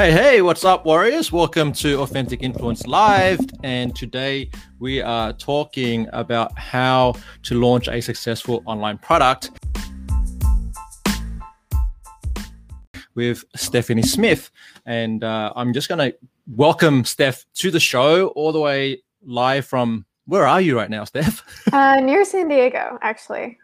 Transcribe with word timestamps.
Hey, 0.00 0.12
hey, 0.12 0.40
what's 0.40 0.64
up, 0.64 0.86
warriors? 0.86 1.30
Welcome 1.30 1.72
to 1.72 2.00
Authentic 2.00 2.42
Influence 2.42 2.86
Live. 2.86 3.38
And 3.62 3.94
today 3.94 4.48
we 4.78 5.02
are 5.02 5.34
talking 5.34 6.08
about 6.14 6.58
how 6.58 7.16
to 7.42 7.60
launch 7.60 7.86
a 7.86 8.00
successful 8.00 8.62
online 8.64 8.96
product 8.96 9.50
with 13.14 13.44
Stephanie 13.54 14.00
Smith. 14.00 14.50
And 14.86 15.22
uh, 15.22 15.52
I'm 15.54 15.74
just 15.74 15.90
going 15.90 16.12
to 16.12 16.16
welcome 16.46 17.04
Steph 17.04 17.44
to 17.56 17.70
the 17.70 17.78
show 17.78 18.28
all 18.28 18.52
the 18.52 18.60
way 18.60 19.02
live 19.22 19.66
from 19.66 20.06
where 20.24 20.46
are 20.46 20.62
you 20.62 20.78
right 20.78 20.88
now, 20.88 21.04
Steph? 21.04 21.44
uh, 21.74 22.00
near 22.00 22.24
San 22.24 22.48
Diego, 22.48 22.98
actually. 23.02 23.58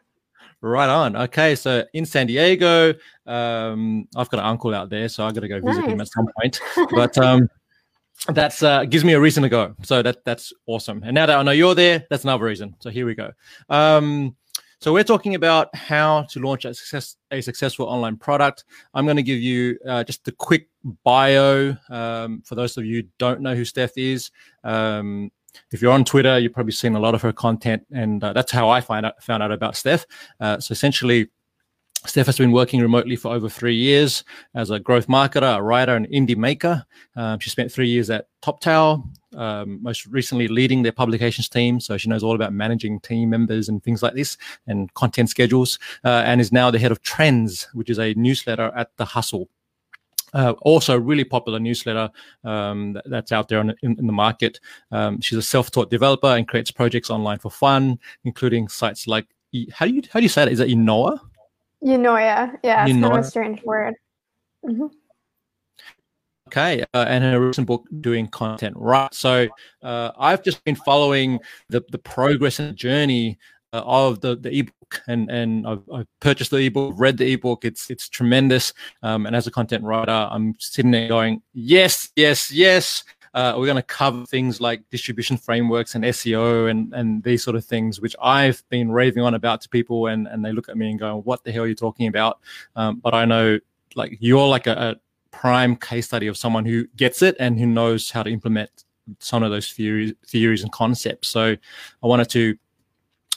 Right 0.66 0.88
on. 0.88 1.14
Okay, 1.14 1.54
so 1.54 1.84
in 1.92 2.04
San 2.04 2.26
Diego, 2.26 2.92
um, 3.24 4.08
I've 4.16 4.28
got 4.28 4.40
an 4.40 4.46
uncle 4.46 4.74
out 4.74 4.90
there, 4.90 5.08
so 5.08 5.24
I 5.24 5.30
got 5.30 5.42
to 5.42 5.48
go 5.48 5.60
visit 5.60 5.82
nice. 5.82 5.92
him 5.92 6.00
at 6.00 6.08
some 6.08 6.26
point. 6.40 6.60
But 6.90 7.16
um, 7.18 7.48
that's 8.32 8.64
uh, 8.64 8.84
gives 8.84 9.04
me 9.04 9.12
a 9.12 9.20
reason 9.20 9.44
to 9.44 9.48
go. 9.48 9.76
So 9.84 10.02
that 10.02 10.24
that's 10.24 10.52
awesome. 10.66 11.04
And 11.04 11.14
now 11.14 11.26
that 11.26 11.38
I 11.38 11.42
know 11.44 11.52
you're 11.52 11.76
there, 11.76 12.04
that's 12.10 12.24
another 12.24 12.44
reason. 12.44 12.74
So 12.80 12.90
here 12.90 13.06
we 13.06 13.14
go. 13.14 13.30
Um, 13.68 14.34
so 14.80 14.92
we're 14.92 15.04
talking 15.04 15.36
about 15.36 15.72
how 15.74 16.22
to 16.30 16.40
launch 16.40 16.64
a 16.64 16.74
success 16.74 17.16
a 17.30 17.40
successful 17.40 17.86
online 17.86 18.16
product. 18.16 18.64
I'm 18.92 19.04
going 19.04 19.16
to 19.18 19.22
give 19.22 19.38
you 19.38 19.78
uh, 19.88 20.02
just 20.02 20.26
a 20.26 20.32
quick 20.32 20.68
bio 21.04 21.76
um, 21.90 22.42
for 22.44 22.56
those 22.56 22.76
of 22.76 22.84
you 22.84 23.02
who 23.02 23.08
don't 23.18 23.40
know 23.40 23.54
who 23.54 23.64
Steph 23.64 23.96
is. 23.96 24.32
Um, 24.64 25.30
if 25.72 25.82
you're 25.82 25.92
on 25.92 26.04
Twitter, 26.04 26.38
you've 26.38 26.52
probably 26.52 26.72
seen 26.72 26.94
a 26.94 27.00
lot 27.00 27.14
of 27.14 27.22
her 27.22 27.32
content, 27.32 27.86
and 27.92 28.22
uh, 28.22 28.32
that's 28.32 28.52
how 28.52 28.68
I 28.68 28.80
find 28.80 29.06
out, 29.06 29.22
found 29.22 29.42
out 29.42 29.52
about 29.52 29.76
Steph. 29.76 30.06
Uh, 30.40 30.58
so 30.60 30.72
essentially, 30.72 31.28
Steph 32.04 32.26
has 32.26 32.38
been 32.38 32.52
working 32.52 32.80
remotely 32.80 33.16
for 33.16 33.34
over 33.34 33.48
three 33.48 33.74
years 33.74 34.22
as 34.54 34.70
a 34.70 34.78
growth 34.78 35.08
marketer, 35.08 35.56
a 35.56 35.62
writer, 35.62 35.96
and 35.96 36.06
indie 36.08 36.36
maker. 36.36 36.84
Um, 37.16 37.40
she 37.40 37.50
spent 37.50 37.72
three 37.72 37.88
years 37.88 38.10
at 38.10 38.28
Toptal, 38.42 39.02
um, 39.34 39.82
most 39.82 40.06
recently 40.06 40.46
leading 40.46 40.82
their 40.82 40.92
publications 40.92 41.48
team. 41.48 41.80
So 41.80 41.96
she 41.96 42.08
knows 42.08 42.22
all 42.22 42.34
about 42.34 42.52
managing 42.52 43.00
team 43.00 43.30
members 43.30 43.68
and 43.68 43.82
things 43.82 44.02
like 44.02 44.14
this 44.14 44.36
and 44.66 44.92
content 44.94 45.30
schedules, 45.30 45.78
uh, 46.04 46.22
and 46.24 46.40
is 46.40 46.52
now 46.52 46.70
the 46.70 46.78
head 46.78 46.92
of 46.92 47.02
Trends, 47.02 47.68
which 47.72 47.90
is 47.90 47.98
a 47.98 48.14
newsletter 48.14 48.72
at 48.76 48.96
The 48.96 49.04
Hustle. 49.04 49.48
Uh, 50.34 50.54
also, 50.62 50.98
really 50.98 51.24
popular 51.24 51.58
newsletter 51.58 52.10
um, 52.44 52.92
that, 52.92 53.04
that's 53.08 53.32
out 53.32 53.48
there 53.48 53.60
in, 53.60 53.70
in, 53.82 53.98
in 53.98 54.06
the 54.06 54.12
market. 54.12 54.60
Um, 54.90 55.20
she's 55.20 55.38
a 55.38 55.42
self-taught 55.42 55.88
developer 55.90 56.26
and 56.26 56.46
creates 56.48 56.70
projects 56.70 57.10
online 57.10 57.38
for 57.38 57.50
fun, 57.50 57.98
including 58.24 58.68
sites 58.68 59.06
like 59.06 59.26
how 59.72 59.86
do 59.86 59.94
you 59.94 60.02
how 60.12 60.20
do 60.20 60.24
you 60.24 60.28
say 60.28 60.44
that? 60.44 60.52
Is 60.52 60.60
it 60.60 60.68
Enoa? 60.68 61.18
Eunoia, 61.82 62.58
yeah, 62.62 62.84
it's 62.84 62.92
kind 62.92 63.04
of 63.04 63.16
a 63.16 63.24
strange 63.24 63.62
word. 63.62 63.94
Mm-hmm. 64.64 64.86
Okay, 66.48 66.84
uh, 66.94 67.04
and 67.08 67.24
her 67.24 67.40
recent 67.40 67.66
book, 67.66 67.84
Doing 68.00 68.28
Content 68.28 68.74
Right. 68.76 69.12
So 69.12 69.48
uh, 69.82 70.12
I've 70.18 70.42
just 70.42 70.62
been 70.64 70.76
following 70.76 71.40
the 71.68 71.82
the 71.90 71.98
progress 71.98 72.58
and 72.58 72.76
journey 72.76 73.38
uh, 73.72 73.82
of 73.84 74.20
the 74.20 74.36
the 74.36 74.58
ebook, 74.58 75.02
and 75.06 75.30
and 75.30 75.66
I've, 75.66 75.82
I've, 75.92 76.06
purchased 76.20 76.50
the 76.50 76.58
ebook, 76.58 76.94
read 76.96 77.18
the 77.18 77.32
ebook. 77.32 77.64
It's 77.64 77.90
it's 77.90 78.08
tremendous. 78.08 78.72
Um, 79.02 79.26
and 79.26 79.34
as 79.34 79.46
a 79.46 79.50
content 79.50 79.84
writer, 79.84 80.28
I'm 80.30 80.54
sitting 80.58 80.90
there 80.90 81.08
going, 81.08 81.42
yes, 81.52 82.10
yes, 82.16 82.50
yes. 82.50 83.04
Uh, 83.34 83.54
we're 83.58 83.66
going 83.66 83.76
to 83.76 83.82
cover 83.82 84.24
things 84.24 84.62
like 84.62 84.80
distribution 84.90 85.36
frameworks 85.36 85.94
and 85.94 86.04
SEO 86.04 86.70
and 86.70 86.94
and 86.94 87.22
these 87.22 87.44
sort 87.44 87.56
of 87.56 87.64
things, 87.64 88.00
which 88.00 88.16
I've 88.22 88.62
been 88.70 88.90
raving 88.90 89.22
on 89.22 89.34
about 89.34 89.60
to 89.62 89.68
people, 89.68 90.06
and 90.06 90.26
and 90.26 90.44
they 90.44 90.52
look 90.52 90.68
at 90.68 90.76
me 90.76 90.90
and 90.90 90.98
go, 90.98 91.18
"What 91.18 91.44
the 91.44 91.52
hell 91.52 91.64
are 91.64 91.66
you 91.66 91.74
talking 91.74 92.06
about?" 92.06 92.38
Um, 92.76 92.96
but 92.96 93.14
I 93.14 93.26
know, 93.26 93.58
like 93.94 94.16
you're 94.20 94.48
like 94.48 94.66
a, 94.66 94.72
a 94.72 94.96
prime 95.36 95.76
case 95.76 96.06
study 96.06 96.28
of 96.28 96.36
someone 96.38 96.64
who 96.64 96.86
gets 96.96 97.20
it 97.20 97.36
and 97.38 97.58
who 97.58 97.66
knows 97.66 98.10
how 98.10 98.22
to 98.22 98.30
implement 98.30 98.84
some 99.18 99.42
of 99.42 99.50
those 99.50 99.70
theories, 99.70 100.14
theories 100.26 100.62
and 100.62 100.72
concepts. 100.72 101.28
So 101.28 101.56
I 102.02 102.06
wanted 102.06 102.30
to 102.30 102.56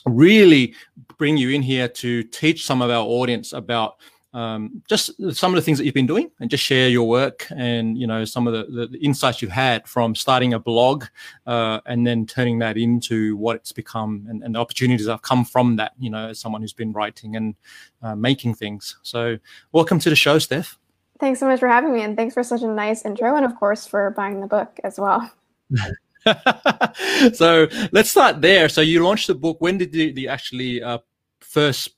really 0.06 0.74
bring 1.18 1.38
you 1.38 1.50
in 1.50 1.62
here 1.62 1.88
to 1.88 2.24
teach 2.24 2.66
some 2.66 2.82
of 2.82 2.90
our 2.90 3.04
audience 3.04 3.54
about 3.54 3.98
um, 4.34 4.84
just 4.88 5.12
some 5.36 5.52
of 5.52 5.56
the 5.56 5.62
things 5.62 5.78
that 5.80 5.86
you've 5.86 5.94
been 5.94 6.06
doing 6.06 6.30
and 6.40 6.50
just 6.50 6.64
share 6.64 6.88
your 6.88 7.08
work 7.08 7.48
and 7.56 7.98
you 7.98 8.06
know 8.06 8.26
some 8.26 8.48
of 8.48 8.54
the, 8.54 8.88
the 8.88 9.00
insights 9.00 9.42
you've 9.42 9.52
had 9.52 9.88
from 9.88 10.14
starting 10.14 10.54
a 10.54 10.60
blog 10.60 11.06
uh, 11.48 11.80
and 11.88 12.06
then 12.06 12.26
turning 12.26 12.60
that 12.60 12.78
into 12.78 13.36
what 13.38 13.56
it's 13.56 13.72
become 13.72 14.28
and, 14.30 14.44
and, 14.44 14.54
the 14.54 14.60
opportunities 14.60 15.08
that 15.08 15.14
have 15.14 15.22
come 15.24 15.44
from 15.44 15.76
that 15.78 15.94
you 15.98 16.10
know 16.10 16.30
as 16.30 16.40
someone 16.40 16.62
who's 16.62 16.74
been 16.74 16.94
writing 16.94 17.36
and 17.36 17.56
uh, 18.04 18.16
making 18.16 18.54
things. 18.54 18.98
So 19.02 19.38
welcome 19.72 20.00
to 20.00 20.10
the 20.10 20.16
show 20.16 20.38
steph. 20.38 20.78
Thanks 21.20 21.40
so 21.40 21.48
much 21.48 21.60
for 21.60 21.68
having 21.68 21.92
me 21.92 22.02
and 22.02 22.16
thanks 22.16 22.36
for 22.36 22.44
such 22.44 22.62
a 22.62 22.68
nice 22.68 23.06
intro 23.06 23.36
and 23.36 23.46
of 23.46 23.56
course 23.56 23.88
for 23.88 24.12
buying 24.12 24.42
the 24.42 24.48
book 24.48 24.80
as 24.84 25.00
well 25.00 25.30
so 27.34 27.68
let's 27.92 28.10
start 28.10 28.42
there. 28.42 28.70
So 28.70 28.82
you 28.82 29.04
launched 29.04 29.28
the 29.28 29.36
book. 29.36 29.58
When 29.60 29.78
did 29.78 29.94
you, 29.96 30.28
actually 30.28 30.82
uh, 30.82 31.00
first, 31.40 31.90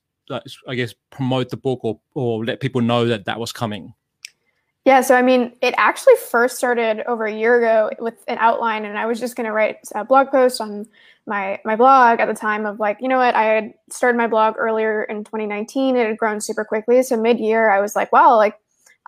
I 0.68 0.76
guess, 0.76 0.94
promote 1.09 1.50
the 1.50 1.58
book 1.58 1.80
or 1.84 2.00
or 2.14 2.46
let 2.46 2.59
people 2.59 2.82
know 2.82 3.06
that 3.08 3.26
that 3.26 3.40
was 3.40 3.52
coming? 3.52 3.94
Yeah, 4.86 5.02
so 5.02 5.16
I 5.16 5.22
mean, 5.22 5.54
it 5.62 5.76
actually 5.78 6.16
first 6.16 6.58
started 6.58 7.08
over 7.08 7.26
a 7.26 7.34
year 7.34 7.58
ago 7.58 7.92
with 8.00 8.24
an 8.28 8.38
outline, 8.40 8.86
and 8.86 8.98
I 8.98 9.06
was 9.06 9.20
just 9.20 9.36
going 9.36 9.46
to 9.46 9.52
write 9.52 9.78
a 9.94 10.04
blog 10.04 10.30
post 10.30 10.59
on 10.59 10.88
my 11.28 11.59
my 11.64 11.76
blog 11.76 12.20
at 12.20 12.28
the 12.28 12.34
time 12.34 12.66
of 12.66 12.80
like, 12.80 12.98
you 13.00 13.08
know 13.08 13.18
what, 13.18 13.36
I 13.36 13.44
had 13.44 13.74
started 13.92 14.18
my 14.18 14.28
blog 14.28 14.56
earlier 14.58 15.03
in 15.03 15.24
2019. 15.24 15.96
It 15.96 16.08
had 16.08 16.18
grown 16.18 16.42
super 16.42 16.66
quickly, 16.66 17.03
so 17.03 17.16
mid 17.16 17.40
year, 17.40 17.70
I 17.70 17.80
was 17.80 17.96
like, 17.96 18.12
well, 18.12 18.38
like, 18.38 18.58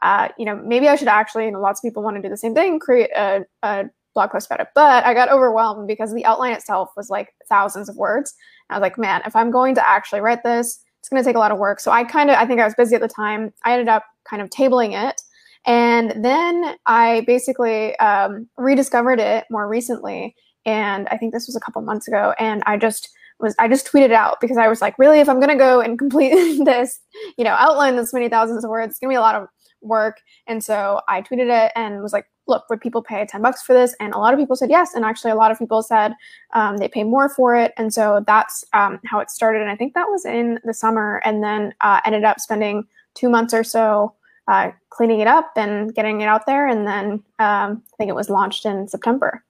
uh, 0.03 0.29
you 0.37 0.45
know, 0.45 0.55
maybe 0.55 0.87
I 0.87 0.95
should 0.95 1.07
actually, 1.07 1.49
know, 1.49 1.59
lots 1.59 1.79
of 1.79 1.83
people 1.89 2.03
want 2.03 2.17
to 2.17 2.21
do 2.21 2.29
the 2.29 2.37
same 2.37 2.53
thing, 2.53 2.79
create 2.79 3.09
a, 3.15 3.45
a 3.63 3.85
blog 4.13 4.31
post 4.31 4.47
about 4.47 4.61
it. 4.61 4.67
But 4.75 5.05
I 5.05 5.13
got 5.13 5.29
overwhelmed 5.29 5.87
because 5.87 6.13
the 6.13 6.25
outline 6.25 6.53
itself 6.53 6.89
was 6.95 7.09
like 7.09 7.33
thousands 7.49 7.89
of 7.89 7.95
words. 7.95 8.33
I 8.69 8.75
was 8.75 8.81
like, 8.81 8.97
man, 8.97 9.21
if 9.25 9.35
I'm 9.35 9.51
going 9.51 9.75
to 9.75 9.87
actually 9.87 10.21
write 10.21 10.43
this, 10.43 10.83
it's 10.99 11.09
going 11.09 11.21
to 11.21 11.27
take 11.27 11.35
a 11.35 11.39
lot 11.39 11.51
of 11.51 11.57
work. 11.57 11.79
So 11.79 11.91
I 11.91 12.03
kind 12.03 12.29
of, 12.29 12.37
I 12.37 12.45
think 12.45 12.61
I 12.61 12.65
was 12.65 12.75
busy 12.75 12.95
at 12.95 13.01
the 13.01 13.07
time. 13.07 13.53
I 13.65 13.73
ended 13.73 13.89
up 13.89 14.05
kind 14.23 14.41
of 14.41 14.49
tabling 14.49 14.93
it. 14.93 15.21
And 15.65 16.23
then 16.23 16.75
I 16.85 17.23
basically 17.27 17.97
um, 17.99 18.47
rediscovered 18.57 19.19
it 19.19 19.45
more 19.49 19.67
recently. 19.67 20.35
And 20.65 21.07
I 21.09 21.17
think 21.17 21.33
this 21.33 21.47
was 21.47 21.55
a 21.55 21.59
couple 21.59 21.81
months 21.81 22.07
ago. 22.07 22.33
And 22.39 22.63
I 22.65 22.77
just 22.77 23.09
was, 23.39 23.55
I 23.59 23.67
just 23.67 23.85
tweeted 23.85 24.11
out 24.11 24.39
because 24.39 24.57
I 24.57 24.67
was 24.67 24.81
like, 24.81 24.97
really, 24.97 25.19
if 25.19 25.27
I'm 25.29 25.39
going 25.39 25.49
to 25.49 25.61
go 25.61 25.81
and 25.81 25.99
complete 25.99 26.63
this, 26.65 26.99
you 27.37 27.43
know, 27.43 27.55
outline 27.57 27.95
this 27.95 28.13
many 28.13 28.29
thousands 28.29 28.63
of 28.63 28.69
words, 28.69 28.91
it's 28.91 28.99
going 28.99 29.09
to 29.09 29.13
be 29.13 29.17
a 29.17 29.21
lot 29.21 29.35
of 29.35 29.47
work. 29.81 30.21
And 30.47 30.63
so 30.63 31.01
I 31.07 31.21
tweeted 31.21 31.65
it 31.65 31.71
and 31.75 32.01
was 32.01 32.13
like, 32.13 32.25
look, 32.47 32.69
would 32.69 32.81
people 32.81 33.01
pay 33.01 33.25
10 33.25 33.41
bucks 33.41 33.61
for 33.61 33.73
this? 33.73 33.95
And 33.99 34.13
a 34.13 34.17
lot 34.17 34.33
of 34.33 34.39
people 34.39 34.55
said 34.55 34.69
yes. 34.69 34.93
And 34.93 35.05
actually, 35.05 35.31
a 35.31 35.35
lot 35.35 35.51
of 35.51 35.59
people 35.59 35.81
said 35.81 36.13
um, 36.53 36.77
they 36.77 36.87
pay 36.87 37.03
more 37.03 37.29
for 37.29 37.55
it. 37.55 37.73
And 37.77 37.93
so 37.93 38.23
that's 38.25 38.63
um, 38.73 38.99
how 39.05 39.19
it 39.19 39.29
started. 39.29 39.61
And 39.61 39.71
I 39.71 39.75
think 39.75 39.93
that 39.93 40.07
was 40.07 40.25
in 40.25 40.59
the 40.63 40.73
summer 40.73 41.21
and 41.23 41.43
then 41.43 41.73
uh, 41.81 42.01
ended 42.05 42.23
up 42.23 42.39
spending 42.39 42.85
two 43.13 43.29
months 43.29 43.53
or 43.53 43.63
so 43.63 44.13
uh, 44.47 44.71
cleaning 44.89 45.19
it 45.19 45.27
up 45.27 45.51
and 45.55 45.93
getting 45.95 46.21
it 46.21 46.25
out 46.25 46.45
there. 46.45 46.67
And 46.67 46.85
then 46.85 47.11
um, 47.39 47.83
I 47.93 47.97
think 47.97 48.09
it 48.09 48.15
was 48.15 48.29
launched 48.29 48.65
in 48.65 48.87
September. 48.87 49.43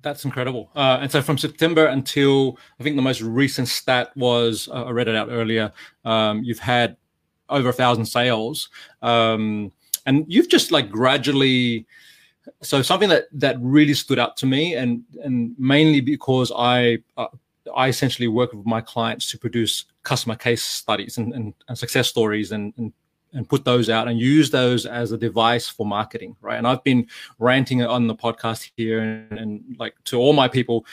That's 0.00 0.24
incredible. 0.24 0.70
Uh, 0.76 0.98
and 1.02 1.10
so 1.10 1.20
from 1.20 1.38
September 1.38 1.86
until 1.86 2.56
I 2.78 2.84
think 2.84 2.96
the 2.96 3.02
most 3.02 3.20
recent 3.20 3.68
stat 3.68 4.10
was 4.16 4.68
uh, 4.68 4.84
I 4.84 4.90
read 4.90 5.08
it 5.08 5.16
out 5.16 5.28
earlier. 5.30 5.72
Um, 6.04 6.42
you've 6.44 6.60
had 6.60 6.96
over 7.48 7.70
a 7.70 7.72
thousand 7.72 8.06
sales. 8.06 8.68
Um, 9.02 9.72
and 10.08 10.24
you've 10.26 10.48
just 10.48 10.72
like 10.72 10.90
gradually 10.90 11.86
so 12.62 12.80
something 12.80 13.10
that 13.10 13.26
that 13.30 13.56
really 13.60 13.94
stood 13.94 14.18
out 14.18 14.36
to 14.38 14.46
me 14.46 14.74
and 14.74 15.04
and 15.22 15.54
mainly 15.58 16.00
because 16.00 16.50
i 16.56 16.98
uh, 17.18 17.26
i 17.76 17.88
essentially 17.88 18.26
work 18.26 18.52
with 18.52 18.66
my 18.66 18.80
clients 18.80 19.30
to 19.30 19.38
produce 19.38 19.84
customer 20.02 20.34
case 20.34 20.62
studies 20.62 21.18
and, 21.18 21.34
and, 21.34 21.54
and 21.68 21.76
success 21.76 22.08
stories 22.08 22.52
and, 22.52 22.72
and 22.78 22.92
and 23.34 23.46
put 23.46 23.62
those 23.62 23.90
out 23.90 24.08
and 24.08 24.18
use 24.18 24.50
those 24.50 24.86
as 24.86 25.12
a 25.12 25.18
device 25.18 25.68
for 25.68 25.84
marketing 25.84 26.34
right? 26.40 26.56
And 26.56 26.66
i've 26.66 26.82
been 26.82 27.06
ranting 27.38 27.82
on 27.82 28.06
the 28.06 28.14
podcast 28.14 28.70
here 28.76 29.00
and, 29.00 29.38
and 29.38 29.76
like 29.78 29.94
to 30.04 30.16
all 30.18 30.32
my 30.32 30.48
people 30.48 30.86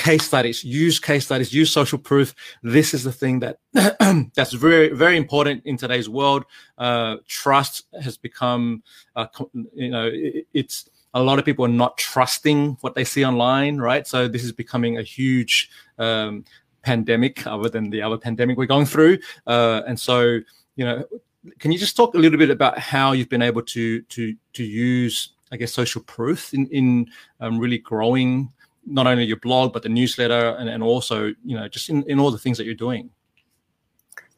case 0.00 0.24
studies 0.24 0.64
use 0.64 0.98
case 0.98 1.26
studies 1.26 1.52
use 1.52 1.70
social 1.70 1.98
proof. 1.98 2.34
This 2.62 2.94
is 2.94 3.04
the 3.04 3.12
thing 3.12 3.40
that 3.40 3.58
that's 4.34 4.52
very 4.52 4.88
very 4.88 5.16
important 5.18 5.62
in 5.66 5.76
today's 5.76 6.08
world. 6.08 6.44
Uh, 6.78 7.16
trust 7.28 7.84
has 8.02 8.16
become 8.16 8.82
uh, 9.14 9.26
you 9.74 9.90
know 9.90 10.10
it, 10.12 10.46
it's 10.54 10.88
a 11.12 11.22
lot 11.22 11.38
of 11.38 11.44
people 11.44 11.66
are 11.66 11.76
not 11.84 11.98
trusting 11.98 12.78
what 12.80 12.94
they 12.94 13.04
see 13.04 13.24
online 13.24 13.76
right? 13.78 14.06
So 14.06 14.26
this 14.26 14.42
is 14.42 14.52
becoming 14.52 14.96
a 14.96 15.02
huge 15.02 15.70
um, 15.98 16.44
pandemic 16.82 17.46
other 17.46 17.68
than 17.68 17.90
the 17.90 18.00
other 18.00 18.16
pandemic 18.16 18.56
we're 18.56 18.74
going 18.76 18.86
through. 18.86 19.18
Uh, 19.46 19.82
and 19.86 20.00
so 20.00 20.40
you 20.76 20.84
know 20.86 21.04
can 21.58 21.72
you 21.72 21.78
just 21.78 21.96
talk 21.96 22.14
a 22.14 22.18
little 22.18 22.38
bit 22.38 22.50
about 22.50 22.78
how 22.78 23.12
you've 23.12 23.28
been 23.28 23.42
able 23.42 23.62
to 23.62 24.00
to 24.02 24.34
to 24.52 24.64
use 24.64 25.34
i 25.52 25.56
guess 25.56 25.72
social 25.72 26.02
proof 26.02 26.52
in 26.52 26.66
in 26.68 27.06
um, 27.40 27.58
really 27.58 27.78
growing 27.78 28.52
not 28.86 29.06
only 29.06 29.24
your 29.24 29.38
blog 29.38 29.72
but 29.72 29.82
the 29.82 29.88
newsletter 29.88 30.56
and, 30.58 30.68
and 30.68 30.82
also 30.82 31.26
you 31.44 31.56
know 31.56 31.68
just 31.68 31.88
in, 31.88 32.02
in 32.04 32.18
all 32.18 32.30
the 32.30 32.38
things 32.38 32.56
that 32.58 32.64
you're 32.64 32.74
doing 32.74 33.10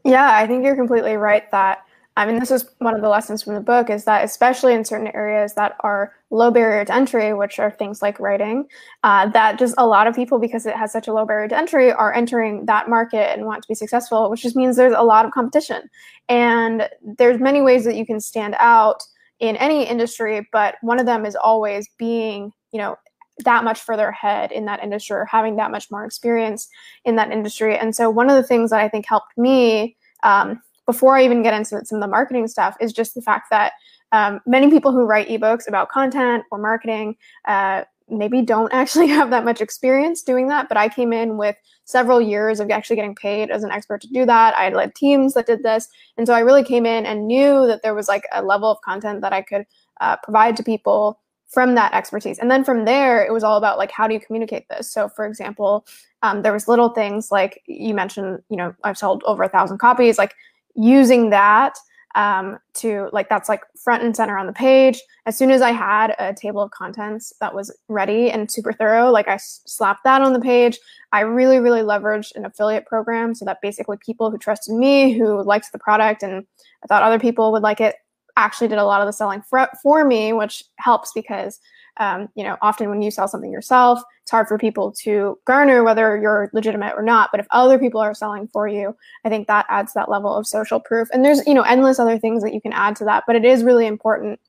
yeah 0.04 0.36
i 0.36 0.46
think 0.46 0.64
you're 0.64 0.76
completely 0.76 1.16
right 1.16 1.50
that 1.50 1.84
I 2.14 2.26
mean, 2.26 2.38
this 2.38 2.50
is 2.50 2.66
one 2.78 2.94
of 2.94 3.00
the 3.00 3.08
lessons 3.08 3.42
from 3.42 3.54
the 3.54 3.60
book 3.60 3.88
is 3.88 4.04
that, 4.04 4.22
especially 4.22 4.74
in 4.74 4.84
certain 4.84 5.08
areas 5.08 5.54
that 5.54 5.76
are 5.80 6.12
low 6.28 6.50
barrier 6.50 6.84
to 6.84 6.94
entry, 6.94 7.32
which 7.32 7.58
are 7.58 7.70
things 7.70 8.02
like 8.02 8.20
writing, 8.20 8.66
uh, 9.02 9.30
that 9.30 9.58
just 9.58 9.74
a 9.78 9.86
lot 9.86 10.06
of 10.06 10.14
people, 10.14 10.38
because 10.38 10.66
it 10.66 10.76
has 10.76 10.92
such 10.92 11.08
a 11.08 11.12
low 11.12 11.24
barrier 11.24 11.48
to 11.48 11.56
entry, 11.56 11.90
are 11.90 12.12
entering 12.12 12.66
that 12.66 12.90
market 12.90 13.32
and 13.32 13.46
want 13.46 13.62
to 13.62 13.68
be 13.68 13.74
successful, 13.74 14.28
which 14.28 14.42
just 14.42 14.56
means 14.56 14.76
there's 14.76 14.92
a 14.94 15.02
lot 15.02 15.24
of 15.24 15.32
competition. 15.32 15.88
And 16.28 16.86
there's 17.02 17.40
many 17.40 17.62
ways 17.62 17.84
that 17.84 17.96
you 17.96 18.04
can 18.04 18.20
stand 18.20 18.56
out 18.58 19.02
in 19.40 19.56
any 19.56 19.84
industry, 19.84 20.46
but 20.52 20.74
one 20.82 21.00
of 21.00 21.06
them 21.06 21.24
is 21.24 21.34
always 21.34 21.88
being, 21.96 22.52
you 22.72 22.78
know, 22.78 22.96
that 23.38 23.64
much 23.64 23.80
further 23.80 24.08
ahead 24.08 24.52
in 24.52 24.66
that 24.66 24.82
industry 24.82 25.16
or 25.16 25.24
having 25.24 25.56
that 25.56 25.70
much 25.70 25.90
more 25.90 26.04
experience 26.04 26.68
in 27.04 27.16
that 27.16 27.30
industry. 27.30 27.76
And 27.76 27.94
so, 27.94 28.10
one 28.10 28.30
of 28.30 28.36
the 28.36 28.42
things 28.42 28.70
that 28.70 28.80
I 28.80 28.88
think 28.88 29.06
helped 29.06 29.36
me 29.36 29.96
um, 30.22 30.60
before 30.86 31.16
I 31.16 31.24
even 31.24 31.42
get 31.42 31.54
into 31.54 31.84
some 31.84 31.96
of 31.96 32.02
the 32.02 32.08
marketing 32.08 32.48
stuff 32.48 32.76
is 32.80 32.92
just 32.92 33.14
the 33.14 33.22
fact 33.22 33.48
that 33.50 33.72
um, 34.12 34.40
many 34.46 34.70
people 34.70 34.92
who 34.92 35.04
write 35.04 35.28
ebooks 35.28 35.66
about 35.66 35.88
content 35.88 36.44
or 36.50 36.58
marketing 36.58 37.16
uh, 37.46 37.84
maybe 38.08 38.42
don't 38.42 38.72
actually 38.72 39.08
have 39.08 39.30
that 39.30 39.44
much 39.44 39.60
experience 39.60 40.22
doing 40.22 40.48
that. 40.48 40.68
But 40.68 40.76
I 40.76 40.88
came 40.88 41.12
in 41.12 41.36
with 41.36 41.56
several 41.84 42.20
years 42.20 42.60
of 42.60 42.70
actually 42.70 42.96
getting 42.96 43.14
paid 43.14 43.50
as 43.50 43.64
an 43.64 43.70
expert 43.70 44.00
to 44.02 44.08
do 44.08 44.24
that. 44.26 44.54
I 44.56 44.68
led 44.68 44.94
teams 44.94 45.34
that 45.34 45.46
did 45.46 45.62
this. 45.62 45.88
And 46.16 46.26
so 46.26 46.34
I 46.34 46.40
really 46.40 46.62
came 46.62 46.86
in 46.86 47.06
and 47.06 47.26
knew 47.26 47.66
that 47.66 47.82
there 47.82 47.94
was 47.94 48.08
like 48.08 48.24
a 48.32 48.42
level 48.42 48.70
of 48.70 48.80
content 48.82 49.20
that 49.22 49.32
I 49.32 49.42
could 49.42 49.66
uh, 50.00 50.16
provide 50.22 50.56
to 50.56 50.62
people 50.62 51.18
from 51.52 51.74
that 51.74 51.92
expertise. 51.92 52.38
And 52.38 52.50
then 52.50 52.64
from 52.64 52.86
there, 52.86 53.24
it 53.24 53.32
was 53.32 53.44
all 53.44 53.58
about 53.58 53.76
like, 53.76 53.90
how 53.90 54.08
do 54.08 54.14
you 54.14 54.20
communicate 54.20 54.68
this? 54.68 54.90
So 54.90 55.08
for 55.08 55.26
example, 55.26 55.86
um, 56.22 56.42
there 56.42 56.52
was 56.52 56.66
little 56.66 56.88
things 56.88 57.30
like 57.30 57.62
you 57.66 57.94
mentioned, 57.94 58.42
you 58.48 58.56
know, 58.56 58.74
I've 58.84 58.96
sold 58.96 59.22
over 59.26 59.42
a 59.42 59.48
thousand 59.48 59.78
copies, 59.78 60.16
like 60.16 60.34
using 60.74 61.30
that 61.30 61.76
um, 62.14 62.58
to 62.74 63.08
like 63.12 63.28
that's 63.28 63.48
like 63.48 63.62
front 63.82 64.02
and 64.02 64.14
center 64.14 64.38
on 64.38 64.46
the 64.46 64.52
page. 64.52 65.00
As 65.26 65.36
soon 65.36 65.50
as 65.50 65.62
I 65.62 65.72
had 65.72 66.14
a 66.18 66.34
table 66.34 66.62
of 66.62 66.70
contents 66.70 67.32
that 67.40 67.54
was 67.54 67.74
ready 67.88 68.30
and 68.30 68.50
super 68.50 68.72
thorough, 68.72 69.10
like 69.10 69.28
I 69.28 69.38
slapped 69.38 70.04
that 70.04 70.22
on 70.22 70.32
the 70.32 70.40
page. 70.40 70.78
I 71.12 71.20
really, 71.20 71.58
really 71.58 71.80
leveraged 71.80 72.34
an 72.34 72.44
affiliate 72.44 72.86
program 72.86 73.34
so 73.34 73.44
that 73.44 73.60
basically 73.62 73.96
people 73.98 74.30
who 74.30 74.38
trusted 74.38 74.74
me, 74.74 75.12
who 75.12 75.42
liked 75.42 75.72
the 75.72 75.78
product, 75.78 76.22
and 76.22 76.46
I 76.82 76.86
thought 76.86 77.02
other 77.02 77.18
people 77.18 77.52
would 77.52 77.62
like 77.62 77.80
it, 77.80 77.96
actually 78.36 78.68
did 78.68 78.78
a 78.78 78.84
lot 78.84 79.00
of 79.00 79.06
the 79.06 79.12
selling 79.12 79.42
for, 79.42 79.68
for 79.82 80.04
me, 80.04 80.32
which 80.32 80.64
helps 80.78 81.12
because 81.14 81.60
um, 81.98 82.28
you 82.34 82.42
know, 82.42 82.56
often 82.62 82.88
when 82.88 83.02
you 83.02 83.10
sell 83.10 83.28
something 83.28 83.52
yourself, 83.52 84.02
it's 84.22 84.30
hard 84.30 84.48
for 84.48 84.56
people 84.56 84.92
to 85.02 85.38
garner 85.46 85.84
whether 85.84 86.16
you're 86.16 86.50
legitimate 86.52 86.94
or 86.96 87.02
not. 87.02 87.30
But 87.30 87.40
if 87.40 87.46
other 87.50 87.78
people 87.78 88.00
are 88.00 88.14
selling 88.14 88.48
for 88.48 88.66
you, 88.66 88.96
I 89.24 89.28
think 89.28 89.46
that 89.48 89.66
adds 89.68 89.92
that 89.92 90.08
level 90.08 90.34
of 90.34 90.46
social 90.46 90.80
proof. 90.80 91.08
And 91.12 91.24
there's, 91.24 91.46
you 91.46 91.54
know, 91.54 91.62
endless 91.62 91.98
other 91.98 92.18
things 92.18 92.42
that 92.42 92.54
you 92.54 92.60
can 92.60 92.72
add 92.72 92.96
to 92.96 93.04
that. 93.04 93.24
But 93.26 93.36
it 93.36 93.44
is 93.44 93.62
really 93.62 93.86
important 93.86 94.40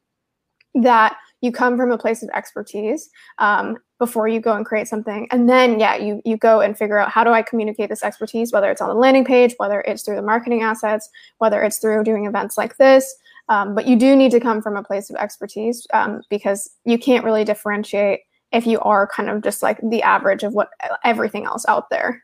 that 0.76 1.18
you 1.42 1.52
come 1.52 1.76
from 1.76 1.92
a 1.92 1.98
place 1.98 2.24
of 2.24 2.30
expertise 2.34 3.10
um, 3.38 3.78
before 4.00 4.28
you 4.28 4.40
go 4.40 4.56
and 4.56 4.66
create 4.66 4.88
something 4.88 5.28
and 5.32 5.48
then 5.48 5.80
yeah 5.80 5.96
you 5.96 6.22
you 6.26 6.36
go 6.36 6.62
and 6.62 6.78
figure 6.78 6.98
out 6.98 7.10
how 7.10 7.24
do 7.24 7.30
i 7.30 7.42
communicate 7.42 7.90
this 7.90 8.04
expertise 8.04 8.52
whether 8.52 8.70
it's 8.70 8.82
on 8.82 8.90
the 8.90 8.96
landing 8.96 9.24
page 9.24 9.54
whether 9.58 9.82
it's 9.82 10.04
through 10.04 10.16
the 10.16 10.22
marketing 10.22 10.62
assets 10.62 11.10
whether 11.38 11.62
it's 11.62 11.78
through 11.78 12.04
doing 12.04 12.26
events 12.26 12.58
like 12.58 12.76
this 12.78 13.16
um, 13.50 13.75
but 13.75 13.88
you 13.88 13.95
do 13.95 14.16
need 14.16 14.31
to 14.31 14.40
come 14.40 14.62
from 14.62 14.75
a 14.75 14.84
place 14.84 15.10
of 15.10 15.16
expertise 15.18 15.86
um, 15.94 16.22
because 16.30 16.69
you 16.86 16.98
can't 16.98 17.25
really 17.25 17.44
differentiate 17.44 18.22
if 18.51 18.66
you 18.66 18.80
are 18.81 19.07
kind 19.07 19.30
of 19.30 19.42
just 19.42 19.63
like 19.63 19.80
the 19.90 20.01
average 20.01 20.44
of 20.44 20.54
what 20.54 20.69
everything 21.04 21.45
else 21.45 21.66
out 21.68 21.90
there. 21.90 22.22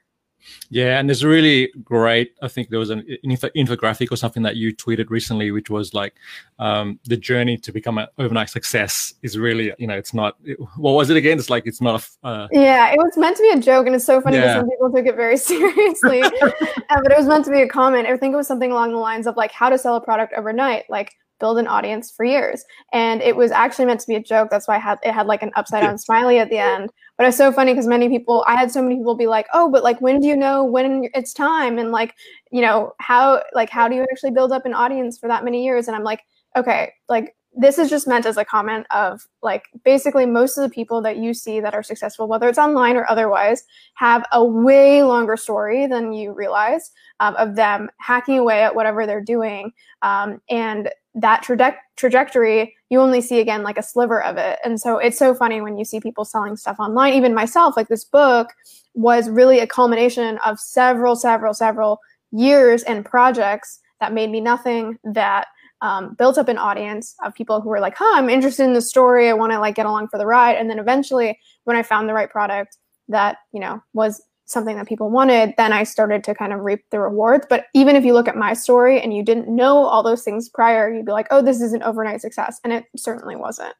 Yeah, 0.69 0.99
and 0.99 1.09
there's 1.09 1.23
really 1.23 1.71
great. 1.83 2.35
I 2.41 2.47
think 2.47 2.69
there 2.69 2.79
was 2.79 2.89
an 2.89 3.03
infographic 3.25 4.11
or 4.11 4.15
something 4.15 4.43
that 4.43 4.55
you 4.55 4.75
tweeted 4.75 5.09
recently, 5.09 5.51
which 5.51 5.69
was 5.69 5.93
like 5.93 6.15
um, 6.59 6.99
the 7.05 7.17
journey 7.17 7.57
to 7.57 7.71
become 7.71 7.97
an 7.97 8.07
overnight 8.17 8.49
success 8.49 9.13
is 9.21 9.37
really, 9.37 9.73
you 9.77 9.87
know, 9.87 9.95
it's 9.95 10.13
not. 10.13 10.35
It, 10.43 10.57
what 10.77 10.93
was 10.93 11.09
it 11.09 11.17
again? 11.17 11.37
It's 11.37 11.49
like 11.49 11.65
it's 11.65 11.81
not 11.81 12.01
a. 12.23 12.27
Uh, 12.27 12.47
yeah, 12.51 12.91
it 12.91 12.97
was 12.97 13.17
meant 13.17 13.37
to 13.37 13.43
be 13.43 13.49
a 13.49 13.59
joke, 13.59 13.87
and 13.87 13.95
it's 13.95 14.05
so 14.05 14.21
funny 14.21 14.37
yeah. 14.37 14.43
because 14.43 14.61
some 14.61 14.69
people 14.69 14.91
took 14.91 15.05
it 15.05 15.15
very 15.15 15.37
seriously. 15.51 16.21
uh, 16.21 17.01
but 17.01 17.11
it 17.11 17.17
was 17.17 17.27
meant 17.27 17.45
to 17.45 17.51
be 17.51 17.61
a 17.61 17.67
comment. 17.67 18.07
I 18.07 18.17
think 18.17 18.33
it 18.33 18.37
was 18.37 18.47
something 18.47 18.71
along 18.71 18.91
the 18.91 18.97
lines 18.97 19.27
of 19.27 19.37
like 19.37 19.51
how 19.51 19.69
to 19.69 19.77
sell 19.77 19.95
a 19.95 20.01
product 20.01 20.33
overnight, 20.35 20.89
like 20.89 21.13
build 21.39 21.57
an 21.57 21.67
audience 21.67 22.11
for 22.11 22.23
years. 22.23 22.63
And 22.93 23.21
it 23.21 23.35
was 23.35 23.51
actually 23.51 23.85
meant 23.85 23.99
to 24.01 24.07
be 24.07 24.15
a 24.15 24.23
joke. 24.23 24.49
That's 24.49 24.67
why 24.67 24.75
I 24.75 24.79
had 24.79 24.99
it 25.03 25.13
had 25.13 25.27
like 25.27 25.43
an 25.43 25.51
upside 25.55 25.83
down 25.83 25.97
smiley 25.99 26.39
at 26.39 26.49
the 26.49 26.57
end. 26.57 26.89
But 27.17 27.27
it's 27.27 27.37
so 27.37 27.51
funny 27.51 27.73
because 27.73 27.87
many 27.87 28.07
people, 28.07 28.45
I 28.47 28.55
had 28.55 28.71
so 28.71 28.81
many 28.81 28.95
people 28.95 29.15
be 29.15 29.27
like, 29.27 29.47
"Oh, 29.53 29.69
but 29.69 29.83
like, 29.83 29.99
when 30.01 30.19
do 30.19 30.27
you 30.27 30.37
know 30.37 30.63
when 30.63 31.09
it's 31.13 31.33
time?" 31.33 31.77
And 31.77 31.91
like, 31.91 32.15
you 32.51 32.61
know, 32.61 32.93
how 32.99 33.43
like 33.53 33.69
how 33.69 33.87
do 33.87 33.95
you 33.95 34.03
actually 34.03 34.31
build 34.31 34.51
up 34.51 34.65
an 34.65 34.73
audience 34.73 35.17
for 35.17 35.27
that 35.27 35.43
many 35.43 35.63
years? 35.63 35.87
And 35.87 35.95
I'm 35.95 36.03
like, 36.03 36.21
okay, 36.55 36.93
like 37.07 37.35
this 37.55 37.77
is 37.77 37.89
just 37.89 38.07
meant 38.07 38.25
as 38.25 38.37
a 38.37 38.45
comment 38.45 38.85
of 38.91 39.27
like 39.41 39.63
basically 39.83 40.25
most 40.25 40.57
of 40.57 40.63
the 40.63 40.73
people 40.73 41.01
that 41.01 41.17
you 41.17 41.33
see 41.33 41.59
that 41.59 41.73
are 41.73 41.81
successful 41.81 42.27
whether 42.27 42.47
it's 42.47 42.59
online 42.59 42.95
or 42.95 43.09
otherwise 43.09 43.63
have 43.95 44.23
a 44.31 44.43
way 44.43 45.01
longer 45.03 45.35
story 45.35 45.87
than 45.87 46.13
you 46.13 46.31
realize 46.31 46.91
um, 47.19 47.35
of 47.35 47.55
them 47.55 47.89
hacking 47.97 48.37
away 48.37 48.61
at 48.61 48.75
whatever 48.75 49.05
they're 49.05 49.23
doing 49.23 49.71
um, 50.03 50.39
and 50.49 50.89
that 51.21 51.43
traje- 51.43 51.75
trajectory 51.95 52.75
you 52.89 52.99
only 52.99 53.21
see 53.21 53.39
again 53.39 53.61
like 53.61 53.77
a 53.77 53.83
sliver 53.83 54.21
of 54.23 54.37
it. 54.37 54.57
And 54.63 54.79
so 54.79 54.97
it's 54.97 55.17
so 55.17 55.35
funny 55.35 55.61
when 55.61 55.77
you 55.77 55.85
see 55.85 55.99
people 55.99 56.25
selling 56.25 56.55
stuff 56.55 56.77
online 56.79 57.13
even 57.13 57.33
myself 57.33 57.75
like 57.77 57.87
this 57.87 58.03
book 58.03 58.49
was 58.93 59.29
really 59.29 59.59
a 59.59 59.67
culmination 59.67 60.39
of 60.45 60.59
several 60.59 61.15
several 61.15 61.53
several 61.53 61.99
years 62.31 62.83
and 62.83 63.05
projects 63.05 63.79
that 63.99 64.13
made 64.13 64.29
me 64.29 64.39
nothing 64.39 64.97
that 65.03 65.47
um, 65.81 66.15
built 66.15 66.37
up 66.37 66.49
an 66.49 66.57
audience 66.57 67.15
of 67.23 67.33
people 67.33 67.61
who 67.61 67.69
were 67.69 67.79
like 67.79 67.95
huh 67.95 68.13
i'm 68.15 68.29
interested 68.29 68.63
in 68.63 68.73
the 68.73 68.81
story. 68.81 69.29
I 69.29 69.33
want 69.33 69.51
to 69.51 69.59
like 69.59 69.75
get 69.75 69.85
along 69.85 70.09
for 70.09 70.17
the 70.17 70.25
ride. 70.25 70.57
And 70.57 70.69
then 70.69 70.79
eventually 70.79 71.39
when 71.65 71.75
i 71.75 71.83
found 71.83 72.07
the 72.07 72.13
right 72.13 72.29
product 72.29 72.77
that 73.07 73.37
you 73.51 73.59
know 73.59 73.81
was 73.93 74.21
something 74.49 74.75
that 74.75 74.87
people 74.87 75.11
wanted, 75.11 75.53
then 75.57 75.71
I 75.71 75.83
started 75.83 76.23
to 76.23 76.33
kind 76.33 76.51
of 76.51 76.61
reap 76.61 76.83
the 76.89 76.99
rewards. 76.99 77.45
But 77.47 77.67
even 77.75 77.95
if 77.95 78.03
you 78.03 78.13
look 78.13 78.27
at 78.27 78.35
my 78.35 78.53
story 78.53 78.99
and 78.99 79.13
you 79.13 79.23
didn't 79.23 79.47
know 79.47 79.85
all 79.85 80.01
those 80.01 80.23
things 80.23 80.49
prior, 80.49 80.91
you'd 80.91 81.05
be 81.05 81.11
like, 81.11 81.27
oh, 81.29 81.41
this 81.41 81.61
is 81.61 81.71
an 81.71 81.83
overnight 81.83 82.21
success. 82.21 82.59
And 82.63 82.73
it 82.73 82.85
certainly 82.97 83.35
wasn't. 83.35 83.75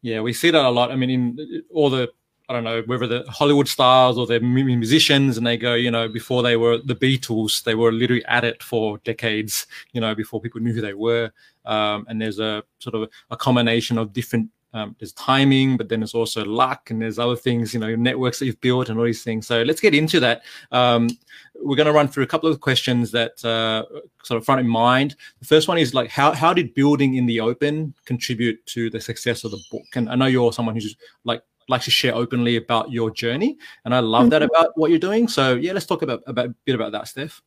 Yeah, 0.00 0.20
we 0.20 0.32
see 0.32 0.50
that 0.50 0.64
a 0.64 0.70
lot. 0.70 0.92
I 0.92 0.96
mean, 0.96 1.10
in 1.10 1.62
all 1.72 1.90
the, 1.90 2.08
I 2.48 2.52
don't 2.52 2.62
know, 2.62 2.82
whether 2.86 3.08
the 3.08 3.24
Hollywood 3.28 3.66
stars 3.66 4.16
or 4.16 4.26
the 4.26 4.38
musicians, 4.38 5.38
and 5.38 5.46
they 5.46 5.56
go, 5.56 5.74
you 5.74 5.90
know, 5.90 6.08
before 6.08 6.42
they 6.42 6.56
were 6.56 6.78
the 6.78 6.94
Beatles, 6.94 7.64
they 7.64 7.74
were 7.74 7.90
literally 7.90 8.24
at 8.26 8.44
it 8.44 8.62
for 8.62 8.98
decades, 8.98 9.66
you 9.92 10.00
know, 10.00 10.14
before 10.14 10.40
people 10.40 10.60
knew 10.60 10.72
who 10.72 10.82
they 10.82 10.94
were. 10.94 11.32
Um, 11.64 12.06
and 12.08 12.22
there's 12.22 12.38
a 12.38 12.62
sort 12.78 12.94
of 12.94 13.08
a 13.30 13.36
combination 13.36 13.98
of 13.98 14.12
different 14.12 14.50
um, 14.74 14.94
there's 14.98 15.12
timing, 15.12 15.76
but 15.76 15.88
then 15.88 16.00
there's 16.00 16.14
also 16.14 16.44
luck, 16.44 16.90
and 16.90 17.00
there's 17.00 17.18
other 17.18 17.36
things, 17.36 17.72
you 17.72 17.80
know, 17.80 17.94
networks 17.94 18.38
that 18.38 18.46
you've 18.46 18.60
built 18.60 18.88
and 18.88 18.98
all 18.98 19.04
these 19.04 19.22
things. 19.22 19.46
So 19.46 19.62
let's 19.62 19.80
get 19.80 19.94
into 19.94 20.20
that. 20.20 20.42
Um, 20.72 21.08
we're 21.54 21.76
going 21.76 21.86
to 21.86 21.92
run 21.92 22.08
through 22.08 22.24
a 22.24 22.26
couple 22.26 22.50
of 22.50 22.60
questions 22.60 23.10
that 23.12 23.42
uh, 23.44 23.84
sort 24.24 24.36
of 24.36 24.44
front 24.44 24.60
in 24.60 24.68
mind. 24.68 25.16
The 25.38 25.46
first 25.46 25.68
one 25.68 25.78
is 25.78 25.94
like, 25.94 26.10
how 26.10 26.32
how 26.32 26.52
did 26.52 26.74
building 26.74 27.14
in 27.14 27.26
the 27.26 27.40
open 27.40 27.94
contribute 28.04 28.64
to 28.66 28.90
the 28.90 29.00
success 29.00 29.44
of 29.44 29.52
the 29.52 29.62
book? 29.70 29.86
And 29.94 30.10
I 30.10 30.16
know 30.16 30.26
you're 30.26 30.52
someone 30.52 30.74
who's 30.74 30.96
like 31.24 31.42
likes 31.68 31.86
to 31.86 31.90
share 31.90 32.14
openly 32.14 32.56
about 32.56 32.90
your 32.90 33.10
journey, 33.10 33.56
and 33.84 33.94
I 33.94 34.00
love 34.00 34.22
mm-hmm. 34.22 34.30
that 34.30 34.42
about 34.42 34.76
what 34.76 34.90
you're 34.90 34.98
doing. 34.98 35.28
So 35.28 35.54
yeah, 35.54 35.72
let's 35.72 35.86
talk 35.86 36.02
about, 36.02 36.22
about 36.26 36.46
a 36.46 36.54
bit 36.64 36.74
about 36.74 36.92
that, 36.92 37.08
Steph. 37.08 37.40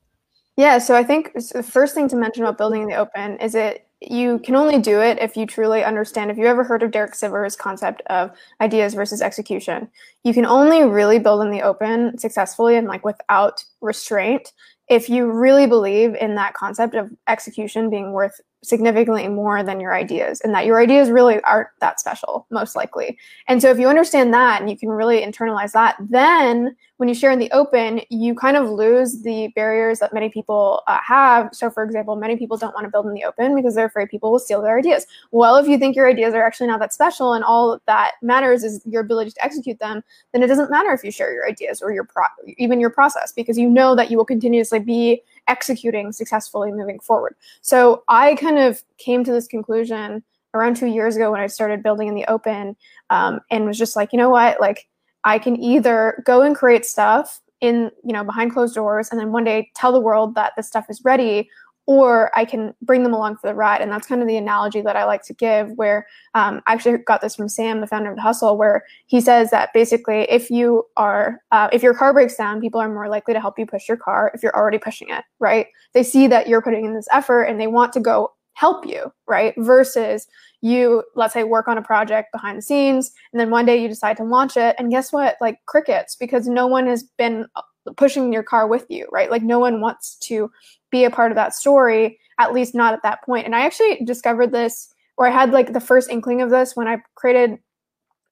Yeah, 0.56 0.80
so 0.80 0.96
I 0.96 1.04
think 1.04 1.34
the 1.34 1.62
first 1.62 1.94
thing 1.94 2.10
to 2.10 2.16
mention 2.16 2.44
about 2.44 2.58
building 2.58 2.82
in 2.82 2.88
the 2.88 2.96
open 2.96 3.38
is 3.40 3.54
it 3.54 3.87
you 4.02 4.40
can 4.40 4.56
only 4.56 4.80
do 4.80 5.02
it 5.02 5.18
if 5.20 5.36
you 5.36 5.46
truly 5.46 5.84
understand. 5.84 6.30
If 6.30 6.38
you 6.38 6.46
ever 6.46 6.64
heard 6.64 6.84
of 6.84 6.92
Derek 6.92 7.14
Sivers' 7.14 7.58
concept 7.58 8.02
of 8.08 8.32
ideas 8.62 8.94
versus 8.94 9.22
execution, 9.22 9.90
you 10.24 10.34
can 10.34 10.46
only 10.46 10.84
really 10.84 11.20
build 11.20 11.42
in 11.42 11.52
the 11.52 11.64
open 11.64 12.18
successfully 12.18 12.76
and 12.76 12.88
like 12.88 13.04
without 13.04 13.64
restraint 13.82 14.54
if 14.88 15.10
you 15.10 15.30
really 15.30 15.68
believe 15.68 16.16
in 16.16 16.36
that 16.36 16.54
concept 16.54 16.96
of 16.96 17.12
execution 17.28 17.90
being 17.90 18.14
worth 18.14 18.40
significantly 18.68 19.28
more 19.28 19.64
than 19.64 19.80
your 19.80 19.94
ideas 19.94 20.42
and 20.42 20.54
that 20.54 20.66
your 20.66 20.80
ideas 20.80 21.10
really 21.10 21.42
aren't 21.42 21.70
that 21.80 22.00
special 22.00 22.46
most 22.50 22.76
likely. 22.76 23.18
And 23.48 23.62
so 23.62 23.70
if 23.70 23.80
you 23.80 23.88
understand 23.88 24.34
that 24.34 24.60
and 24.60 24.70
you 24.70 24.78
can 24.78 24.90
really 24.90 25.22
internalize 25.22 25.72
that 25.72 25.96
then 26.00 26.76
when 26.98 27.08
you 27.08 27.16
share 27.16 27.32
in 27.32 27.40
the 27.40 27.52
open 27.52 28.02
you 28.10 28.36
kind 28.36 28.58
of 28.58 28.70
lose 28.70 29.22
the 29.22 29.48
barriers 29.56 30.00
that 30.00 30.14
many 30.14 30.30
people 30.30 30.82
uh, 30.88 30.98
have. 31.06 31.50
So 31.54 31.70
for 31.70 31.84
example 31.84 32.18
many 32.18 32.36
people 32.36 32.58
don't 32.58 32.74
want 32.74 32.86
to 32.86 32.92
build 32.92 33.06
in 33.06 33.14
the 33.14 33.24
open 33.24 33.56
because 33.56 33.76
they're 33.76 33.86
afraid 33.86 34.10
people 34.10 34.32
will 34.32 34.40
steal 34.40 34.62
their 34.62 34.78
ideas. 34.78 35.08
Well 35.32 35.56
if 35.56 35.68
you 35.68 35.78
think 35.78 35.96
your 35.96 36.10
ideas 36.10 36.34
are 36.34 36.46
actually 36.46 36.68
not 36.68 36.80
that 36.82 36.94
special 36.94 37.34
and 37.34 37.46
all 37.46 37.80
that 37.86 38.12
matters 38.22 38.64
is 38.64 38.82
your 38.86 39.02
ability 39.02 39.32
to 39.32 39.44
execute 39.44 39.80
them 39.80 40.04
then 40.34 40.44
it 40.44 40.48
doesn't 40.48 40.70
matter 40.70 40.92
if 40.92 41.04
you 41.04 41.12
share 41.12 41.34
your 41.34 41.48
ideas 41.48 41.82
or 41.82 41.92
your 41.92 42.04
pro- 42.04 42.24
even 42.58 42.82
your 42.82 42.90
process 42.90 43.32
because 43.32 43.58
you 43.58 43.70
know 43.70 43.96
that 43.96 44.12
you 44.12 44.18
will 44.18 44.26
continuously 44.26 44.80
be 44.80 45.22
executing 45.48 46.12
successfully 46.12 46.72
moving 46.72 47.00
forward. 47.00 47.36
So 47.62 48.04
I 48.08 48.36
kind 48.36 48.58
of 48.58 48.84
came 48.98 49.24
to 49.24 49.32
this 49.32 49.48
conclusion 49.48 50.24
around 50.54 50.76
two 50.76 50.88
years 50.88 51.16
ago 51.16 51.32
when 51.32 51.42
I 51.42 51.48
started 51.48 51.84
building 51.84 52.08
in 52.08 52.16
the 52.16 52.26
open 52.26 52.76
um, 53.10 53.40
and 53.52 53.66
was 53.66 53.78
just 53.78 53.96
like, 53.96 54.12
you 54.12 54.18
know 54.18 54.30
what, 54.30 54.60
like 54.60 54.88
I 55.24 55.40
can 55.40 55.62
either 55.62 56.24
go 56.26 56.42
and 56.42 56.56
create 56.56 56.86
stuff 56.86 57.42
in, 57.62 57.92
you 58.04 58.14
know, 58.14 58.24
behind 58.24 58.54
closed 58.54 58.76
doors 58.76 59.10
and 59.10 59.20
then 59.20 59.32
one 59.32 59.44
day 59.44 59.72
tell 59.76 59.92
the 59.92 60.00
world 60.00 60.36
that 60.36 60.54
this 60.56 60.68
stuff 60.68 60.86
is 60.90 61.04
ready 61.04 61.50
or 61.88 62.38
I 62.38 62.46
can 62.46 62.76
bring 62.82 63.04
them 63.04 63.14
along 63.14 63.38
for 63.38 63.48
the 63.48 63.56
ride. 63.56 63.82
And 63.82 63.92
that's 63.92 64.06
kind 64.06 64.22
of 64.22 64.28
the 64.28 64.38
analogy 64.38 64.82
that 64.82 64.98
I 64.98 65.06
like 65.06 65.24
to 65.24 65.34
give, 65.34 65.72
where 65.72 66.06
um, 66.36 66.62
I 66.68 66.74
actually 66.74 66.98
got 67.00 67.22
this 67.22 67.36
from 67.36 67.50
Sam, 67.50 67.82
the 67.82 67.88
founder 67.88 68.12
of 68.12 68.18
the 68.18 68.22
Hustle, 68.22 68.58
where 68.58 68.84
he 69.08 69.22
says 69.22 69.50
that 69.52 69.74
basically, 69.74 70.30
if 70.30 70.52
you 70.52 70.86
are, 70.98 71.42
uh, 71.52 71.70
if 71.72 71.82
your 71.82 71.94
car 71.94 72.14
breaks 72.14 72.36
down, 72.36 72.62
people 72.62 72.82
are 72.82 72.90
more 72.90 73.08
likely 73.08 73.34
to 73.34 73.40
help 73.40 73.58
you 73.58 73.66
push 73.66 73.88
your 73.88 73.98
car 73.98 74.32
if 74.34 74.44
you're 74.44 74.56
already 74.56 74.78
pushing 74.78 75.10
it, 75.10 75.24
right? 75.40 75.68
They 75.94 76.04
see 76.04 76.28
that 76.28 76.48
you're 76.48 76.62
putting 76.62 76.86
in 76.86 76.94
this 76.94 77.08
effort 77.12 77.44
and 77.44 77.60
they 77.60 77.68
want 77.68 77.94
to 77.94 78.02
go 78.02 78.34
help 78.54 78.86
you, 78.86 79.14
right? 79.28 79.54
Versus 79.58 80.28
you, 80.62 81.04
let's 81.16 81.34
say, 81.34 81.44
work 81.44 81.68
on 81.68 81.78
a 81.78 81.82
project 81.82 82.32
behind 82.34 82.58
the 82.58 82.62
scenes, 82.64 83.12
and 83.32 83.40
then 83.40 83.50
one 83.50 83.66
day 83.66 83.82
you 83.82 83.88
decide 83.88 84.18
to 84.18 84.24
launch 84.24 84.58
it, 84.58 84.76
and 84.78 84.92
guess 84.92 85.14
what? 85.14 85.38
Like 85.40 85.60
crickets, 85.68 86.16
because 86.18 86.48
no 86.48 86.68
one 86.68 86.88
has 86.88 87.04
been 87.18 87.46
uh, 87.56 87.62
pushing 87.96 88.34
your 88.34 88.44
car 88.44 88.68
with 88.68 88.86
you, 88.90 89.08
right? 89.12 89.32
Like 89.32 89.44
no 89.44 89.60
one 89.60 89.80
wants 89.80 90.16
to 90.16 90.52
be 90.92 91.04
a 91.04 91.12
part 91.12 91.32
of 91.32 91.36
that 91.36 91.54
story, 91.54 92.20
at 92.40 92.54
least 92.54 92.76
not 92.76 92.94
at 92.94 93.04
that 93.04 93.24
point. 93.24 93.46
And 93.46 93.56
I 93.56 93.66
actually 93.66 94.04
discovered 94.06 94.52
this, 94.52 94.94
or 95.18 95.28
I 95.28 95.32
had 95.32 95.52
like 95.52 95.74
the 95.74 95.80
first 95.80 96.10
inkling 96.10 96.42
of 96.42 96.50
this 96.50 96.76
when 96.76 96.88
I 96.88 97.02
created 97.16 97.58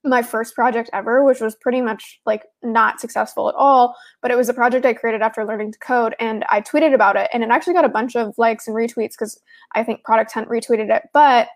my 0.03 0.21
first 0.21 0.53
project 0.53 0.89
ever, 0.93 1.23
which 1.23 1.41
was 1.41 1.55
pretty 1.55 1.81
much 1.81 2.21
like 2.25 2.43
not 2.61 2.99
successful 2.99 3.49
at 3.49 3.55
all. 3.55 3.95
But 4.21 4.31
it 4.31 4.37
was 4.37 4.49
a 4.49 4.53
project 4.53 4.85
I 4.85 4.93
created 4.93 5.21
after 5.21 5.45
learning 5.45 5.71
to 5.73 5.79
code, 5.79 6.15
and 6.19 6.45
I 6.49 6.61
tweeted 6.61 6.93
about 6.93 7.15
it, 7.15 7.29
and 7.33 7.43
it 7.43 7.49
actually 7.49 7.73
got 7.73 7.85
a 7.85 7.89
bunch 7.89 8.15
of 8.15 8.37
likes 8.37 8.67
and 8.67 8.75
retweets 8.75 9.11
because 9.11 9.39
I 9.73 9.83
think 9.83 10.03
Product 10.03 10.31
Hunt 10.31 10.49
retweeted 10.49 10.95
it. 10.95 11.03
But 11.13 11.49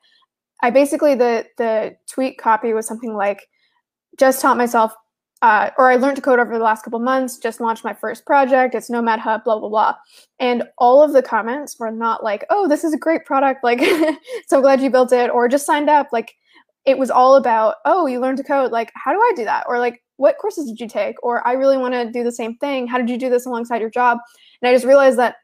I 0.62 0.72
basically 0.72 1.15
the 1.15 1.46
the 1.58 1.96
tweet 2.12 2.38
copy 2.38 2.74
was 2.74 2.88
something 2.88 3.13
like, 3.13 3.48
"Just 4.18 4.41
taught 4.41 4.58
myself 4.58 4.94
uh, 5.41 5.69
or 5.77 5.89
I 5.89 5.96
learned 5.96 6.17
to 6.17 6.22
code 6.22 6.39
over 6.39 6.58
the 6.58 6.63
last 6.63 6.84
couple 6.84 7.00
months, 7.00 7.38
just 7.38 7.62
launched 7.62 7.86
my 7.86 7.93
first 7.93 8.25
project. 8.25 8.75
It's 8.75 8.89
Nomad 8.89 9.19
Hub, 9.19 9.46
blah, 9.46 9.58
blah, 9.58 9.69
blah. 9.69 9.96
And 10.39 10.63
all 10.77 11.01
of 11.01 11.13
the 11.13 11.22
comments 11.22 11.79
were 11.79 11.91
not 11.91 12.24
like, 12.24 12.46
oh, 12.50 12.67
this 12.67 12.84
is 12.84 12.93
a 12.93 12.98
great 12.98 13.25
product. 13.25 13.63
Like, 13.69 13.81
so 14.48 14.62
glad 14.62 14.81
you 14.81 14.89
built 14.89 15.13
it, 15.13 15.29
or 15.29 15.48
just 15.48 15.65
signed 15.65 15.89
up. 15.89 16.08
Like, 16.12 16.34
it 16.86 16.98
was 16.98 17.12
all 17.12 17.36
about, 17.36 17.75
oh, 17.86 18.08
you 18.08 18.19
learned 18.19 18.39
to 18.39 18.43
code. 18.43 18.72
Like, 18.72 18.91
how 18.96 19.13
do 19.13 19.19
I 19.19 19.31
do 19.36 19.46
that? 19.46 19.65
Or 19.67 19.79
like, 19.79 20.01
what 20.17 20.38
courses 20.39 20.65
did 20.65 20.79
you 20.79 20.88
take? 20.88 21.15
Or 21.24 21.48
I 21.48 21.53
really 21.53 21.77
want 21.77 21.93
to 21.93 22.12
do 22.12 22.24
the 22.24 22.31
same 22.31 22.58
thing. 22.58 22.88
How 22.88 22.98
did 22.98 23.10
you 23.10 23.17
do 23.17 23.29
this 23.29 23.46
alongside 23.46 23.79
your 23.79 23.89
job? 23.91 24.17
And 24.62 24.69
I 24.69 24.74
just 24.74 24.86
realized 24.86 25.19
that 25.19 25.36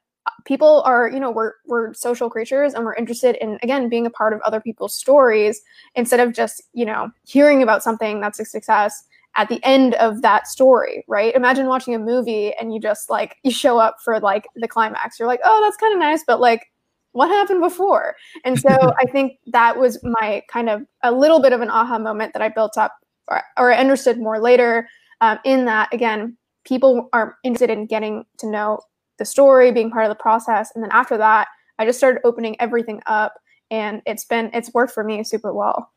people 0.46 0.82
are, 0.86 1.08
you 1.10 1.20
know, 1.20 1.30
we're, 1.30 1.54
we're 1.68 1.94
social 1.94 2.30
creatures 2.30 2.74
and 2.74 2.84
we're 2.84 2.96
interested 2.96 3.36
in, 3.42 3.60
again, 3.62 3.90
being 3.90 4.06
a 4.06 4.10
part 4.10 4.34
of 4.34 4.42
other 4.42 4.60
people's 4.60 4.96
stories 4.96 5.62
instead 5.94 6.20
of 6.20 6.34
just, 6.34 6.64
you 6.74 6.86
know, 6.86 7.12
hearing 7.25 7.62
about 7.62 7.84
something 7.84 8.20
that's 8.20 8.40
a 8.40 8.46
success 8.46 9.04
at 9.36 9.50
the 9.50 9.63
end 9.63 9.96
of 9.96 10.22
that 10.22 10.48
story, 10.48 11.04
right? 11.08 11.36
Imagine 11.36 11.68
watching 11.68 11.94
a 11.94 12.00
movie 12.00 12.54
and 12.54 12.74
you 12.74 12.80
just 12.80 13.10
like 13.10 13.38
you 13.44 13.51
show 13.51 13.77
up 13.77 13.98
for 14.04 14.20
like 14.20 14.48
the 14.56 14.68
climax. 14.68 15.20
You're 15.20 15.27
like, 15.27 15.42
"Oh, 15.44 15.62
that's 15.62 15.77
kind 15.77 15.94
of 15.94 16.00
nice, 16.00 16.24
but 16.25 16.39
like 16.39 16.72
what 17.12 17.30
happened 17.30 17.62
before?" 17.62 18.15
And 18.44 18.60
so 18.60 18.70
I 19.00 19.06
think 19.06 19.39
that 19.48 19.77
was 19.77 20.00
my 20.04 20.42
kind 20.50 20.70
of 20.70 20.84
a 21.04 21.12
little 21.12 21.42
bit 21.42 21.54
of 21.54 21.62
an 21.62 21.70
aha 21.70 22.00
moment 22.00 22.34
that 22.34 22.42
I 22.42 22.50
built 22.50 22.77
up 22.77 22.94
or, 23.27 23.42
or 23.58 23.74
understood 23.74 24.20
more 24.20 24.39
later 24.39 24.88
um, 25.22 25.39
in 25.44 25.65
that 25.65 25.94
again, 25.94 26.38
people 26.65 27.10
are 27.13 27.38
interested 27.44 27.70
in 27.70 27.86
getting 27.86 28.25
to 28.39 28.48
know 28.48 28.80
the 29.18 29.25
story, 29.25 29.72
being 29.72 29.92
part 29.92 30.06
of 30.06 30.10
the 30.10 30.22
process, 30.22 30.72
and 30.75 30.84
then 30.84 30.92
after 30.92 31.18
that, 31.18 31.48
I 31.80 31.86
just 31.86 32.00
started 32.00 32.22
opening 32.24 32.60
everything 32.60 33.01
up 33.06 33.34
and 33.72 34.01
it's 34.06 34.25
been 34.25 34.50
it's 34.54 34.74
worked 34.74 34.94
for 34.94 35.04
me 35.04 35.24
super 35.24 35.54
well. 35.54 35.92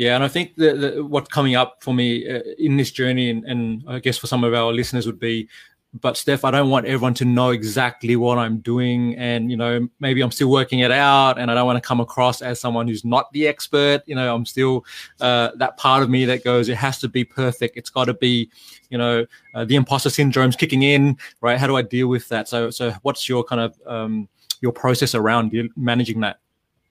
Yeah, 0.00 0.14
and 0.14 0.24
I 0.24 0.28
think 0.28 0.56
that 0.56 1.04
what's 1.06 1.28
coming 1.28 1.56
up 1.56 1.82
for 1.82 1.92
me 1.92 2.26
uh, 2.26 2.40
in 2.56 2.78
this 2.78 2.90
journey, 2.90 3.28
and, 3.28 3.44
and 3.44 3.84
I 3.86 3.98
guess 3.98 4.16
for 4.16 4.26
some 4.26 4.44
of 4.44 4.54
our 4.54 4.72
listeners, 4.72 5.04
would 5.04 5.20
be 5.20 5.46
but 5.92 6.16
Steph, 6.16 6.44
I 6.44 6.50
don't 6.50 6.70
want 6.70 6.86
everyone 6.86 7.12
to 7.14 7.26
know 7.26 7.50
exactly 7.50 8.16
what 8.16 8.38
I'm 8.38 8.60
doing. 8.60 9.14
And, 9.16 9.50
you 9.50 9.58
know, 9.58 9.88
maybe 9.98 10.22
I'm 10.22 10.30
still 10.30 10.48
working 10.50 10.78
it 10.78 10.92
out 10.92 11.36
and 11.38 11.50
I 11.50 11.54
don't 11.54 11.66
want 11.66 11.82
to 11.82 11.86
come 11.86 12.00
across 12.00 12.42
as 12.42 12.60
someone 12.60 12.86
who's 12.86 13.04
not 13.04 13.30
the 13.32 13.46
expert. 13.46 14.02
You 14.06 14.14
know, 14.14 14.32
I'm 14.32 14.46
still 14.46 14.84
uh, 15.20 15.50
that 15.56 15.76
part 15.76 16.02
of 16.02 16.08
me 16.08 16.24
that 16.26 16.44
goes, 16.44 16.68
it 16.68 16.76
has 16.76 16.98
to 17.00 17.08
be 17.08 17.24
perfect. 17.24 17.76
It's 17.76 17.90
got 17.90 18.04
to 18.04 18.14
be, 18.14 18.48
you 18.88 18.98
know, 18.98 19.26
uh, 19.54 19.64
the 19.64 19.74
imposter 19.74 20.10
syndrome's 20.10 20.54
kicking 20.54 20.84
in, 20.84 21.18
right? 21.40 21.58
How 21.58 21.66
do 21.66 21.76
I 21.76 21.82
deal 21.82 22.06
with 22.06 22.28
that? 22.28 22.48
So, 22.48 22.70
so 22.70 22.92
what's 23.02 23.28
your 23.28 23.42
kind 23.42 23.60
of, 23.60 23.76
um, 23.84 24.28
your 24.62 24.72
process 24.72 25.14
around 25.16 25.52
managing 25.76 26.20
that? 26.20 26.38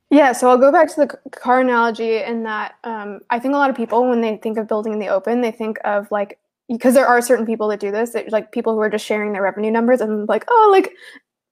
Yeah, 0.10 0.32
so 0.32 0.50
I'll 0.50 0.58
go 0.58 0.72
back 0.72 0.90
to 0.90 0.96
the 0.96 1.20
car 1.32 1.60
analogy 1.62 2.18
in 2.18 2.44
that 2.44 2.76
um, 2.84 3.22
I 3.30 3.38
think 3.40 3.54
a 3.54 3.58
lot 3.58 3.70
of 3.70 3.76
people, 3.76 4.10
when 4.10 4.22
they 4.22 4.38
think 4.38 4.58
of 4.58 4.68
building 4.68 4.94
in 4.94 5.00
the 5.00 5.08
open, 5.08 5.42
they 5.42 5.52
think 5.52 5.78
of 5.86 6.10
like, 6.12 6.40
because 6.68 6.96
there 6.96 7.08
are 7.08 7.22
certain 7.22 7.46
people 7.46 7.68
that 7.68 7.80
do 7.80 7.92
this, 7.92 8.12
that, 8.12 8.32
like 8.32 8.52
people 8.52 8.74
who 8.74 8.80
are 8.80 8.90
just 8.90 9.06
sharing 9.06 9.34
their 9.34 9.44
revenue 9.44 9.72
numbers 9.72 10.02
and 10.02 10.28
like, 10.28 10.46
oh, 10.50 10.70
like 10.72 10.94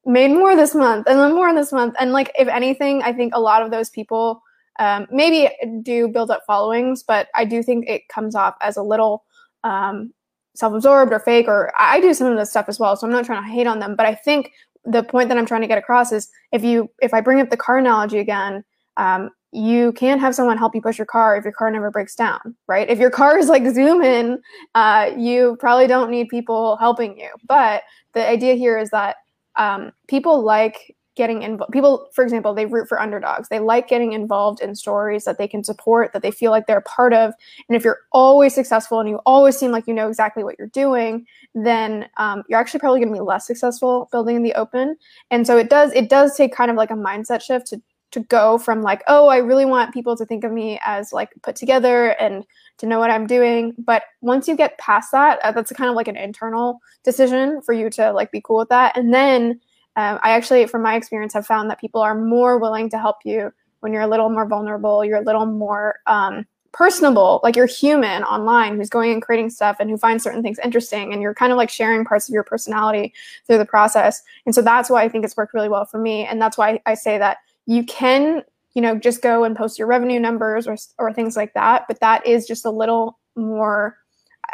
made 0.05 0.29
more 0.29 0.55
this 0.55 0.73
month 0.73 1.07
and 1.07 1.19
then 1.19 1.35
more 1.35 1.53
this 1.53 1.71
month. 1.71 1.95
And 1.99 2.13
like, 2.13 2.31
if 2.37 2.47
anything, 2.47 3.03
I 3.03 3.13
think 3.13 3.35
a 3.35 3.39
lot 3.39 3.61
of 3.61 3.69
those 3.69 3.91
people 3.91 4.41
um, 4.79 5.05
maybe 5.11 5.49
do 5.83 6.07
build 6.07 6.31
up 6.31 6.43
followings, 6.47 7.03
but 7.03 7.27
I 7.35 7.45
do 7.45 7.61
think 7.61 7.87
it 7.87 8.07
comes 8.09 8.35
off 8.35 8.55
as 8.61 8.77
a 8.77 8.83
little 8.83 9.23
um, 9.63 10.13
self-absorbed 10.57 11.13
or 11.13 11.19
fake 11.19 11.47
or 11.47 11.71
i 11.77 12.01
do 12.01 12.13
some 12.15 12.25
of 12.25 12.35
this 12.35 12.49
stuff 12.49 12.65
as 12.67 12.79
well 12.79 12.95
so 12.95 13.05
i'm 13.05 13.13
not 13.13 13.23
trying 13.23 13.43
to 13.43 13.49
hate 13.49 13.67
on 13.67 13.77
them 13.77 13.95
but 13.95 14.07
i 14.07 14.15
think 14.15 14.51
the 14.87 15.03
point 15.03 15.29
that 15.29 15.37
I'm 15.37 15.45
trying 15.45 15.61
to 15.61 15.67
get 15.67 15.77
across 15.77 16.11
is 16.11 16.29
if 16.51 16.63
you 16.63 16.89
if 17.01 17.13
I 17.13 17.21
bring 17.21 17.39
up 17.41 17.49
the 17.49 17.57
car 17.57 17.77
analogy 17.77 18.19
again, 18.19 18.63
um, 18.95 19.29
you 19.51 19.91
can't 19.93 20.21
have 20.21 20.35
someone 20.35 20.57
help 20.57 20.75
you 20.75 20.81
push 20.81 20.97
your 20.97 21.05
car 21.05 21.37
if 21.37 21.43
your 21.43 21.53
car 21.53 21.69
never 21.71 21.91
breaks 21.91 22.15
down, 22.15 22.55
right? 22.67 22.89
If 22.89 22.99
your 22.99 23.09
car 23.09 23.37
is 23.37 23.47
like 23.49 23.63
zooming, 23.73 24.39
uh, 24.75 25.11
you 25.17 25.57
probably 25.59 25.87
don't 25.87 26.11
need 26.11 26.29
people 26.29 26.77
helping 26.77 27.17
you. 27.17 27.29
But 27.47 27.83
the 28.13 28.27
idea 28.27 28.55
here 28.55 28.77
is 28.77 28.89
that 28.91 29.17
um, 29.57 29.91
people 30.07 30.43
like 30.43 30.95
getting 31.17 31.41
involved. 31.41 31.73
People, 31.73 32.07
for 32.13 32.23
example, 32.23 32.53
they 32.53 32.65
root 32.65 32.87
for 32.87 33.01
underdogs. 33.01 33.49
They 33.49 33.59
like 33.59 33.89
getting 33.89 34.13
involved 34.13 34.61
in 34.61 34.75
stories 34.75 35.25
that 35.25 35.37
they 35.37 35.47
can 35.47 35.63
support, 35.63 36.13
that 36.13 36.21
they 36.21 36.31
feel 36.31 36.51
like 36.51 36.67
they're 36.67 36.77
a 36.77 36.83
part 36.83 37.13
of. 37.13 37.33
And 37.67 37.75
if 37.75 37.83
you're 37.83 37.99
always 38.11 38.53
successful 38.53 38.99
and 38.99 39.09
you 39.09 39.19
always 39.25 39.57
seem 39.57 39.71
like 39.71 39.87
you 39.87 39.93
know 39.93 40.07
exactly 40.07 40.43
what 40.43 40.57
you're 40.57 40.67
doing, 40.67 41.25
then 41.53 42.07
um, 42.17 42.43
you're 42.47 42.59
actually 42.59 42.79
probably 42.79 42.99
going 42.99 43.11
to 43.11 43.19
be 43.19 43.25
less 43.25 43.45
successful 43.45 44.07
building 44.11 44.37
in 44.37 44.43
the 44.43 44.53
open. 44.53 44.95
And 45.31 45.45
so 45.45 45.57
it 45.57 45.69
does 45.69 45.91
it 45.93 46.09
does 46.09 46.37
take 46.37 46.53
kind 46.53 46.71
of 46.71 46.77
like 46.77 46.91
a 46.91 46.95
mindset 46.95 47.41
shift 47.41 47.67
to 47.67 47.81
to 48.11 48.21
go 48.21 48.57
from 48.57 48.81
like 48.81 49.03
oh 49.07 49.27
i 49.27 49.37
really 49.37 49.65
want 49.65 49.93
people 49.93 50.15
to 50.15 50.25
think 50.25 50.43
of 50.43 50.51
me 50.51 50.79
as 50.85 51.11
like 51.11 51.29
put 51.43 51.55
together 51.55 52.11
and 52.21 52.45
to 52.77 52.85
know 52.85 52.99
what 52.99 53.11
i'm 53.11 53.27
doing 53.27 53.75
but 53.77 54.03
once 54.21 54.47
you 54.47 54.55
get 54.55 54.77
past 54.77 55.11
that 55.11 55.39
uh, 55.43 55.51
that's 55.51 55.71
kind 55.73 55.89
of 55.89 55.95
like 55.95 56.07
an 56.07 56.15
internal 56.15 56.79
decision 57.03 57.61
for 57.61 57.73
you 57.73 57.89
to 57.89 58.11
like 58.13 58.31
be 58.31 58.41
cool 58.41 58.59
with 58.59 58.69
that 58.69 58.95
and 58.95 59.13
then 59.13 59.59
um, 59.97 60.19
I 60.21 60.31
actually, 60.31 60.67
from 60.67 60.83
my 60.83 60.95
experience, 60.95 61.33
have 61.33 61.47
found 61.47 61.71
that 61.71 61.81
people 61.81 62.01
are 62.01 62.13
more 62.13 62.59
willing 62.59 62.87
to 62.91 62.99
help 62.99 63.17
you 63.25 63.51
when 63.79 63.91
you're 63.91 64.03
a 64.03 64.07
little 64.07 64.29
more 64.29 64.47
vulnerable, 64.47 65.03
you're 65.03 65.17
a 65.17 65.23
little 65.23 65.47
more 65.47 65.95
um, 66.05 66.45
personable, 66.71 67.39
like 67.43 67.55
you're 67.55 67.65
human 67.65 68.23
online 68.23 68.77
who's 68.77 68.89
going 68.89 69.11
and 69.11 69.23
creating 69.23 69.49
stuff 69.49 69.77
and 69.79 69.89
who 69.89 69.97
finds 69.97 70.23
certain 70.23 70.43
things 70.43 70.59
interesting, 70.63 71.11
and 71.11 71.21
you're 71.23 71.33
kind 71.33 71.51
of 71.51 71.57
like 71.57 71.71
sharing 71.71 72.05
parts 72.05 72.29
of 72.29 72.33
your 72.33 72.43
personality 72.43 73.11
through 73.47 73.57
the 73.57 73.65
process. 73.65 74.21
And 74.45 74.53
so 74.53 74.61
that's 74.61 74.87
why 74.87 75.03
I 75.03 75.09
think 75.09 75.25
it's 75.25 75.35
worked 75.35 75.55
really 75.55 75.69
well 75.69 75.85
for 75.85 75.97
me, 75.97 76.25
and 76.25 76.39
that's 76.39 76.59
why 76.59 76.79
I 76.85 76.93
say 76.93 77.17
that 77.17 77.37
you 77.65 77.83
can, 77.83 78.43
you 78.75 78.83
know, 78.83 78.99
just 78.99 79.23
go 79.23 79.43
and 79.43 79.55
post 79.55 79.79
your 79.79 79.87
revenue 79.87 80.19
numbers 80.19 80.67
or 80.67 80.77
or 80.99 81.11
things 81.11 81.35
like 81.35 81.55
that, 81.55 81.85
but 81.87 81.99
that 82.01 82.25
is 82.25 82.45
just 82.45 82.65
a 82.65 82.71
little 82.71 83.17
more. 83.35 83.97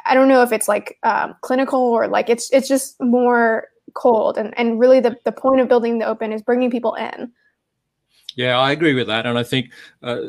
I 0.05 0.13
don't 0.13 0.29
know 0.29 0.41
if 0.41 0.53
it's 0.53 0.69
like 0.69 0.97
um, 1.03 1.35
clinical 1.41 1.81
or 1.81 2.07
like 2.07 2.29
it's 2.29 2.49
it's 2.51 2.69
just 2.69 2.95
more 3.01 3.67
cold 3.93 4.37
and 4.37 4.57
and 4.57 4.79
really 4.79 4.99
the, 4.99 5.15
the 5.25 5.31
point 5.31 5.59
of 5.59 5.67
building 5.67 5.99
the 5.99 6.05
open 6.05 6.31
is 6.31 6.41
bringing 6.41 6.71
people 6.71 6.93
in 6.95 7.31
yeah 8.35 8.57
i 8.59 8.71
agree 8.71 8.93
with 8.93 9.07
that 9.07 9.25
and 9.25 9.37
i 9.37 9.43
think 9.43 9.71
uh, 10.03 10.21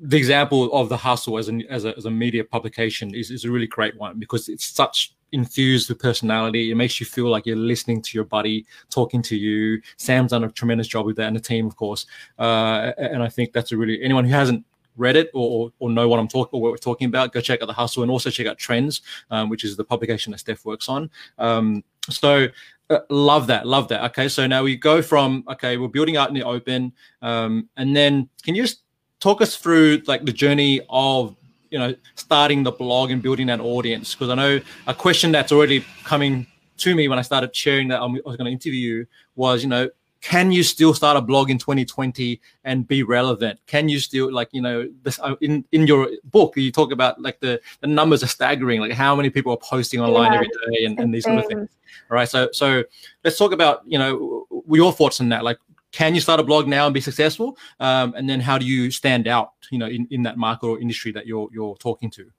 the 0.00 0.16
example 0.16 0.72
of 0.72 0.88
the 0.88 0.96
hustle 0.96 1.38
as 1.38 1.48
a, 1.48 1.60
as 1.68 1.84
a, 1.84 1.96
as 1.96 2.04
a 2.04 2.10
media 2.10 2.44
publication 2.44 3.14
is, 3.14 3.30
is 3.30 3.44
a 3.44 3.50
really 3.50 3.66
great 3.66 3.96
one 3.96 4.18
because 4.18 4.48
it's 4.48 4.64
such 4.64 5.12
infused 5.32 5.88
with 5.88 5.98
personality. 5.98 6.70
It 6.70 6.76
makes 6.76 7.00
you 7.00 7.06
feel 7.06 7.28
like 7.28 7.46
you're 7.46 7.56
listening 7.56 8.02
to 8.02 8.10
your 8.16 8.24
buddy 8.24 8.64
talking 8.90 9.22
to 9.22 9.36
you. 9.36 9.80
Sam's 9.96 10.30
done 10.30 10.44
a 10.44 10.50
tremendous 10.50 10.88
job 10.88 11.06
with 11.06 11.16
that 11.16 11.26
and 11.26 11.36
the 11.36 11.40
team, 11.40 11.66
of 11.66 11.76
course. 11.76 12.06
Uh, 12.38 12.92
and 12.96 13.22
I 13.22 13.28
think 13.28 13.52
that's 13.52 13.72
a 13.72 13.76
really 13.76 14.02
anyone 14.02 14.24
who 14.24 14.32
hasn't 14.32 14.64
read 14.98 15.16
it 15.16 15.30
or, 15.32 15.72
or 15.78 15.90
know 15.90 16.08
what 16.08 16.18
I'm 16.18 16.28
talking 16.28 16.58
or 16.58 16.62
what 16.62 16.72
we're 16.72 16.76
talking 16.76 17.06
about, 17.06 17.32
go 17.32 17.40
check 17.40 17.62
out 17.62 17.66
the 17.66 17.72
hustle 17.72 18.02
and 18.02 18.10
also 18.10 18.30
check 18.30 18.46
out 18.46 18.58
Trends, 18.58 19.02
um, 19.30 19.48
which 19.48 19.64
is 19.64 19.76
the 19.76 19.84
publication 19.84 20.32
that 20.32 20.38
Steph 20.38 20.64
works 20.64 20.88
on. 20.88 21.10
Um, 21.38 21.84
so 22.10 22.48
uh, 22.90 23.00
love 23.10 23.46
that 23.46 23.66
love 23.66 23.86
that 23.88 24.02
okay 24.02 24.28
so 24.28 24.46
now 24.46 24.62
we 24.62 24.74
go 24.74 25.02
from 25.02 25.44
okay 25.46 25.76
we're 25.76 25.88
building 25.88 26.16
out 26.16 26.28
in 26.28 26.34
the 26.34 26.42
open 26.42 26.90
um, 27.20 27.68
and 27.76 27.94
then 27.94 28.26
can 28.42 28.54
you 28.54 28.62
just 28.62 28.80
talk 29.20 29.42
us 29.42 29.56
through 29.56 30.00
like 30.06 30.24
the 30.24 30.32
journey 30.32 30.80
of 30.88 31.36
you 31.70 31.78
know 31.78 31.94
starting 32.14 32.62
the 32.62 32.72
blog 32.72 33.10
and 33.10 33.22
building 33.22 33.46
that 33.46 33.60
audience 33.60 34.14
because 34.14 34.30
i 34.30 34.34
know 34.34 34.58
a 34.86 34.94
question 34.94 35.30
that's 35.30 35.52
already 35.52 35.84
coming 36.04 36.46
to 36.78 36.94
me 36.94 37.08
when 37.08 37.18
i 37.18 37.22
started 37.22 37.54
sharing 37.54 37.88
that 37.88 38.00
i 38.00 38.06
was 38.06 38.36
going 38.36 38.46
to 38.46 38.50
interview 38.50 39.00
you 39.00 39.06
was 39.36 39.62
you 39.62 39.68
know 39.68 39.88
can 40.20 40.50
you 40.50 40.62
still 40.62 40.92
start 40.92 41.16
a 41.16 41.20
blog 41.20 41.48
in 41.48 41.58
2020 41.58 42.40
and 42.64 42.88
be 42.88 43.02
relevant 43.02 43.58
can 43.66 43.88
you 43.88 44.00
still 44.00 44.32
like 44.32 44.48
you 44.52 44.60
know 44.60 44.88
this 45.02 45.20
uh, 45.20 45.36
in 45.40 45.64
in 45.70 45.86
your 45.86 46.08
book 46.24 46.56
you 46.56 46.72
talk 46.72 46.90
about 46.90 47.20
like 47.20 47.38
the 47.40 47.60
the 47.80 47.86
numbers 47.86 48.22
are 48.24 48.28
staggering 48.28 48.80
like 48.80 48.92
how 48.92 49.14
many 49.14 49.30
people 49.30 49.52
are 49.52 49.58
posting 49.58 50.00
online 50.00 50.32
yeah, 50.32 50.38
every 50.38 50.48
day 50.48 50.84
and, 50.86 50.98
and 50.98 51.14
these 51.14 51.24
sort 51.24 51.38
of 51.38 51.46
things 51.46 51.68
all 52.10 52.16
right 52.16 52.28
so 52.28 52.48
so 52.52 52.82
let's 53.22 53.38
talk 53.38 53.52
about 53.52 53.82
you 53.86 53.98
know 53.98 54.46
your 54.76 54.92
thoughts 54.92 55.20
on 55.20 55.28
that? 55.30 55.44
Like, 55.44 55.58
can 55.92 56.14
you 56.14 56.20
start 56.20 56.40
a 56.40 56.42
blog 56.42 56.68
now 56.68 56.86
and 56.86 56.94
be 56.94 57.00
successful? 57.00 57.56
Um, 57.80 58.14
and 58.16 58.28
then 58.28 58.40
how 58.40 58.58
do 58.58 58.66
you 58.66 58.90
stand 58.90 59.26
out, 59.26 59.52
you 59.70 59.78
know, 59.78 59.86
in, 59.86 60.06
in 60.10 60.22
that 60.24 60.36
market 60.36 60.66
or 60.66 60.80
industry 60.80 61.12
that 61.12 61.26
you're 61.26 61.48
you're 61.52 61.76
talking 61.76 62.10
to? 62.12 62.30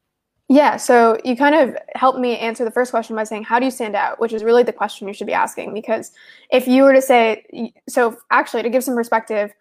Yeah, 0.51 0.77
so 0.77 1.15
you 1.23 1.37
kind 1.37 1.53
of 1.53 1.77
helped 1.93 2.17
me 2.17 2.35
answer 2.39 2.65
the 2.65 2.71
first 2.71 2.89
question 2.89 3.15
by 3.15 3.23
saying, 3.23 3.43
How 3.43 3.59
do 3.59 3.65
you 3.65 3.71
stand 3.71 3.95
out? 3.95 4.19
Which 4.19 4.33
is 4.33 4.43
really 4.43 4.63
the 4.63 4.73
question 4.73 5.07
you 5.07 5.13
should 5.13 5.27
be 5.27 5.33
asking. 5.33 5.75
Because 5.75 6.11
if 6.49 6.67
you 6.67 6.81
were 6.81 6.93
to 6.93 7.03
say, 7.03 7.71
so 7.87 8.17
actually, 8.31 8.63
to 8.63 8.69
give 8.69 8.83
some 8.83 8.95
perspective, 8.95 9.53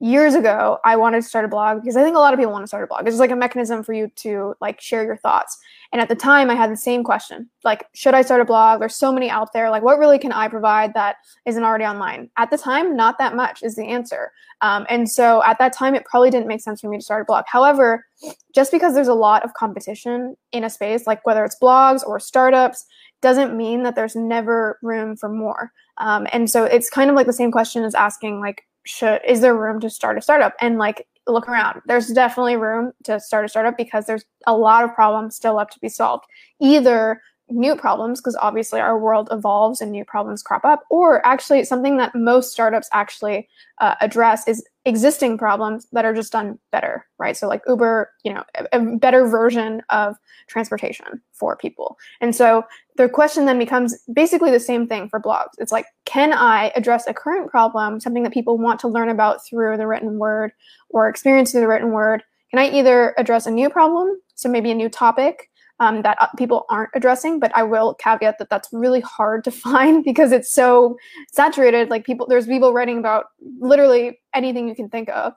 years 0.00 0.34
ago 0.34 0.78
i 0.84 0.94
wanted 0.94 1.20
to 1.20 1.28
start 1.28 1.44
a 1.44 1.48
blog 1.48 1.80
because 1.80 1.96
i 1.96 2.02
think 2.02 2.16
a 2.16 2.20
lot 2.20 2.32
of 2.32 2.38
people 2.38 2.52
want 2.52 2.62
to 2.62 2.68
start 2.68 2.84
a 2.84 2.86
blog. 2.86 3.06
It's 3.06 3.18
like 3.18 3.32
a 3.32 3.36
mechanism 3.36 3.82
for 3.82 3.92
you 3.92 4.08
to 4.16 4.54
like 4.60 4.80
share 4.80 5.04
your 5.04 5.16
thoughts. 5.16 5.58
And 5.92 6.00
at 6.00 6.08
the 6.08 6.14
time 6.14 6.50
i 6.50 6.54
had 6.54 6.70
the 6.70 6.76
same 6.76 7.02
question 7.02 7.48
like 7.64 7.84
should 7.94 8.14
i 8.14 8.22
start 8.22 8.40
a 8.40 8.44
blog? 8.44 8.78
There's 8.78 8.94
so 8.94 9.12
many 9.12 9.28
out 9.28 9.52
there. 9.52 9.70
Like 9.70 9.82
what 9.82 9.98
really 9.98 10.18
can 10.18 10.30
i 10.30 10.46
provide 10.46 10.94
that 10.94 11.16
isn't 11.46 11.64
already 11.64 11.84
online? 11.84 12.30
At 12.36 12.50
the 12.50 12.58
time 12.58 12.96
not 12.96 13.18
that 13.18 13.34
much 13.34 13.62
is 13.62 13.74
the 13.74 13.86
answer. 13.86 14.30
Um, 14.60 14.86
and 14.88 15.10
so 15.10 15.42
at 15.44 15.58
that 15.58 15.72
time 15.72 15.94
it 15.94 16.04
probably 16.04 16.30
didn't 16.30 16.48
make 16.48 16.60
sense 16.60 16.80
for 16.80 16.88
me 16.88 16.98
to 16.98 17.04
start 17.04 17.22
a 17.22 17.24
blog. 17.24 17.44
However 17.48 18.06
just 18.54 18.70
because 18.70 18.94
there's 18.94 19.08
a 19.08 19.14
lot 19.14 19.44
of 19.44 19.54
competition 19.54 20.36
in 20.52 20.64
a 20.64 20.70
space 20.70 21.06
like 21.06 21.24
whether 21.26 21.44
it's 21.44 21.56
blogs 21.60 22.06
or 22.06 22.20
startups 22.20 22.84
doesn't 23.20 23.56
mean 23.56 23.82
that 23.82 23.94
there's 23.96 24.14
never 24.14 24.78
room 24.82 25.16
for 25.16 25.28
more. 25.28 25.72
Um, 25.98 26.28
and 26.32 26.48
so 26.48 26.64
it's 26.64 26.88
kind 26.88 27.10
of 27.10 27.16
like 27.16 27.26
the 27.26 27.32
same 27.32 27.50
question 27.50 27.82
as 27.82 27.94
asking 27.94 28.40
like 28.40 28.64
should 28.88 29.20
is 29.26 29.42
there 29.42 29.54
room 29.54 29.80
to 29.80 29.90
start 29.90 30.16
a 30.16 30.22
startup? 30.22 30.54
And 30.60 30.78
like 30.78 31.06
look 31.26 31.46
around. 31.46 31.82
There's 31.84 32.08
definitely 32.08 32.56
room 32.56 32.92
to 33.04 33.20
start 33.20 33.44
a 33.44 33.48
startup 33.48 33.76
because 33.76 34.06
there's 34.06 34.24
a 34.46 34.56
lot 34.56 34.82
of 34.82 34.94
problems 34.94 35.36
still 35.36 35.54
left 35.54 35.74
to 35.74 35.80
be 35.80 35.90
solved. 35.90 36.24
Either 36.58 37.20
new 37.50 37.74
problems 37.74 38.20
because 38.20 38.36
obviously 38.40 38.80
our 38.80 38.98
world 38.98 39.28
evolves 39.30 39.80
and 39.80 39.90
new 39.90 40.04
problems 40.04 40.42
crop 40.42 40.64
up 40.64 40.84
or 40.90 41.24
actually 41.26 41.64
something 41.64 41.96
that 41.96 42.14
most 42.14 42.52
startups 42.52 42.88
actually 42.92 43.48
uh, 43.78 43.94
address 44.00 44.46
is 44.46 44.64
existing 44.84 45.38
problems 45.38 45.86
that 45.92 46.04
are 46.04 46.14
just 46.14 46.32
done 46.32 46.58
better 46.72 47.06
right? 47.18 47.36
So 47.36 47.48
like 47.48 47.62
uber 47.66 48.10
you 48.24 48.32
know 48.32 48.44
a, 48.54 48.66
a 48.72 48.96
better 48.96 49.26
version 49.26 49.82
of 49.90 50.16
transportation 50.46 51.20
for 51.32 51.56
people. 51.56 51.98
And 52.20 52.34
so 52.34 52.64
the 52.96 53.08
question 53.08 53.44
then 53.44 53.58
becomes 53.58 53.96
basically 54.12 54.50
the 54.50 54.60
same 54.60 54.86
thing 54.86 55.08
for 55.08 55.20
blogs. 55.20 55.52
It's 55.58 55.72
like 55.72 55.86
can 56.04 56.32
i 56.32 56.72
address 56.76 57.06
a 57.06 57.14
current 57.14 57.50
problem 57.50 58.00
something 58.00 58.22
that 58.22 58.32
people 58.32 58.58
want 58.58 58.80
to 58.80 58.88
learn 58.88 59.08
about 59.08 59.44
through 59.44 59.76
the 59.76 59.86
written 59.86 60.18
word 60.18 60.52
or 60.90 61.08
experience 61.08 61.52
through 61.52 61.62
the 61.62 61.68
written 61.68 61.92
word? 61.92 62.22
Can 62.50 62.58
i 62.58 62.70
either 62.70 63.14
address 63.18 63.46
a 63.46 63.50
new 63.50 63.68
problem 63.68 64.20
so 64.34 64.48
maybe 64.48 64.70
a 64.70 64.74
new 64.74 64.88
topic 64.88 65.47
um, 65.80 66.02
that 66.02 66.16
uh, 66.20 66.26
people 66.36 66.66
aren't 66.68 66.90
addressing. 66.94 67.38
But 67.38 67.52
I 67.54 67.62
will 67.62 67.94
caveat 67.94 68.38
that 68.38 68.50
that's 68.50 68.68
really 68.72 69.00
hard 69.00 69.44
to 69.44 69.50
find 69.66 70.04
because 70.04 70.32
it's 70.32 70.50
so 70.50 70.96
saturated. 71.32 71.90
Like 71.90 72.04
people, 72.04 72.26
there's 72.26 72.46
people 72.46 72.72
writing 72.72 72.98
about 72.98 73.26
literally 73.60 74.20
anything 74.34 74.68
you 74.68 74.74
can 74.74 74.88
think 74.88 75.08
of. 75.10 75.34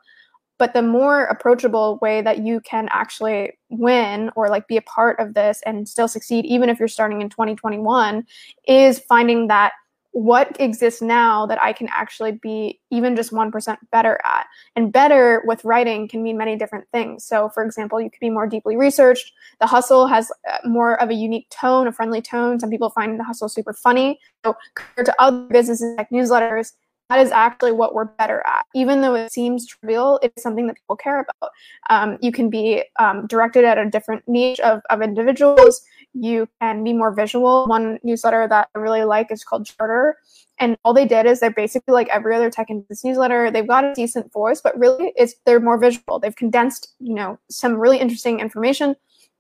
But 0.58 0.74
the 0.76 0.84
more 0.84 1.24
approachable 1.24 1.98
way 2.04 2.22
that 2.22 2.46
you 2.46 2.62
can 2.62 2.88
actually 2.92 3.54
win 3.70 4.30
or 4.36 4.48
like 4.48 4.68
be 4.68 4.78
a 4.78 4.82
part 4.84 5.20
of 5.20 5.34
this 5.34 5.60
and 5.66 5.90
still 5.90 6.08
succeed, 6.08 6.46
even 6.46 6.70
if 6.70 6.78
you're 6.78 6.88
starting 6.88 7.20
in 7.20 7.30
2021, 7.30 8.24
is 8.68 9.00
finding 9.00 9.48
that 9.48 9.74
what 10.12 10.56
exists 10.60 11.02
now 11.02 11.46
that 11.46 11.62
I 11.62 11.74
can 11.74 11.88
actually 11.90 12.34
be 12.34 12.80
even 12.90 13.16
just 13.16 13.32
1% 13.32 13.78
better 13.92 14.20
at. 14.26 14.46
And 14.76 14.92
better 14.92 15.42
with 15.46 15.64
writing 15.64 16.08
can 16.08 16.22
mean 16.22 16.38
many 16.38 16.58
different 16.58 16.86
things. 16.92 17.26
So, 17.26 17.50
for 17.50 17.64
example, 17.64 18.02
you 18.02 18.10
could 18.10 18.20
be 18.20 18.30
more 18.30 18.48
deeply 18.48 18.76
researched. 18.76 19.32
The 19.60 19.68
hustle 19.68 20.08
has 20.08 20.32
uh, 20.52 20.58
more 20.66 21.02
of 21.02 21.10
a 21.10 21.14
unique 21.14 21.50
tone, 21.50 21.88
a 21.88 21.92
friendly 21.92 22.22
tone. 22.22 22.60
Some 22.60 22.70
people 22.70 22.90
find 22.90 23.20
the 23.20 23.24
hustle 23.24 23.48
super 23.48 23.74
funny. 23.74 24.20
So, 24.46 24.56
compared 24.76 25.06
to 25.06 25.16
other 25.20 25.48
businesses 25.48 25.96
like 25.98 26.10
newsletters, 26.10 26.74
that 27.12 27.20
is 27.20 27.32
actually 27.32 27.74
what 27.74 27.94
we're 27.94 28.06
better 28.06 28.42
at. 28.48 28.66
Even 28.74 29.02
though 29.02 29.16
it 29.16 29.34
seems 29.34 29.68
trivial, 29.68 30.18
it's 30.24 30.42
something 30.42 30.68
that 30.68 30.78
people 30.78 30.96
care 30.96 31.20
about. 31.20 31.52
Um, 31.90 32.18
you 32.22 32.32
can 32.32 32.50
be 32.50 32.84
um, 33.00 33.28
directed 33.28 33.66
at 33.66 33.78
a 33.78 33.90
different 33.90 34.24
niche 34.28 34.62
of, 34.62 34.82
of 34.90 35.02
individuals 35.02 35.82
you 36.14 36.48
can 36.60 36.84
be 36.84 36.94
more 36.94 37.14
visual. 37.14 37.66
One 37.68 38.00
newsletter 38.04 38.48
that 38.48 38.70
I 38.76 38.80
really 38.80 39.04
like 39.04 39.32
is 39.32 39.44
called 39.44 39.66
Chartr. 39.66 40.14
And 40.60 40.78
all 40.84 40.94
they 40.94 41.08
did 41.08 41.26
is 41.26 41.40
they're 41.40 41.52
basically 41.52 41.94
like 41.94 42.08
every 42.10 42.36
other 42.36 42.50
tech 42.50 42.70
and 42.70 42.88
business 42.88 43.04
newsletter. 43.04 43.50
They've 43.50 43.68
got 43.68 43.84
a 43.84 43.94
decent 43.94 44.32
voice, 44.32 44.62
but 44.62 44.78
really 44.78 45.14
it's 45.16 45.34
they're 45.46 45.60
more 45.60 45.78
visual. 45.78 46.20
They've 46.20 46.36
condensed, 46.36 46.94
you 47.00 47.16
know, 47.16 47.40
some 47.50 47.76
really 47.76 47.98
interesting 47.98 48.40
information 48.40 48.96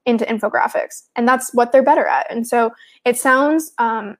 into 0.05 0.25
infographics. 0.25 1.03
And 1.15 1.27
that's 1.27 1.53
what 1.53 1.71
they're 1.71 1.83
better 1.83 2.05
at. 2.05 2.25
And 2.31 2.47
so 2.47 2.71
it 3.05 3.17
sounds 3.17 3.73
um, 3.77 4.17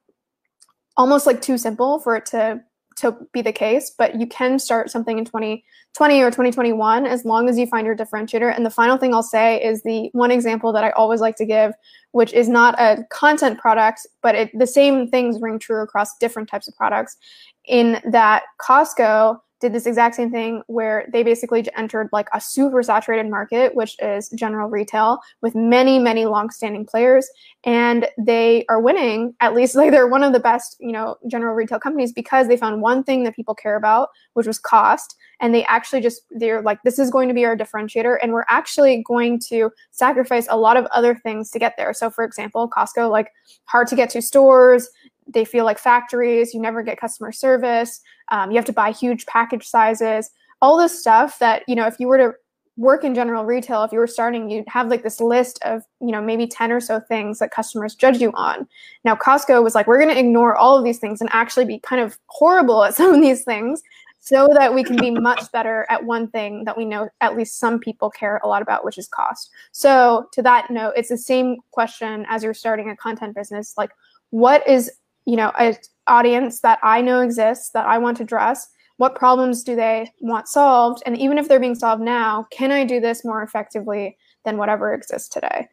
almost 0.98 1.26
like 1.26 1.42
too 1.42 1.58
simple 1.58 2.00
for 2.00 2.16
it 2.16 2.26
to 2.28 2.62
to 2.98 3.16
be 3.34 3.42
the 3.42 3.52
case, 3.52 3.92
but 3.98 4.20
you 4.20 4.28
can 4.28 4.60
start 4.60 4.90
something 4.90 5.18
in 5.18 5.26
2020 5.26 6.22
or 6.22 6.30
2021 6.30 7.06
as 7.06 7.26
long 7.26 7.50
as 7.50 7.58
you 7.58 7.66
find 7.66 7.86
your 7.86 7.96
differentiator. 7.96 8.56
And 8.56 8.66
the 8.66 8.70
final 8.70 8.98
thing 8.98 9.14
I'll 9.14 9.24
say 9.24 9.62
is 9.62 9.82
the 9.84 10.10
one 10.14 10.32
example 10.32 10.72
that 10.74 10.84
I 10.84 10.92
always 10.92 11.22
like 11.22 11.36
to 11.38 11.46
give, 11.46 11.74
which 12.12 12.34
is 12.34 12.50
not 12.50 12.80
a 12.80 13.06
content 13.10 13.60
product, 13.60 14.06
but 14.22 14.36
it, 14.36 14.52
the 14.58 14.68
same 14.68 15.08
things 15.08 15.40
ring 15.42 15.60
true 15.60 15.82
across 15.82 16.18
different 16.18 16.50
types 16.50 16.68
of 16.68 16.76
products. 16.76 17.18
In 17.66 18.02
that 18.12 18.44
Costco 18.62 19.40
did 19.62 19.74
this 19.74 19.86
exact 19.86 20.16
same 20.16 20.32
thing 20.32 20.64
where 20.68 21.08
they 21.14 21.24
basically 21.24 21.66
entered 21.78 22.10
like 22.12 22.28
a 22.34 22.42
super 22.42 22.82
saturated 22.84 23.30
market, 23.30 23.76
which 23.76 23.96
is 24.00 24.30
general 24.30 24.70
retail 24.70 25.20
with 25.42 25.56
many, 25.56 26.00
many 26.00 26.26
long-standing 26.26 26.86
players. 26.86 27.30
And 27.64 28.08
they 28.18 28.66
are 28.68 28.82
winning, 28.82 29.36
at 29.40 29.54
least 29.54 29.76
like 29.78 29.92
they're 29.92 30.08
one 30.08 30.24
of 30.24 30.34
the 30.34 30.40
best, 30.40 30.78
you 30.80 30.92
know, 30.92 31.16
general 31.28 31.56
retail 31.56 31.80
companies 31.80 32.12
because 32.12 32.48
they 32.48 32.58
found 32.58 32.82
one 32.82 33.04
thing 33.04 33.24
that 33.24 33.36
people 33.36 33.56
care 33.56 33.76
about, 33.76 34.10
which 34.34 34.48
was 34.48 34.60
cost. 34.60 35.16
And 35.40 35.56
they 35.56 35.64
actually 35.66 36.02
just, 36.02 36.22
they're 36.32 36.62
like, 36.62 36.82
this 36.84 37.00
is 37.00 37.10
going 37.10 37.28
to 37.28 37.34
be 37.34 37.46
our 37.46 37.58
differentiator. 37.58 38.18
And 38.22 38.32
we're 38.32 38.46
actually 38.50 39.04
going 39.08 39.40
to 39.50 39.72
sacrifice 39.92 40.48
a 40.50 40.58
lot 40.58 40.78
of 40.78 40.86
other 40.88 41.16
things 41.16 41.50
to 41.52 41.60
get 41.60 41.76
there. 41.78 41.94
So 41.94 42.10
for 42.10 42.24
example, 42.24 42.70
Costco, 42.70 43.10
like 43.10 43.32
hard 43.66 43.88
to 43.88 43.96
get 43.96 44.10
to 44.12 44.22
stores, 44.22 44.90
they 45.34 45.46
feel 45.46 45.66
like 45.66 45.80
factories. 45.80 46.54
You 46.54 46.62
never 46.62 46.84
get 46.84 47.00
customer 47.00 47.32
service. 47.32 48.02
Um, 48.30 48.52
you 48.52 48.58
have 48.58 48.66
to 48.66 48.74
buy 48.74 48.92
huge 48.92 49.26
package 49.26 49.68
sizes. 49.68 50.30
All 50.62 50.78
this 50.78 51.00
stuff 51.00 51.40
that 51.40 51.64
you 51.68 51.76
know, 51.76 51.88
if 51.88 52.00
you 52.00 52.08
were 52.08 52.18
to 52.18 52.34
work 52.78 53.04
in 53.04 53.14
general 53.14 53.46
retail, 53.46 53.84
if 53.84 53.92
you 53.92 54.00
were 54.00 54.08
starting, 54.08 54.50
you'd 54.50 54.68
have 54.68 54.88
like 54.88 55.04
this 55.04 55.20
list 55.20 55.60
of 55.64 55.84
you 56.00 56.12
know 56.12 56.22
maybe 56.22 56.48
ten 56.48 56.72
or 56.72 56.80
so 56.80 57.00
things 57.00 57.40
that 57.40 57.52
customers 57.52 57.96
judge 57.96 58.20
you 58.20 58.32
on. 58.34 58.68
Now 59.04 59.16
Costco 59.16 59.64
was 59.64 59.76
like, 59.76 59.88
we're 59.88 60.02
going 60.02 60.14
to 60.14 60.20
ignore 60.20 60.56
all 60.56 60.78
of 60.78 60.84
these 60.84 61.00
things 61.00 61.22
and 61.22 61.30
actually 61.34 61.66
be 61.66 61.80
kind 61.80 62.02
of 62.02 62.18
horrible 62.28 62.84
at 62.84 62.96
some 62.96 63.14
of 63.14 63.22
these 63.22 63.44
things 63.44 63.82
so 64.22 64.48
that 64.54 64.74
we 64.74 64.84
can 64.84 64.96
be 64.96 65.12
much 65.20 65.52
better 65.52 65.86
at 65.90 66.06
one 66.06 66.28
thing 66.30 66.64
that 66.64 66.78
we 66.78 66.86
know 66.86 67.10
at 67.20 67.36
least 67.36 67.60
some 67.60 67.80
people 67.80 68.10
care 68.10 68.40
a 68.44 68.48
lot 68.48 68.62
about, 68.62 68.86
which 68.86 68.98
is 68.98 69.08
cost. 69.08 69.50
So, 69.72 70.28
to 70.32 70.42
that 70.44 70.72
note, 70.72 70.94
it's 70.96 71.10
the 71.10 71.18
same 71.18 71.58
question 71.72 72.26
as 72.30 72.44
you're 72.44 72.54
starting 72.54 72.90
a 72.90 72.96
content 72.96 73.36
business. 73.36 73.74
Like, 73.78 73.92
what 74.30 74.66
is 74.68 74.90
you 75.26 75.36
know, 75.36 75.52
an 75.58 75.76
audience 76.08 76.62
that 76.62 76.80
I 76.84 77.02
know 77.02 77.22
exists 77.22 77.70
that 77.72 77.86
I 77.86 77.98
want 77.98 78.18
to 78.18 78.24
address. 78.24 78.68
What 78.98 79.16
problems 79.16 79.64
do 79.64 79.76
they 79.76 80.12
want 80.20 80.48
solved? 80.48 81.02
And 81.06 81.18
even 81.18 81.38
if 81.38 81.48
they're 81.48 81.60
being 81.60 81.76
solved 81.76 82.02
now, 82.02 82.48
can 82.52 82.72
I 82.72 82.84
do 82.84 83.00
this 83.00 83.26
more 83.26 83.42
effectively 83.42 84.18
than 84.46 84.58
whatever 84.58 84.94
exists 84.94 85.30
today? 85.30 85.68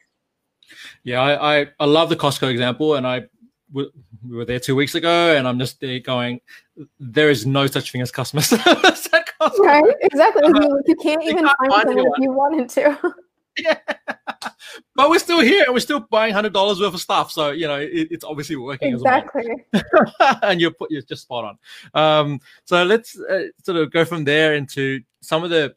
Yeah, 1.02 1.20
I, 1.20 1.61
I, 1.61 1.66
I 1.80 1.84
love 1.87 2.08
the 2.08 2.16
Costco 2.16 2.50
example, 2.50 2.94
and 2.94 3.06
I 3.06 3.24
we 3.72 3.87
were 4.24 4.44
there 4.44 4.58
two 4.58 4.74
weeks 4.74 4.94
ago, 4.94 5.37
and 5.37 5.46
I'm 5.46 5.58
just 5.58 5.80
there 5.80 6.00
going. 6.00 6.40
There 6.98 7.28
is 7.28 7.44
no 7.44 7.66
such 7.66 7.92
thing 7.92 8.00
as 8.00 8.11
customer 8.11 8.42
service 8.42 9.08
at 9.12 9.28
Costco. 9.40 9.58
Right? 9.58 9.94
Exactly. 10.00 10.42
Uh, 10.44 10.68
you 10.87 10.96
can't 10.96 11.22
even 11.24 11.44
find, 11.44 11.72
find 11.72 11.88
them 11.88 11.98
if 11.98 12.18
you 12.18 12.32
wanted 12.32 12.68
to. 12.70 13.14
yeah. 13.58 13.78
But 14.98 15.11
we're 15.11 15.20
still 15.20 15.38
here 15.38 15.62
and 15.62 15.72
we're 15.72 15.78
still 15.78 16.00
buying 16.00 16.34
hundred 16.34 16.52
dollars 16.52 16.80
worth 16.80 16.92
of 16.92 17.00
stuff. 17.00 17.30
So 17.30 17.52
you 17.52 17.68
know 17.68 17.76
it, 17.76 18.08
it's 18.11 18.24
obviously 18.24 18.56
working 18.56 18.92
exactly. 18.92 19.46
Well. 19.46 19.82
Exactly. 19.84 20.38
And 20.42 20.61
you're 20.61 20.72
put 20.72 20.90
you're 20.90 21.02
just 21.02 21.22
spot 21.22 21.44
on. 21.44 21.58
Um, 21.94 22.40
so 22.64 22.82
let's 22.82 23.16
uh, 23.16 23.44
sort 23.62 23.76
of 23.76 23.92
go 23.92 24.04
from 24.04 24.24
there 24.24 24.54
into 24.54 25.00
some 25.20 25.44
of 25.44 25.50
the 25.50 25.76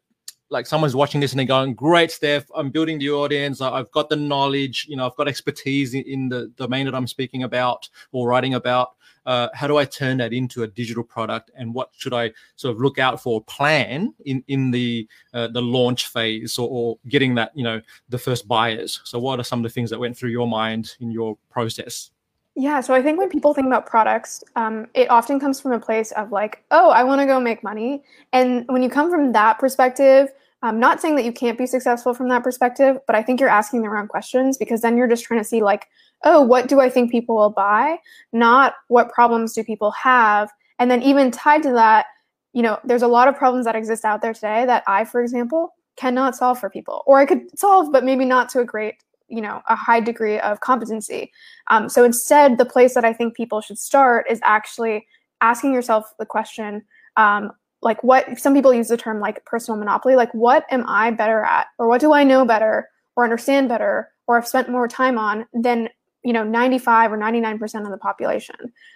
like 0.50 0.66
someone's 0.66 0.96
watching 0.96 1.22
this 1.22 1.34
and 1.34 1.40
they're 1.40 1.46
going, 1.46 1.76
"Great, 1.76 2.10
Steph! 2.12 2.46
I'm 2.56 2.72
building 2.72 2.98
the 2.98 3.12
audience. 3.12 3.62
I've 3.62 3.92
got 3.92 4.10
the 4.10 4.16
knowledge. 4.16 4.88
You 4.90 4.98
know, 4.98 5.06
I've 5.06 5.16
got 5.16 5.28
expertise 5.28 5.94
in, 5.94 6.02
in 6.04 6.30
the 6.30 6.48
domain 6.58 6.88
that 6.88 6.96
I'm 6.96 7.08
speaking 7.08 7.44
about 7.44 7.88
or 8.12 8.28
writing 8.28 8.56
about 8.56 8.96
uh, 9.26 9.50
how 9.54 9.68
do 9.68 9.78
I 9.78 9.86
turn 9.86 10.18
that 10.18 10.34
into 10.34 10.64
a 10.64 10.68
digital 10.68 11.04
product, 11.04 11.52
and 11.56 11.74
what 11.74 11.90
should 11.96 12.14
I 12.14 12.32
sort 12.56 12.76
of 12.76 12.82
look 12.82 12.98
out 12.98 13.22
for, 13.22 13.42
plan 13.44 14.14
in 14.26 14.44
in 14.48 14.72
the 14.72 15.08
uh, 15.34 15.48
the 15.48 15.62
launch 15.62 16.08
phase, 16.08 16.58
or, 16.58 16.68
or, 16.70 16.98
getting 17.08 17.36
that 17.36 17.52
you 17.56 17.64
know 17.64 17.82
the 18.10 18.18
first 18.18 18.48
buyers. 18.48 19.02
So, 19.04 19.20
what 19.20 19.40
are 19.40 19.44
some 19.44 19.60
of 19.60 19.64
the 19.64 19.70
things 19.70 19.90
that 19.90 20.00
went 20.00 20.18
through 20.18 20.32
your 20.32 20.48
mind 20.48 20.96
in 21.00 21.12
your 21.12 21.38
process? 21.50 22.12
Yeah, 22.56 22.82
so 22.82 22.94
I 22.94 23.02
think 23.02 23.18
when 23.18 23.30
people 23.30 23.54
think 23.54 23.68
about 23.68 23.86
products, 23.86 24.44
um, 24.58 24.88
it 24.94 25.10
often 25.10 25.40
comes 25.40 25.62
from 25.62 25.72
a 25.72 25.80
place 25.80 26.12
of 26.14 26.32
like, 26.32 26.64
oh, 26.72 26.90
I 26.90 27.04
want 27.04 27.22
to 27.22 27.26
go 27.26 27.40
make 27.40 27.64
money, 27.64 28.04
and 28.34 28.66
when 28.68 28.82
you 28.82 28.90
come 28.90 29.10
from 29.10 29.32
that 29.34 29.60
perspective. 29.60 30.30
I'm 30.64 30.80
not 30.80 31.02
saying 31.02 31.16
that 31.16 31.26
you 31.26 31.32
can't 31.32 31.58
be 31.58 31.66
successful 31.66 32.14
from 32.14 32.30
that 32.30 32.44
perspective, 32.44 33.00
but 33.08 33.16
I 33.16 33.24
think 33.24 33.40
you're 33.40 33.50
asking 33.50 33.82
the 33.82 33.90
wrong 33.90 34.08
questions 34.08 34.60
because 34.60 34.82
then 34.82 34.96
you're 34.96 35.08
just 35.08 35.24
trying 35.24 35.40
to 35.40 35.44
see 35.44 35.64
like, 35.64 35.88
oh, 36.24 36.42
what 36.42 36.68
do 36.68 36.80
I 36.80 36.90
think 36.90 37.12
people 37.12 37.36
will 37.36 37.50
buy? 37.50 37.98
Not 38.32 38.76
what 38.88 39.12
problems 39.12 39.54
do 39.54 39.64
people 39.64 39.92
have? 39.92 40.52
And 40.80 40.90
then 40.90 41.02
even 41.02 41.32
tied 41.32 41.64
to 41.64 41.72
that, 41.74 42.08
you 42.54 42.62
know, 42.62 42.80
there's 42.84 43.02
a 43.02 43.08
lot 43.08 43.28
of 43.28 43.36
problems 43.36 43.66
that 43.66 43.76
exist 43.76 44.06
out 44.06 44.22
there 44.22 44.34
today 44.34 44.66
that 44.66 44.84
I, 44.88 45.06
for 45.06 45.22
example, 45.22 45.74
cannot 45.96 46.36
solve 46.36 46.60
for 46.60 46.70
people, 46.70 47.04
or 47.06 47.20
I 47.20 47.26
could 47.26 47.58
solve, 47.58 47.92
but 47.92 48.04
maybe 48.04 48.26
not 48.26 48.50
to 48.50 48.60
a 48.60 48.66
great, 48.66 48.96
you 49.28 49.42
know, 49.42 49.62
a 49.68 49.76
high 49.76 50.00
degree 50.00 50.40
of 50.40 50.60
competency. 50.60 51.32
Um, 51.70 51.88
so 51.90 52.04
instead, 52.04 52.58
the 52.58 52.66
place 52.66 52.94
that 52.94 53.06
I 53.06 53.14
think 53.14 53.36
people 53.36 53.62
should 53.62 53.78
start 53.78 54.26
is 54.30 54.40
actually 54.44 55.06
asking 55.42 55.74
yourself 55.74 56.14
the 56.20 56.26
question, 56.26 56.84
um, 57.18 57.52
like 57.82 58.04
what 58.04 58.40
some 58.40 58.54
people 58.54 58.74
use 58.74 58.90
the 58.90 58.98
term 58.98 59.20
like 59.20 59.44
personal 59.46 59.78
monopoly, 59.78 60.16
like 60.16 60.34
what 60.34 60.66
am 60.72 60.86
I 60.88 61.12
better 61.12 61.44
at, 61.44 61.68
or 61.78 61.88
what 61.88 62.02
do 62.02 62.14
I 62.14 62.24
know 62.24 62.46
better, 62.46 62.90
or 63.16 63.24
understand 63.24 63.70
better, 63.70 64.10
or 64.28 64.36
have 64.36 64.48
spent 64.48 64.70
more 64.70 64.88
time 64.88 65.18
on 65.18 65.46
than 65.54 65.90
you 66.24 66.34
know 66.34 66.44
95 66.44 67.14
or 67.14 67.18
99% 67.18 67.84
of 67.84 67.92
the 67.92 67.98
population. 67.98 68.56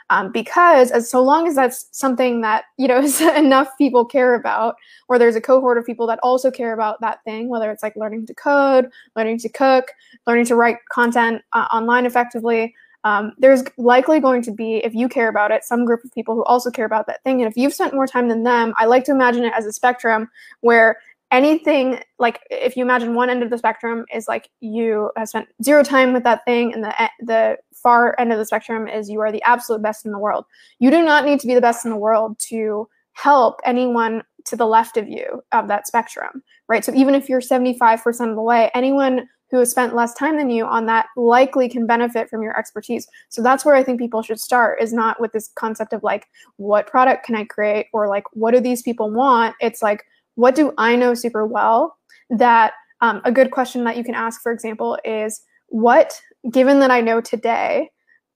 Um, 0.09 0.31
because 0.31 0.91
as 0.91 1.09
so 1.09 1.23
long 1.23 1.47
as 1.47 1.55
that's 1.55 1.87
something 1.91 2.41
that 2.41 2.65
you 2.77 2.87
know 2.87 2.99
is 3.01 3.21
enough 3.21 3.69
people 3.77 4.05
care 4.05 4.35
about 4.35 4.75
or 5.07 5.17
there's 5.17 5.35
a 5.35 5.41
cohort 5.41 5.77
of 5.77 5.85
people 5.85 6.07
that 6.07 6.19
also 6.21 6.51
care 6.51 6.73
about 6.73 7.01
that 7.01 7.23
thing 7.23 7.49
whether 7.49 7.71
it's 7.71 7.83
like 7.83 7.95
learning 7.95 8.25
to 8.27 8.33
code 8.33 8.89
learning 9.15 9.39
to 9.39 9.49
cook 9.49 9.91
learning 10.27 10.45
to 10.45 10.55
write 10.55 10.77
content 10.91 11.41
uh, 11.53 11.67
online 11.73 12.05
effectively 12.05 12.73
um, 13.03 13.33
there's 13.37 13.63
likely 13.77 14.19
going 14.19 14.41
to 14.41 14.51
be 14.51 14.77
if 14.77 14.95
you 14.95 15.07
care 15.07 15.29
about 15.29 15.51
it 15.51 15.63
some 15.63 15.85
group 15.85 16.03
of 16.03 16.11
people 16.11 16.35
who 16.35 16.43
also 16.45 16.71
care 16.71 16.85
about 16.85 17.05
that 17.05 17.21
thing. 17.23 17.39
And 17.39 17.49
if 17.49 17.55
you've 17.55 17.73
spent 17.73 17.93
more 17.93 18.07
time 18.07 18.27
than 18.29 18.43
them 18.43 18.73
i 18.77 18.85
like 18.85 19.03
to 19.05 19.11
imagine 19.11 19.43
it 19.43 19.53
as 19.55 19.65
a 19.65 19.73
spectrum 19.73 20.29
where 20.61 20.97
anything 21.31 21.99
like 22.19 22.39
if 22.49 22.77
you 22.77 22.83
imagine 22.83 23.15
one 23.15 23.29
end 23.29 23.43
of 23.43 23.49
the 23.49 23.57
spectrum 23.57 24.05
is 24.13 24.27
like 24.27 24.49
you 24.61 25.11
have 25.17 25.27
spent 25.27 25.47
zero 25.63 25.83
time 25.83 26.13
with 26.13 26.23
that 26.23 26.45
thing 26.45 26.73
and 26.73 26.83
the 26.83 27.01
eh, 27.01 27.09
the 27.19 27.57
far 27.73 28.15
end 28.19 28.31
of 28.31 28.37
the 28.37 28.45
spectrum 28.45 28.87
is 28.87 29.09
you 29.09 29.19
are 29.19 29.31
the 29.31 29.43
absolute 29.43 29.81
best 29.81 30.05
in 30.05 30.11
the 30.11 30.19
world. 30.19 30.45
You 30.79 30.91
do 30.91 31.03
not 31.03 31.25
need 31.25 31.39
to 31.41 31.47
be 31.47 31.55
the 31.55 31.61
best 31.61 31.85
in 31.85 31.91
the 31.91 31.97
world 31.97 32.37
to 32.49 32.87
help 33.13 33.59
anyone 33.63 34.23
to 34.45 34.55
the 34.55 34.67
left 34.67 34.97
of 34.97 35.07
you 35.07 35.41
of 35.51 35.67
that 35.67 35.87
spectrum 35.87 36.43
right? 36.67 36.83
So 36.83 36.93
even 36.93 37.15
if 37.15 37.29
you're 37.29 37.41
75% 37.41 38.29
of 38.29 38.35
the 38.35 38.41
way 38.41 38.71
anyone 38.73 39.27
who 39.51 39.59
has 39.59 39.69
spent 39.69 39.95
less 39.95 40.13
time 40.15 40.37
than 40.37 40.49
you 40.49 40.65
on 40.65 40.87
that 40.87 41.05
likely 41.15 41.69
can 41.69 41.85
benefit 41.85 42.29
from 42.29 42.41
your 42.41 42.57
expertise. 42.57 43.07
So 43.29 43.43
that's 43.43 43.63
where 43.63 43.75
i 43.75 43.83
think 43.83 43.99
people 43.99 44.21
should 44.21 44.39
start 44.39 44.81
is 44.81 44.91
not 44.91 45.21
with 45.21 45.31
this 45.31 45.51
concept 45.55 45.93
of 45.93 46.03
like 46.03 46.25
what 46.57 46.87
product 46.87 47.25
can 47.25 47.35
i 47.35 47.45
create 47.45 47.87
or 47.93 48.07
like 48.07 48.23
what 48.33 48.51
do 48.51 48.59
these 48.59 48.81
people 48.81 49.11
want? 49.11 49.55
It's 49.59 49.81
like 49.81 50.03
what 50.35 50.55
do 50.55 50.73
I 50.77 50.95
know 50.95 51.13
super 51.13 51.45
well 51.45 51.97
that 52.29 52.73
um, 53.01 53.21
a 53.25 53.31
good 53.31 53.51
question 53.51 53.83
that 53.83 53.97
you 53.97 54.03
can 54.03 54.15
ask, 54.15 54.41
for 54.41 54.51
example, 54.51 54.97
is 55.03 55.41
what, 55.67 56.19
given 56.51 56.79
that 56.79 56.91
I 56.91 57.01
know 57.01 57.21
today, 57.21 57.89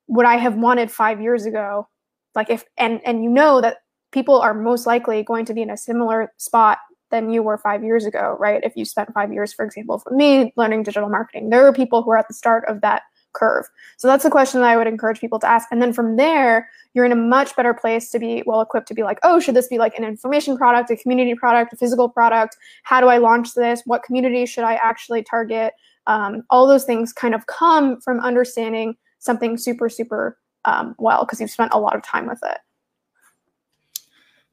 would 0.08 0.26
I 0.26 0.38
have 0.38 0.56
wanted 0.56 0.92
five 0.92 1.22
years 1.22 1.46
ago? 1.46 1.88
Like 2.36 2.50
if, 2.50 2.66
and, 2.78 3.02
and 3.06 3.24
you 3.24 3.30
know 3.30 3.62
that 3.62 3.78
people 4.12 4.40
are 4.40 4.54
most 4.54 4.86
likely 4.86 5.24
going 5.24 5.46
to 5.46 5.54
be 5.54 5.62
in 5.62 5.70
a 5.70 5.78
similar 5.78 6.34
spot 6.38 6.80
than 7.12 7.32
you 7.32 7.42
were 7.42 7.58
five 7.58 7.84
years 7.84 8.06
ago, 8.06 8.36
right? 8.40 8.64
If 8.64 8.74
you 8.76 8.86
spent 8.86 9.14
five 9.14 9.34
years, 9.34 9.54
for 9.54 9.66
example, 9.66 10.00
for 10.00 10.12
me 10.12 10.54
learning 10.56 10.84
digital 10.84 11.10
marketing, 11.10 11.50
there 11.50 11.66
are 11.66 11.74
people 11.74 12.04
who 12.04 12.12
are 12.12 12.18
at 12.18 12.28
the 12.28 12.34
start 12.34 12.66
of 12.68 12.82
that 12.82 13.04
curve. 13.34 13.66
So 13.98 14.08
that's 14.08 14.24
the 14.24 14.30
question 14.30 14.62
that 14.62 14.70
I 14.70 14.78
would 14.78 14.88
encourage 14.88 15.20
people 15.20 15.40
to 15.40 15.48
ask. 15.48 15.68
And 15.72 15.82
then 15.82 15.94
from 15.94 16.16
there, 16.16 16.70
you're 16.94 17.06
in 17.06 17.12
a 17.12 17.16
much 17.16 17.56
better 17.56 17.74
place 17.74 18.10
to 18.12 18.20
be 18.20 18.44
well 18.46 18.62
equipped 18.62 18.88
to 18.88 18.94
be 18.94 19.04
like, 19.04 19.20
oh, 19.24 19.40
should 19.40 19.56
this 19.56 19.68
be 19.68 19.78
like 19.78 19.98
an 19.98 20.04
information 20.04 20.58
product, 20.58 20.90
a 20.92 20.96
community 20.96 21.36
product, 21.36 21.74
a 21.74 21.76
physical 21.78 22.10
product? 22.10 22.58
How 22.84 23.00
do 23.00 23.08
I 23.08 23.18
launch 23.18 23.54
this? 23.54 23.82
What 23.86 24.04
community 24.04 24.46
should 24.46 24.64
I 24.64 24.76
actually 24.76 25.24
target? 25.24 25.74
Um, 26.08 26.44
all 26.50 26.68
those 26.68 26.86
things 26.86 27.14
kind 27.14 27.36
of 27.36 27.46
come 27.48 28.02
from 28.02 28.20
understanding 28.20 28.96
something 29.20 29.58
super, 29.58 29.90
super 29.90 30.38
um, 30.66 30.96
well 30.98 31.26
because 31.26 31.40
you've 31.40 31.52
spent 31.52 31.74
a 31.74 31.80
lot 31.80 31.96
of 31.96 32.04
time 32.04 32.28
with 32.28 32.40
it. 32.44 32.58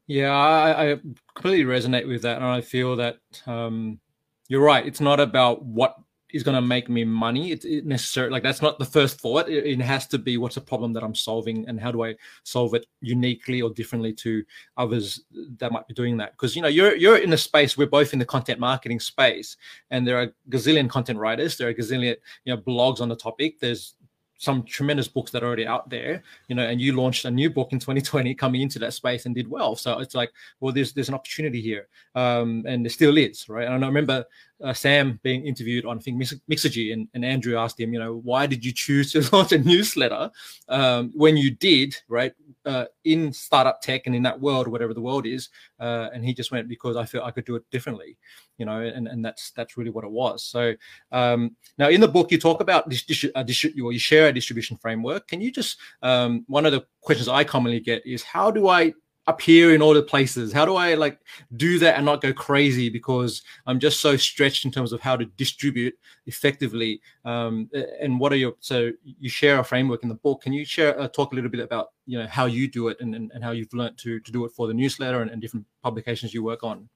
Yeah, 0.07 0.31
I, 0.31 0.91
I 0.91 0.95
completely 1.35 1.65
resonate 1.65 2.07
with 2.07 2.21
that, 2.21 2.37
and 2.37 2.45
I 2.45 2.61
feel 2.61 2.95
that 2.95 3.17
um, 3.45 3.99
you're 4.47 4.63
right. 4.63 4.85
It's 4.85 5.01
not 5.01 5.19
about 5.19 5.65
what 5.65 5.95
is 6.37 6.43
going 6.43 6.55
to 6.55 6.61
make 6.61 6.87
me 6.87 7.03
money. 7.03 7.51
It's 7.51 7.65
it 7.65 7.85
necessarily 7.85 8.31
like 8.31 8.43
that's 8.43 8.61
not 8.61 8.79
the 8.79 8.85
first 8.85 9.19
thought. 9.19 9.49
It, 9.49 9.65
it, 9.65 9.81
has 9.81 10.07
to 10.07 10.17
be 10.17 10.37
what's 10.37 10.57
a 10.57 10.61
problem 10.61 10.93
that 10.93 11.03
I'm 11.03 11.15
solving 11.15 11.67
and 11.67 11.79
how 11.79 11.91
do 11.91 12.05
I 12.05 12.15
solve 12.43 12.73
it 12.75 12.85
uniquely 13.01 13.61
or 13.61 13.71
differently 13.71 14.13
to 14.13 14.43
others 14.77 15.21
that 15.57 15.71
might 15.71 15.87
be 15.87 15.93
doing 15.93 16.15
that. 16.17 16.31
Because 16.31 16.55
you 16.55 16.61
know 16.61 16.67
you're 16.67 16.95
you're 16.95 17.17
in 17.17 17.33
a 17.33 17.37
space. 17.37 17.77
We're 17.77 17.87
both 17.87 18.13
in 18.13 18.19
the 18.19 18.25
content 18.25 18.59
marketing 18.59 18.99
space, 18.99 19.57
and 19.91 20.07
there 20.07 20.17
are 20.21 20.31
gazillion 20.49 20.89
content 20.89 21.19
writers. 21.19 21.57
There 21.57 21.67
are 21.67 21.73
gazillion 21.73 22.15
you 22.45 22.55
know 22.55 22.61
blogs 22.61 23.01
on 23.01 23.09
the 23.09 23.15
topic. 23.15 23.59
There's 23.59 23.95
some 24.37 24.63
tremendous 24.63 25.07
books 25.07 25.31
that 25.31 25.43
are 25.43 25.47
already 25.47 25.65
out 25.65 25.89
there, 25.89 26.21
you 26.47 26.55
know, 26.55 26.63
and 26.63 26.79
you 26.79 26.95
launched 26.95 27.25
a 27.25 27.31
new 27.31 27.49
book 27.49 27.69
in 27.71 27.79
2020 27.79 28.33
coming 28.35 28.61
into 28.61 28.79
that 28.79 28.93
space 28.93 29.25
and 29.25 29.35
did 29.35 29.49
well. 29.49 29.75
So 29.75 29.99
it's 29.99 30.15
like, 30.15 30.31
well, 30.59 30.73
there's 30.73 30.93
there's 30.93 31.09
an 31.09 31.15
opportunity 31.15 31.61
here, 31.61 31.87
um, 32.15 32.63
and 32.67 32.85
there 32.85 32.89
still 32.89 33.17
is, 33.17 33.49
right? 33.49 33.67
And 33.67 33.83
I 33.83 33.87
remember 33.87 34.25
uh, 34.63 34.73
Sam 34.73 35.19
being 35.23 35.45
interviewed 35.45 35.85
on 35.85 35.97
I 35.97 36.01
think 36.01 36.21
Mixergy, 36.49 36.93
and, 36.93 37.07
and 37.13 37.23
Andrew 37.23 37.57
asked 37.57 37.79
him, 37.79 37.93
you 37.93 37.99
know, 37.99 38.15
why 38.23 38.47
did 38.47 38.65
you 38.65 38.71
choose 38.73 39.11
to 39.11 39.27
launch 39.35 39.51
a 39.51 39.57
newsletter 39.57 40.31
um, 40.67 41.11
when 41.13 41.37
you 41.37 41.51
did, 41.51 41.95
right, 42.07 42.33
uh, 42.65 42.85
in 43.03 43.31
startup 43.31 43.81
tech 43.81 44.03
and 44.05 44.15
in 44.15 44.23
that 44.23 44.39
world, 44.39 44.67
whatever 44.67 44.93
the 44.93 45.01
world 45.01 45.25
is, 45.25 45.49
uh, 45.79 46.09
and 46.13 46.25
he 46.25 46.33
just 46.33 46.51
went 46.51 46.67
because 46.67 46.97
I 46.97 47.05
felt 47.05 47.25
I 47.25 47.31
could 47.31 47.45
do 47.45 47.55
it 47.55 47.63
differently 47.71 48.17
you 48.57 48.65
know, 48.65 48.81
and, 48.81 49.07
and 49.07 49.23
that's 49.23 49.51
that's 49.51 49.77
really 49.77 49.91
what 49.91 50.03
it 50.03 50.11
was. 50.11 50.43
So 50.43 50.73
um, 51.11 51.55
now 51.77 51.89
in 51.89 52.01
the 52.01 52.07
book 52.07 52.31
you 52.31 52.39
talk 52.39 52.61
about 52.61 52.89
this, 52.89 53.05
this 53.05 53.25
uh, 53.35 53.43
you 53.47 53.99
share 53.99 54.27
a 54.27 54.33
distribution 54.33 54.77
framework. 54.77 55.27
Can 55.27 55.41
you 55.41 55.51
just 55.51 55.77
um, 56.01 56.43
one 56.47 56.65
of 56.65 56.71
the 56.71 56.85
questions 57.01 57.27
I 57.27 57.43
commonly 57.43 57.79
get 57.79 58.05
is 58.05 58.23
how 58.23 58.51
do 58.51 58.67
I 58.67 58.93
appear 59.27 59.75
in 59.75 59.81
all 59.81 59.93
the 59.93 60.01
places? 60.01 60.51
How 60.53 60.65
do 60.65 60.75
I 60.75 60.93
like 60.95 61.19
do 61.55 61.79
that 61.79 61.97
and 61.97 62.05
not 62.05 62.21
go 62.21 62.33
crazy 62.33 62.89
because 62.89 63.43
I'm 63.65 63.79
just 63.79 63.99
so 63.99 64.17
stretched 64.17 64.65
in 64.65 64.71
terms 64.71 64.93
of 64.93 65.01
how 65.01 65.15
to 65.15 65.25
distribute 65.25 65.97
effectively? 66.25 67.01
Um, 67.25 67.69
and 67.99 68.19
what 68.19 68.31
are 68.31 68.37
your 68.37 68.55
so 68.59 68.91
you 69.03 69.29
share 69.29 69.59
a 69.59 69.63
framework 69.63 70.03
in 70.03 70.09
the 70.09 70.15
book? 70.15 70.41
Can 70.41 70.53
you 70.53 70.65
share 70.65 70.99
uh, 70.99 71.07
talk 71.07 71.33
a 71.33 71.35
little 71.35 71.51
bit 71.51 71.59
about 71.59 71.91
you 72.05 72.17
know 72.17 72.27
how 72.27 72.45
you 72.45 72.67
do 72.67 72.87
it 72.87 72.97
and, 72.99 73.13
and, 73.15 73.31
and 73.33 73.43
how 73.43 73.51
you've 73.51 73.73
learned 73.73 73.97
to 73.99 74.19
to 74.19 74.31
do 74.31 74.45
it 74.45 74.51
for 74.51 74.67
the 74.67 74.73
newsletter 74.73 75.21
and, 75.21 75.29
and 75.29 75.41
different 75.41 75.65
publications 75.83 76.33
you 76.33 76.43
work 76.43 76.63
on? 76.63 76.89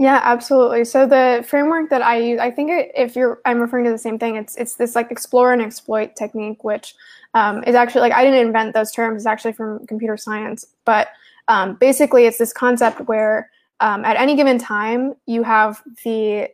Yeah, 0.00 0.22
absolutely. 0.24 0.86
So 0.86 1.06
the 1.06 1.44
framework 1.46 1.90
that 1.90 2.00
I 2.00 2.16
use, 2.16 2.40
I 2.40 2.50
think 2.50 2.70
if 2.96 3.14
you're, 3.14 3.42
I'm 3.44 3.60
referring 3.60 3.84
to 3.84 3.90
the 3.90 3.98
same 3.98 4.18
thing. 4.18 4.36
It's 4.36 4.56
it's 4.56 4.76
this 4.76 4.94
like 4.94 5.10
explore 5.10 5.52
and 5.52 5.60
exploit 5.60 6.16
technique, 6.16 6.64
which 6.64 6.94
um, 7.34 7.62
is 7.64 7.74
actually 7.74 8.00
like 8.00 8.14
I 8.14 8.24
didn't 8.24 8.46
invent 8.46 8.72
those 8.72 8.92
terms. 8.92 9.20
It's 9.20 9.26
actually 9.26 9.52
from 9.52 9.86
computer 9.86 10.16
science, 10.16 10.64
but 10.86 11.08
um, 11.48 11.76
basically 11.80 12.26
it's 12.26 12.38
this 12.38 12.52
concept 12.52 13.00
where 13.08 13.50
um, 13.80 14.04
at 14.04 14.16
any 14.16 14.36
given 14.36 14.58
time 14.58 15.14
you 15.26 15.42
have 15.42 15.82
the 16.04 16.48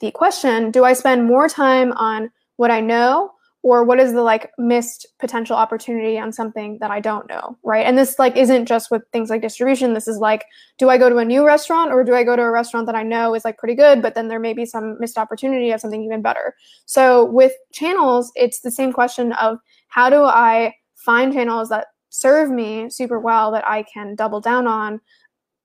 the 0.00 0.10
question: 0.10 0.70
Do 0.70 0.84
I 0.84 0.92
spend 0.92 1.24
more 1.24 1.48
time 1.48 1.92
on 1.92 2.30
what 2.56 2.70
I 2.70 2.80
know 2.80 3.32
or 3.62 3.84
what 3.84 4.00
is 4.00 4.12
the 4.12 4.22
like 4.22 4.50
missed 4.56 5.06
potential 5.18 5.54
opportunity 5.54 6.18
on 6.18 6.32
something 6.32 6.78
that 6.80 6.90
I 6.90 6.98
don't 6.98 7.28
know, 7.28 7.58
right? 7.62 7.86
And 7.86 7.98
this 7.98 8.18
like 8.18 8.36
isn't 8.36 8.66
just 8.66 8.90
with 8.90 9.02
things 9.12 9.28
like 9.28 9.42
distribution. 9.42 9.92
This 9.92 10.08
is 10.08 10.16
like, 10.16 10.46
do 10.78 10.88
I 10.88 10.96
go 10.96 11.10
to 11.10 11.18
a 11.18 11.24
new 11.24 11.44
restaurant 11.44 11.92
or 11.92 12.02
do 12.02 12.14
I 12.14 12.24
go 12.24 12.36
to 12.36 12.42
a 12.42 12.50
restaurant 12.50 12.86
that 12.86 12.94
I 12.94 13.02
know 13.02 13.34
is 13.34 13.44
like 13.44 13.58
pretty 13.58 13.74
good, 13.74 14.00
but 14.00 14.14
then 14.14 14.28
there 14.28 14.40
may 14.40 14.54
be 14.54 14.64
some 14.64 14.98
missed 14.98 15.18
opportunity 15.18 15.70
of 15.72 15.80
something 15.80 16.02
even 16.02 16.22
better. 16.22 16.54
So 16.86 17.26
with 17.26 17.52
channels, 17.72 18.32
it's 18.34 18.60
the 18.60 18.70
same 18.70 18.92
question 18.92 19.32
of 19.34 19.58
how 19.88 20.08
do 20.08 20.22
I 20.24 20.74
find 20.94 21.32
channels 21.32 21.68
that 21.68 21.88
serve 22.10 22.50
me 22.50 22.90
super 22.90 23.18
well 23.18 23.50
that 23.52 23.66
I 23.66 23.84
can 23.84 24.14
double 24.14 24.40
down 24.40 24.66
on 24.66 25.00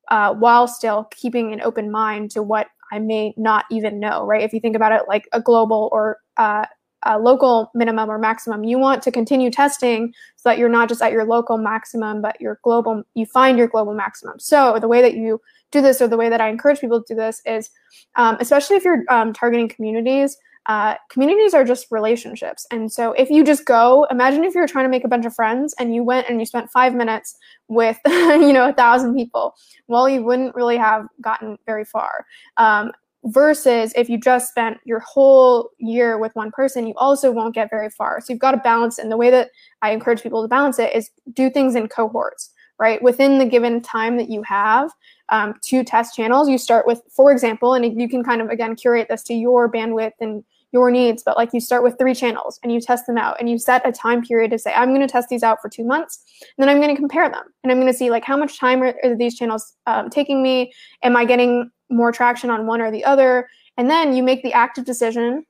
uh, 0.09 0.33
while 0.33 0.67
still 0.67 1.07
keeping 1.11 1.51
an 1.51 1.61
open 1.61 1.91
mind 1.91 2.31
to 2.31 2.43
what 2.43 2.67
I 2.91 2.99
may 2.99 3.33
not 3.35 3.65
even 3.71 3.99
know, 3.99 4.25
right? 4.25 4.43
If 4.43 4.53
you 4.53 4.59
think 4.59 4.75
about 4.75 4.91
it 4.91 5.07
like 5.07 5.27
a 5.33 5.41
global 5.41 5.89
or 5.91 6.19
uh, 6.37 6.65
a 7.05 7.19
local 7.19 7.71
minimum 7.73 8.09
or 8.09 8.17
maximum. 8.17 8.63
You 8.63 8.79
want 8.79 9.03
to 9.03 9.11
continue 9.11 9.51
testing 9.51 10.13
so 10.35 10.49
that 10.49 10.57
you're 10.57 10.69
not 10.69 10.89
just 10.89 11.01
at 11.01 11.11
your 11.11 11.23
local 11.23 11.57
maximum, 11.57 12.21
but 12.21 12.39
your 12.41 12.59
global, 12.63 13.03
you 13.13 13.25
find 13.25 13.57
your 13.57 13.67
global 13.67 13.93
maximum. 13.93 14.39
So 14.39 14.79
the 14.79 14.87
way 14.87 15.01
that 15.01 15.13
you 15.13 15.39
do 15.71 15.81
this, 15.81 16.01
or 16.01 16.07
the 16.07 16.17
way 16.17 16.29
that 16.29 16.41
I 16.41 16.49
encourage 16.49 16.79
people 16.79 17.01
to 17.01 17.13
do 17.13 17.15
this, 17.15 17.41
is 17.45 17.69
um, 18.15 18.37
especially 18.39 18.75
if 18.75 18.83
you're 18.83 19.03
um, 19.09 19.33
targeting 19.33 19.69
communities. 19.69 20.37
Uh, 20.67 20.95
communities 21.09 21.53
are 21.53 21.63
just 21.63 21.87
relationships. 21.91 22.65
And 22.71 22.91
so 22.91 23.11
if 23.13 23.29
you 23.29 23.43
just 23.43 23.65
go, 23.65 24.07
imagine 24.09 24.43
if 24.43 24.55
you're 24.55 24.67
trying 24.67 24.85
to 24.85 24.89
make 24.89 25.03
a 25.03 25.07
bunch 25.07 25.25
of 25.25 25.35
friends 25.35 25.75
and 25.79 25.93
you 25.93 26.03
went 26.03 26.27
and 26.27 26.39
you 26.39 26.45
spent 26.45 26.71
five 26.71 26.95
minutes 26.95 27.37
with, 27.67 27.99
you 28.07 28.51
know, 28.51 28.69
a 28.69 28.73
thousand 28.73 29.15
people. 29.15 29.55
Well, 29.87 30.09
you 30.09 30.23
wouldn't 30.23 30.55
really 30.55 30.77
have 30.77 31.07
gotten 31.21 31.57
very 31.65 31.85
far. 31.85 32.25
Um, 32.57 32.91
versus 33.25 33.91
if 33.95 34.07
you 34.07 34.19
just 34.19 34.49
spent 34.49 34.77
your 34.85 34.99
whole 34.99 35.71
year 35.79 36.19
with 36.19 36.35
one 36.35 36.51
person 36.51 36.85
you 36.85 36.93
also 36.95 37.31
won't 37.31 37.55
get 37.55 37.71
very 37.71 37.89
far 37.89 38.21
so 38.21 38.31
you've 38.31 38.39
got 38.39 38.51
to 38.51 38.57
balance 38.57 38.99
and 38.99 39.11
the 39.11 39.17
way 39.17 39.31
that 39.31 39.49
i 39.81 39.89
encourage 39.89 40.21
people 40.21 40.43
to 40.43 40.47
balance 40.47 40.77
it 40.77 40.93
is 40.93 41.09
do 41.33 41.49
things 41.49 41.73
in 41.73 41.87
cohorts 41.87 42.51
right 42.77 43.01
within 43.01 43.39
the 43.39 43.45
given 43.45 43.81
time 43.81 44.17
that 44.17 44.29
you 44.29 44.43
have 44.43 44.91
um, 45.29 45.55
to 45.63 45.83
test 45.83 46.15
channels 46.15 46.47
you 46.47 46.59
start 46.59 46.85
with 46.85 47.01
for 47.09 47.31
example 47.31 47.73
and 47.73 47.99
you 47.99 48.07
can 48.07 48.23
kind 48.23 48.41
of 48.41 48.49
again 48.49 48.75
curate 48.75 49.07
this 49.09 49.23
to 49.23 49.33
your 49.33 49.71
bandwidth 49.71 50.13
and 50.19 50.43
your 50.75 50.91
needs, 50.91 51.23
but 51.23 51.37
like 51.37 51.53
you 51.53 51.61
start 51.61 51.83
with 51.83 51.97
three 51.97 52.13
channels 52.13 52.59
and 52.61 52.71
you 52.73 52.81
test 52.81 53.07
them 53.07 53.17
out 53.17 53.37
and 53.39 53.49
you 53.49 53.57
set 53.57 53.87
a 53.87 53.93
time 53.93 54.21
period 54.21 54.51
to 54.51 54.59
say, 54.59 54.73
I'm 54.73 54.89
going 54.89 55.07
to 55.07 55.11
test 55.11 55.29
these 55.29 55.41
out 55.41 55.61
for 55.61 55.69
two 55.69 55.85
months. 55.85 56.23
And 56.41 56.61
then 56.61 56.69
I'm 56.69 56.81
going 56.81 56.93
to 56.93 56.99
compare 56.99 57.29
them 57.29 57.45
and 57.63 57.71
I'm 57.71 57.79
going 57.79 57.91
to 57.91 57.97
see 57.97 58.09
like 58.09 58.25
how 58.25 58.35
much 58.35 58.59
time 58.59 58.83
are, 58.83 58.93
are 59.03 59.15
these 59.15 59.37
channels 59.37 59.73
um, 59.87 60.09
taking 60.09 60.43
me? 60.43 60.73
Am 61.01 61.15
I 61.15 61.23
getting 61.23 61.71
more 61.89 62.11
traction 62.11 62.49
on 62.49 62.67
one 62.67 62.81
or 62.81 62.91
the 62.91 63.05
other? 63.05 63.47
And 63.77 63.89
then 63.89 64.13
you 64.15 64.21
make 64.21 64.43
the 64.43 64.53
active 64.53 64.83
decision 64.83 65.45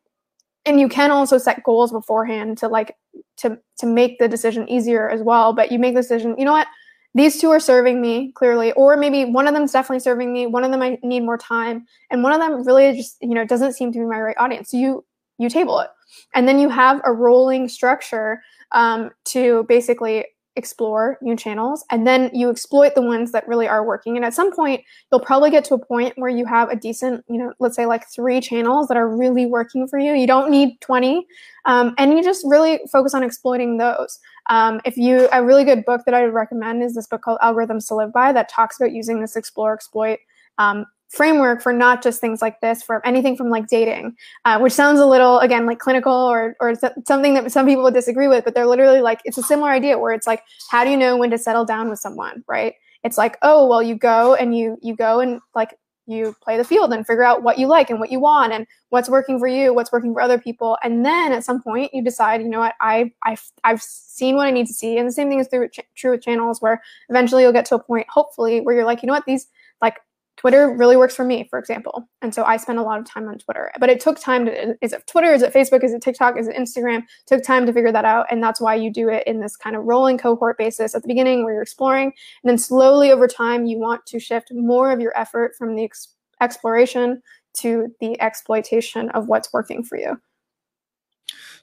and 0.66 0.80
you 0.80 0.90
can 0.90 1.12
also 1.12 1.38
set 1.38 1.64
goals 1.64 1.92
beforehand 1.92 2.58
to 2.60 2.68
like 2.68 2.96
to 3.38 3.58
to 3.78 3.86
make 3.86 4.20
the 4.20 4.28
decision 4.28 4.68
easier 4.70 5.10
as 5.10 5.22
well 5.22 5.54
but 5.54 5.72
you 5.72 5.80
make 5.80 5.94
the 5.96 6.02
decision 6.02 6.36
you 6.38 6.46
know 6.46 6.52
what 6.52 6.68
these 7.14 7.40
two 7.40 7.50
are 7.50 7.60
serving 7.60 8.02
me 8.02 8.32
clearly 8.34 8.72
or 8.74 8.98
maybe 8.98 9.26
one 9.26 9.48
of 9.48 9.54
them 9.54 9.64
is 9.64 9.72
definitely 9.72 10.00
serving 10.00 10.34
me 10.34 10.46
one 10.46 10.64
of 10.64 10.72
them 10.72 10.82
i 10.82 10.98
need 11.04 11.22
more 11.22 11.38
time 11.38 11.86
and 12.12 12.24
one 12.24 12.34
of 12.34 12.40
them 12.40 12.66
really 12.66 12.96
just 12.96 13.18
you 13.22 13.34
know 13.34 13.46
doesn't 13.46 13.74
seem 13.74 13.92
to 13.92 14.00
be 14.00 14.06
my 14.06 14.20
right 14.20 14.38
audience 14.38 14.72
so 14.72 14.78
you 14.78 15.06
you 15.38 15.50
table 15.50 15.80
it. 15.80 15.90
And 16.34 16.48
then 16.48 16.60
you 16.60 16.70
have 16.70 17.02
a 17.06 17.14
rolling 17.14 17.68
structure 17.68 18.42
um, 18.72 19.12
to 19.26 19.66
basically 19.68 20.26
explore 20.58 21.18
new 21.22 21.36
channels. 21.36 21.84
And 21.92 22.08
then 22.08 22.30
you 22.34 22.50
exploit 22.50 22.96
the 22.96 23.02
ones 23.02 23.32
that 23.34 23.48
really 23.48 23.68
are 23.68 23.86
working. 23.86 24.16
And 24.16 24.24
at 24.24 24.34
some 24.34 24.56
point 24.56 24.82
you'll 25.12 25.20
probably 25.20 25.52
get 25.52 25.66
to 25.66 25.74
a 25.74 25.86
point 25.86 26.14
where 26.18 26.30
you 26.30 26.46
have 26.46 26.70
a 26.70 26.76
decent 26.76 27.26
you 27.28 27.38
know 27.38 27.54
let's 27.60 27.76
say 27.76 27.86
like 27.86 28.08
three 28.10 28.40
channels 28.40 28.88
that 28.88 28.98
are 28.98 29.10
really 29.10 29.46
working 29.46 29.88
for 29.88 30.00
you. 30.00 30.14
You 30.14 30.28
don't 30.28 30.50
need 30.50 30.80
20 30.82 31.26
um, 31.66 31.94
and 31.98 32.14
you 32.14 32.24
just 32.24 32.46
really 32.48 32.80
focus 32.92 33.14
on 33.14 33.24
exploiting 33.24 33.78
those. 33.78 34.20
Um, 34.50 34.80
if 34.86 34.96
you 34.96 35.28
a 35.34 35.44
really 35.44 35.64
good 35.64 35.84
book 35.86 36.02
that 36.06 36.14
i 36.14 36.24
would 36.24 36.34
recommend 36.34 36.84
is 36.84 36.94
this 36.94 37.08
book 37.08 37.24
called 37.24 37.40
algorithms 37.42 37.88
to 37.88 37.96
live 37.96 38.14
by 38.14 38.32
that 38.32 38.48
talks 38.48 38.80
about 38.80 38.92
using 38.92 39.20
this 39.20 39.36
explore 39.36 39.74
exploit 39.74 40.20
um, 40.60 40.86
framework 41.16 41.62
for 41.62 41.74
not 41.74 42.04
just 42.04 42.20
things 42.20 42.42
like 42.42 42.60
this, 42.62 42.84
for 42.84 43.06
anything 43.06 43.36
from 43.38 43.50
like 43.50 43.68
dating, 43.68 44.16
uh, 44.44 44.60
which 44.60 44.74
sounds 44.74 45.00
a 45.00 45.06
little 45.06 45.40
again 45.40 45.66
like 45.66 45.80
clinical 45.80 46.14
or 46.14 46.56
or 46.60 46.74
something 47.08 47.34
that 47.34 47.52
some 47.52 47.66
people 47.66 47.84
would 47.84 47.94
disagree 47.94 48.28
with, 48.28 48.44
but 48.44 48.54
they're 48.54 48.68
literally 48.68 49.02
like 49.02 49.22
it's 49.26 49.38
a 49.38 49.44
similar 49.44 49.70
idea 49.70 49.98
where 49.98 50.14
it's 50.14 50.28
like 50.28 50.44
how 50.70 50.84
do 50.84 50.90
you 50.90 50.98
know 50.98 51.18
when 51.18 51.32
to 51.32 51.38
settle 51.38 51.66
down 51.66 51.90
with 51.90 52.00
someone, 52.00 52.44
right? 52.48 52.74
It's 53.04 53.18
like 53.18 53.38
oh 53.42 53.68
well 53.68 53.82
you 53.82 53.96
go 53.96 54.36
and 54.36 54.58
you 54.58 54.78
you 54.82 54.96
go 54.96 55.20
and 55.20 55.40
like 55.56 55.76
you 56.08 56.36
play 56.42 56.58
the 56.58 56.64
field 56.64 56.94
and 56.94 57.06
figure 57.06 57.24
out 57.24 57.42
what 57.42 57.58
you 57.58 57.68
like 57.68 57.90
and 57.90 58.00
what 58.00 58.12
you 58.12 58.20
want 58.20 58.54
and 58.54 58.68
what's 58.90 59.10
working 59.10 59.40
for 59.40 59.48
you 59.48 59.74
what's 59.74 59.92
working 59.92 60.14
for 60.14 60.22
other 60.22 60.38
people 60.38 60.78
and 60.84 61.04
then 61.06 61.32
at 61.32 61.44
some 61.44 61.62
point 61.62 61.92
you 61.94 62.04
decide 62.04 62.42
you 62.42 62.48
know 62.48 62.60
what 62.60 62.76
i 62.80 63.12
i've, 63.24 63.44
I've 63.64 63.82
seen 63.82 64.36
what 64.36 64.48
i 64.48 64.52
need 64.52 64.68
to 64.68 64.74
see 64.74 64.98
and 64.98 65.08
the 65.08 65.12
same 65.12 65.30
thing 65.30 65.40
is 65.40 65.48
through, 65.48 65.70
true 65.96 66.12
with 66.12 66.22
channels 66.22 66.62
where 66.62 66.82
eventually 67.10 67.44
you'll 67.44 67.54
get 67.54 67.66
to 67.66 67.76
a 67.76 67.80
point 67.80 68.06
hopefully 68.10 68.62
where 68.62 68.76
you're 68.76 68.86
like 68.86 69.02
you 69.02 69.08
know 69.08 69.14
what 69.14 69.26
these 69.26 69.48
like 69.82 69.98
Twitter 70.38 70.72
really 70.72 70.98
works 70.98 71.16
for 71.16 71.24
me, 71.24 71.48
for 71.50 71.58
example. 71.58 72.08
And 72.22 72.34
so 72.34 72.44
I 72.44 72.58
spend 72.58 72.78
a 72.78 72.84
lot 72.84 73.00
of 73.00 73.06
time 73.06 73.28
on 73.28 73.38
Twitter. 73.38 73.72
But 73.80 73.90
it 73.90 74.00
took 74.00 74.20
time 74.20 74.46
to 74.46 74.76
is 74.82 74.94
it 74.94 75.08
Twitter, 75.08 75.34
is 75.34 75.42
it 75.42 75.54
Facebook, 75.54 75.84
is 75.84 75.94
it 75.94 76.02
TikTok, 76.02 76.38
is 76.38 76.48
it 76.48 76.56
Instagram? 76.56 77.00
It 77.00 77.06
took 77.28 77.44
time 77.44 77.66
to 77.66 77.74
figure 77.74 77.92
that 77.92 78.06
out. 78.06 78.28
And 78.30 78.44
that's 78.44 78.60
why 78.60 78.76
you 78.76 78.92
do 78.92 79.10
it 79.10 79.26
in 79.26 79.40
this 79.40 79.56
kind 79.56 79.76
of 79.76 79.84
rolling 79.84 80.18
cohort 80.18 80.58
basis 80.58 80.96
at 80.96 81.02
the 81.02 81.08
beginning 81.08 81.44
where 81.44 81.54
you're 81.54 81.62
exploring. 81.62 82.14
And 82.44 82.50
then 82.50 82.58
slowly 82.58 83.12
over 83.12 83.28
time, 83.28 83.66
you 83.66 83.78
want 83.80 84.06
to 84.08 84.20
shift 84.20 84.52
more 84.54 84.92
of 84.92 85.00
your 85.00 85.18
effort 85.18 85.56
from 85.58 85.76
the 85.76 85.86
ex- 85.86 86.14
exploration 86.42 87.22
to 87.60 87.88
the 88.02 88.20
exploitation 88.22 89.10
of 89.12 89.28
what's 89.28 89.54
working 89.54 89.84
for 89.84 89.98
you. 89.98 90.20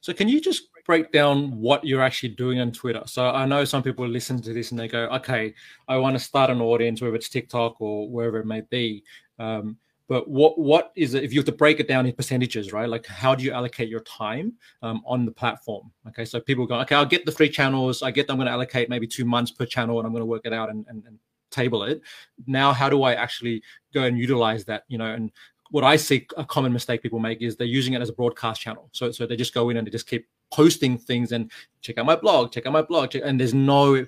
So 0.03 0.13
can 0.13 0.29
you 0.29 0.41
just 0.41 0.65
break 0.85 1.13
down 1.13 1.59
what 1.61 1.85
you're 1.85 2.03
actually 2.03 2.31
doing 2.31 2.61
on 2.61 2.73
Twitter. 2.73 3.03
So 3.07 3.29
I 3.29 3.47
know 3.47 3.65
some 3.65 3.83
people 3.83 4.07
listen 4.07 4.41
to 4.43 4.53
this 4.53 4.71
and 4.71 4.81
they 4.81 4.89
go, 4.89 5.05
okay, 5.07 5.55
I 5.89 5.97
want 5.97 6.17
to 6.17 6.21
start 6.21 6.51
an 6.51 6.61
audience, 6.61 7.01
whether 7.01 7.15
it's 7.15 7.29
TikTok 7.29 7.81
or 7.81 8.09
wherever 8.09 8.39
it 8.39 8.47
may 8.47 8.63
be. 8.63 9.05
Um, 9.39 9.77
but 10.09 10.29
what 10.29 10.59
what 10.59 10.93
is 10.95 11.15
it 11.15 11.25
if 11.25 11.33
you 11.33 11.39
have 11.39 11.47
to 11.47 11.53
break 11.53 11.81
it 11.81 11.89
down 11.89 12.05
in 12.05 12.13
percentages, 12.13 12.73
right? 12.73 12.89
Like 12.89 13.07
how 13.07 13.35
do 13.35 13.45
you 13.45 13.53
allocate 13.53 13.89
your 13.89 14.01
time 14.01 14.53
um, 14.83 15.03
on 15.07 15.25
the 15.25 15.33
platform? 15.33 15.91
Okay, 16.09 16.25
so 16.25 16.41
people 16.41 16.67
go, 16.67 16.75
okay, 16.81 16.97
I'll 16.97 17.07
get 17.07 17.25
the 17.25 17.33
three 17.33 17.49
channels. 17.49 18.03
I 18.03 18.11
get 18.11 18.29
I'm 18.29 18.37
going 18.37 18.47
to 18.47 18.53
allocate 18.53 18.91
maybe 18.91 19.07
two 19.07 19.25
months 19.25 19.53
per 19.53 19.65
channel, 19.65 19.99
and 19.99 20.07
I'm 20.07 20.13
going 20.13 20.21
to 20.21 20.27
work 20.27 20.43
it 20.45 20.53
out 20.53 20.69
and, 20.69 20.85
and, 20.89 21.05
and 21.07 21.19
table 21.51 21.85
it. 21.85 22.03
Now, 22.47 22.73
how 22.73 22.89
do 22.89 23.05
I 23.05 23.15
actually 23.15 23.63
go 23.95 24.03
and 24.03 24.19
utilize 24.19 24.65
that? 24.67 24.85
You 24.89 24.99
know, 24.99 25.07
and 25.07 25.31
what 25.73 25.85
I 25.85 25.97
see 25.97 26.27
a 26.37 26.45
common 26.45 26.73
mistake 26.73 27.03
people 27.03 27.19
make 27.19 27.41
is 27.43 27.57
they're 27.57 27.67
using 27.67 27.95
it 27.95 28.03
as 28.03 28.11
a 28.11 28.13
broadcast 28.13 28.61
channel. 28.61 28.89
So 28.93 29.11
so 29.11 29.27
they 29.27 29.37
just 29.37 29.55
go 29.55 29.71
in 29.71 29.79
and 29.79 29.87
they 29.87 29.91
just 29.91 30.07
keep 30.07 30.29
posting 30.53 30.99
things 30.99 31.33
and 31.33 31.51
check 31.81 31.97
out 31.97 32.05
my 32.05 32.15
blog, 32.15 32.53
check 32.53 32.67
out 32.67 32.75
my 32.75 32.83
blog, 32.83 33.11
check, 33.11 33.23
and 33.25 33.41
there's 33.41 33.55
no 33.55 34.07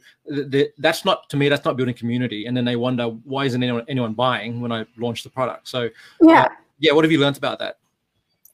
that's 0.79 1.05
not 1.05 1.29
to 1.31 1.37
me 1.37 1.49
that's 1.49 1.65
not 1.65 1.77
building 1.77 1.95
community. 1.95 2.47
And 2.47 2.57
then 2.57 2.67
they 2.67 2.77
wonder 2.77 3.07
why 3.07 3.47
isn't 3.47 3.63
anyone 3.63 3.85
anyone 3.89 4.13
buying 4.13 4.61
when 4.61 4.73
I 4.73 4.85
launch 4.99 5.25
the 5.25 5.31
product. 5.31 5.67
So 5.67 5.89
yeah, 6.21 6.43
uh, 6.43 6.49
yeah. 6.79 6.93
What 6.93 7.05
have 7.05 7.11
you 7.11 7.19
learned 7.19 7.39
about 7.39 7.59
that? 7.61 7.79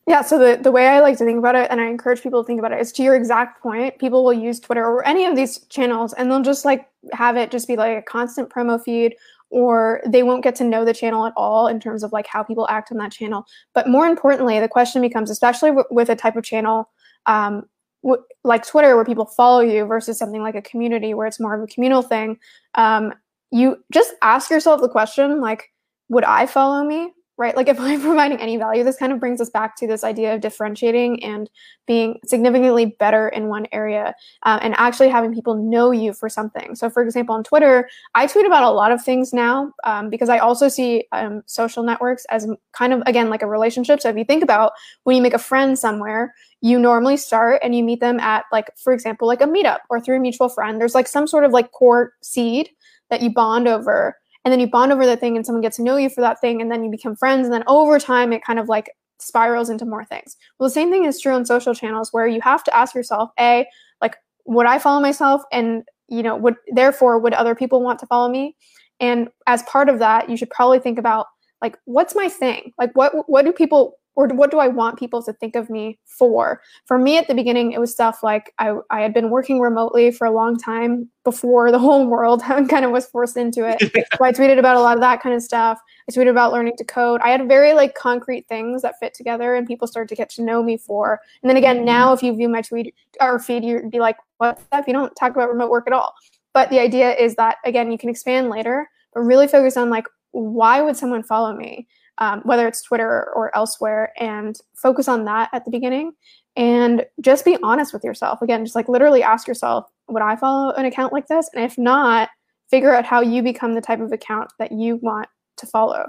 Yeah, 0.07 0.23
so 0.23 0.39
the, 0.39 0.61
the 0.61 0.73
way 0.73 0.89
I 0.89 0.99
like 1.01 1.19
to 1.19 1.25
think 1.25 1.39
about 1.39 1.55
it, 1.55 1.71
and 1.71 1.81
I 1.81 1.87
encourage 1.87 2.21
people 2.21 2.43
to 2.43 2.47
think 2.47 2.59
about 2.59 2.73
it, 2.73 2.81
is 2.81 2.91
to 2.93 3.03
your 3.03 3.15
exact 3.15 3.63
point. 3.63 3.97
People 3.99 4.25
will 4.25 4.33
use 4.33 4.59
Twitter 4.59 4.85
or 4.85 5.07
any 5.07 5.25
of 5.25 5.37
these 5.37 5.59
channels, 5.67 6.15
and 6.15 6.31
they'll 6.31 6.43
just 6.43 6.65
like 6.65 6.89
have 7.13 7.37
it 7.37 7.51
just 7.51 7.69
be 7.69 7.77
like 7.77 7.97
a 7.97 8.03
constant 8.03 8.49
promo 8.49 8.83
feed, 8.83 9.15
or 9.51 10.01
they 10.07 10.23
won't 10.23 10.45
get 10.45 10.55
to 10.57 10.65
know 10.65 10.85
the 10.85 10.95
channel 10.95 11.27
at 11.27 11.33
all 11.37 11.67
in 11.67 11.81
terms 11.81 12.03
of 12.03 12.13
like 12.13 12.27
how 12.27 12.43
people 12.43 12.69
act 12.69 12.91
on 12.93 12.99
that 12.99 13.13
channel. 13.13 13.45
But 13.75 13.89
more 13.89 14.07
importantly, 14.07 14.59
the 14.61 14.69
question 14.69 15.03
becomes, 15.03 15.31
especially 15.31 15.71
w- 15.71 15.87
with 15.91 16.09
a 16.09 16.17
type 16.17 16.37
of 16.37 16.45
channel 16.45 16.89
um, 17.27 17.65
w- 18.03 18.23
like 18.45 18.67
Twitter 18.67 18.95
where 18.95 19.05
people 19.05 19.27
follow 19.27 19.61
you 19.61 19.85
versus 19.85 20.19
something 20.19 20.43
like 20.43 20.55
a 20.55 20.63
community 20.63 21.15
where 21.15 21.27
it's 21.27 21.41
more 21.41 21.55
of 21.55 21.63
a 21.63 21.67
communal 21.67 22.03
thing, 22.03 22.39
um, 22.77 23.13
you 23.51 23.77
just 23.93 24.15
ask 24.23 24.51
yourself 24.51 24.81
the 24.81 24.89
question 24.89 25.41
like, 25.41 25.71
would 26.09 26.25
I 26.25 26.47
follow 26.47 26.85
me? 26.85 27.13
Right? 27.41 27.57
Like 27.57 27.69
if 27.69 27.81
I'm 27.81 28.01
providing 28.11 28.39
any 28.39 28.59
value, 28.59 28.85
this 28.85 28.99
kind 28.99 29.13
of 29.13 29.19
brings 29.19 29.41
us 29.41 29.49
back 29.49 29.75
to 29.77 29.87
this 29.87 30.05
idea 30.05 30.35
of 30.35 30.43
differentiating 30.43 31.25
and 31.25 31.51
being 31.87 32.21
significantly 32.25 32.95
better 33.01 33.29
in 33.31 33.49
one 33.49 33.67
area 33.73 34.15
uh, 34.45 34.59
and 34.63 34.75
actually 34.77 35.09
having 35.09 35.35
people 35.35 35.55
know 35.55 35.91
you 35.91 36.13
for 36.13 36.29
something. 36.29 36.77
So, 36.77 36.91
for 36.91 37.03
example, 37.03 37.35
on 37.35 37.43
Twitter, 37.43 37.89
I 38.15 38.27
tweet 38.27 38.47
about 38.47 38.63
a 38.63 38.71
lot 38.71 38.93
of 38.93 39.03
things 39.03 39.33
now 39.33 39.73
um, 39.85 40.11
because 40.11 40.29
I 40.29 40.39
also 40.39 40.69
see 40.69 41.05
um, 41.13 41.43
social 41.47 41.83
networks 41.83 42.27
as 42.31 42.47
kind 42.73 42.93
of, 42.93 43.03
again, 43.07 43.31
like 43.31 43.43
a 43.43 43.47
relationship. 43.47 44.03
So, 44.03 44.11
if 44.11 44.17
you 44.17 44.25
think 44.25 44.45
about 44.45 44.73
when 45.05 45.17
you 45.17 45.23
make 45.23 45.35
a 45.35 45.39
friend 45.39 45.79
somewhere, 45.79 46.35
you 46.61 46.79
normally 46.79 47.17
start 47.17 47.63
and 47.65 47.75
you 47.75 47.83
meet 47.83 48.01
them 48.01 48.21
at, 48.21 48.45
like, 48.53 48.71
for 48.77 48.93
example, 48.93 49.27
like 49.27 49.41
a 49.41 49.47
meetup 49.47 49.79
or 49.89 49.99
through 49.99 50.19
a 50.19 50.21
mutual 50.21 50.51
friend. 50.51 50.79
There's 50.79 50.95
like 50.95 51.09
some 51.09 51.27
sort 51.27 51.45
of 51.45 51.53
like 51.53 51.73
core 51.73 52.13
seed 52.23 52.69
that 53.09 53.23
you 53.23 53.33
bond 53.33 53.67
over 53.67 54.20
and 54.45 54.53
then 54.53 54.61
you 54.61 54.67
bond 54.67 54.93
over 54.93 55.07
the 55.07 55.17
thing 55.17 55.37
and 55.37 55.45
someone 55.45 55.63
gets 55.63 55.77
to 55.77 55.83
know 55.83 55.97
you 55.97 56.09
for 56.09 56.21
that 56.21 56.41
thing 56.41 56.61
and 56.61 56.71
then 56.71 56.83
you 56.83 56.91
become 56.91 57.17
friends 57.17 57.47
and 57.47 57.53
then 57.53 57.65
over 57.67 57.99
time 57.99 58.33
it 58.33 58.45
kind 58.45 58.59
of 58.59 58.69
like 58.69 58.91
spirals 59.19 59.69
into 59.69 59.85
more 59.85 60.05
things. 60.05 60.37
Well 60.59 60.69
the 60.69 60.75
same 60.75 60.91
thing 60.91 61.05
is 61.05 61.21
true 61.21 61.35
on 61.35 61.45
social 61.45 61.75
channels 61.75 62.13
where 62.13 62.27
you 62.27 62.41
have 62.41 62.65
to 62.65 62.77
ask 62.77 62.95
yourself 62.95 63.31
a 63.39 63.67
like 64.01 64.17
would 64.47 64.67
i 64.67 64.79
follow 64.79 65.01
myself? 65.01 65.43
And 65.53 65.85
you 66.09 66.23
know 66.23 66.37
would 66.37 66.57
therefore 66.73 67.19
would 67.19 67.35
other 67.35 67.55
people 67.55 67.83
want 67.83 67.99
to 68.01 68.07
follow 68.07 68.31
me? 68.31 68.57
And 68.99 69.29
as 69.47 69.63
part 69.65 69.89
of 69.89 69.99
that 69.99 70.29
you 70.29 70.37
should 70.37 70.51
probably 70.51 70.79
think 70.79 70.99
about 70.99 71.27
like 71.61 71.77
what's 71.85 72.15
my 72.15 72.29
thing? 72.29 72.73
Like 72.79 72.91
what 72.95 73.29
what 73.29 73.45
do 73.45 73.53
people 73.53 73.99
or 74.21 74.29
what 74.35 74.51
do 74.51 74.59
I 74.59 74.69
want 74.69 74.99
people 74.99 75.23
to 75.23 75.33
think 75.33 75.57
of 75.57 75.71
me 75.71 75.99
for? 76.05 76.61
For 76.85 76.99
me 76.99 77.17
at 77.17 77.27
the 77.27 77.35
beginning, 77.35 77.73
it 77.73 77.81
was 77.81 77.91
stuff 77.91 78.23
like 78.23 78.53
I, 78.59 78.75
I 78.91 79.01
had 79.01 79.15
been 79.15 79.31
working 79.31 79.61
remotely 79.61 80.11
for 80.11 80.27
a 80.27 80.31
long 80.31 80.59
time 80.59 81.09
before 81.25 81.73
the 81.73 81.79
whole 81.87 82.07
world 82.07 82.43
kind 82.43 82.85
of 82.85 82.91
was 82.91 83.07
forced 83.07 83.39
into 83.39 83.67
it. 83.67 83.81
so 84.19 84.25
I 84.25 84.33
tweeted 84.33 84.59
about 84.59 84.77
a 84.77 84.81
lot 84.81 84.95
of 84.95 85.01
that 85.01 85.23
kind 85.23 85.35
of 85.35 85.43
stuff. 85.43 85.81
I 86.07 86.13
tweeted 86.13 86.29
about 86.29 86.53
learning 86.53 86.77
to 86.77 86.85
code. 86.85 87.23
I 87.25 87.31
had 87.31 87.49
very 87.49 87.73
like 87.73 87.95
concrete 87.95 88.47
things 88.47 88.83
that 88.83 88.99
fit 89.01 89.15
together 89.15 89.55
and 89.55 89.67
people 89.67 89.89
started 89.89 90.11
to 90.11 90.17
get 90.17 90.29
to 90.31 90.43
know 90.43 90.63
me 90.63 90.77
for. 90.77 91.19
And 91.43 91.49
then 91.49 91.57
again, 91.57 91.83
now 91.83 92.13
if 92.13 92.23
you 92.23 92.37
view 92.37 92.51
my 92.51 92.61
tweet 92.61 92.95
or 93.23 93.39
feed, 93.39 93.65
you'd 93.65 93.91
be 93.91 94.01
like, 94.01 94.17
what 94.37 94.61
if 94.75 94.87
you 94.87 94.93
don't 94.93 95.15
talk 95.17 95.33
about 95.33 95.49
remote 95.49 95.71
work 95.71 95.87
at 95.87 95.95
all? 95.95 96.15
But 96.53 96.69
the 96.69 96.81
idea 96.81 97.15
is 97.15 97.37
that 97.37 97.57
again, 97.65 97.91
you 97.91 97.97
can 97.97 98.11
expand 98.11 98.51
later, 98.51 98.87
but 99.15 99.21
really 99.21 99.49
focus 99.49 99.79
on 99.79 99.89
like, 99.89 100.07
why 100.33 100.83
would 100.83 100.97
someone 100.97 101.23
follow 101.23 101.57
me? 101.57 101.89
Um, 102.21 102.41
whether 102.45 102.69
it's 102.69 102.83
Twitter 102.83 103.31
or 103.35 103.55
elsewhere, 103.57 104.13
and 104.19 104.57
focus 104.75 105.09
on 105.09 105.25
that 105.25 105.51
at 105.53 105.65
the 105.65 105.71
beginning. 105.71 106.13
And 106.57 107.07
just 107.21 107.45
be 107.45 107.57
honest 107.63 107.93
with 107.93 108.05
yourself. 108.05 108.43
Again, 108.43 108.65
just 108.65 108.77
like 108.77 108.89
literally 108.89 109.23
ask 109.23 109.49
yourself, 109.49 109.91
would 110.09 110.23
I 110.23 110.37
follow 110.37 110.73
an 110.73 110.85
account 110.85 111.13
like 111.13 111.29
this? 111.29 111.49
And 111.55 111.65
if 111.65 111.79
not, 111.79 112.29
figure 112.69 112.95
out 112.95 113.05
how 113.05 113.21
you 113.21 113.43
become 113.43 113.75
the 113.75 113.81
type 113.81 114.01
of 114.01 114.13
account 114.13 114.53
that 114.59 114.73
you 114.73 114.97
want 114.97 115.29
to 115.57 115.67
follow. 115.67 116.09